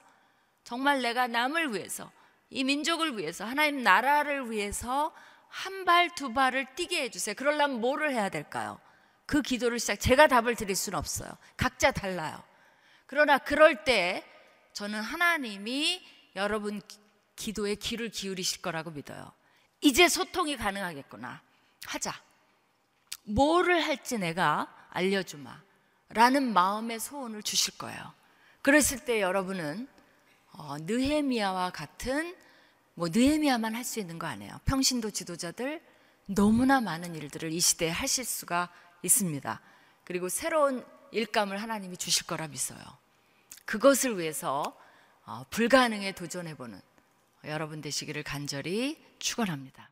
정말 0.65 1.03
내가 1.03 1.29
남을 1.29 1.73
위해서 1.73 2.11
이 2.53 2.65
민족을 2.65 3.17
위해서 3.19 3.45
하나님 3.45 3.83
나라를 3.83 4.51
위해서 4.51 5.13
한 5.49 5.85
발 5.85 6.09
두 6.15 6.33
발을 6.33 6.75
뛰게 6.75 7.03
해주세요. 7.03 7.35
그러려면 7.35 7.81
뭐를 7.81 8.13
해야 8.13 8.29
될까요? 8.31 8.81
그 9.27 9.43
기도를 9.43 9.79
시작. 9.79 9.97
제가 9.97 10.27
답을 10.27 10.55
드릴 10.57 10.75
수는 10.77 10.99
없어요. 10.99 11.31
각자 11.57 11.91
달라요. 11.91 12.43
그러나 13.07 13.39
그럴 13.39 13.85
때 13.85 14.25
저는 14.73 15.01
하나님이 15.01 16.03
여러분 16.37 16.81
기도에 17.37 17.75
귀를 17.75 18.09
기울이실 18.09 18.63
거라고 18.63 18.91
믿어요. 18.91 19.33
이제 19.83 20.09
소통이 20.09 20.57
가능하겠구나. 20.57 21.43
하자. 21.87 22.15
뭐를 23.25 23.85
할지 23.85 24.19
내가 24.19 24.73
알려주마. 24.91 25.63
라는 26.11 26.53
마음의 26.53 27.01
소원을 27.01 27.43
주실 27.43 27.77
거예요. 27.79 28.15
그랬을 28.63 29.05
때 29.05 29.21
여러분은 29.21 29.89
어, 30.53 30.77
느헤미야와 30.79 31.71
같은 31.71 32.35
뭐 32.95 33.09
느헤미야만 33.11 33.75
할 33.75 33.85
수 33.85 34.01
있는 34.01 34.19
거 34.19 34.27
아니에요. 34.27 34.61
평신도 34.65 35.11
지도자들 35.11 35.83
너무나 36.27 36.81
많은 36.81 37.15
일들을 37.15 37.53
이 37.53 37.61
시대에 37.61 37.91
하실 37.91 38.25
수가 38.25 38.69
있습니다. 39.03 39.61
그리고 40.05 40.29
새로운 40.29 40.85
일감을 41.11 41.61
하나님이 41.61 41.97
주실 41.97 42.27
거라 42.27 42.49
믿어요. 42.49 42.81
그것을 43.65 44.19
위해서 44.19 44.77
어, 45.25 45.45
불가능에 45.51 46.13
도전해 46.13 46.55
보는 46.57 46.81
여러분 47.45 47.81
되시기를 47.81 48.23
간절히 48.23 49.03
축원합니다. 49.19 49.89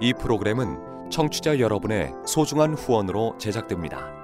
이 0.00 0.12
프로그램은 0.12 1.10
청취자 1.10 1.58
여러분의 1.60 2.12
소중한 2.26 2.74
후원으로 2.74 3.38
제작됩니다. 3.38 4.23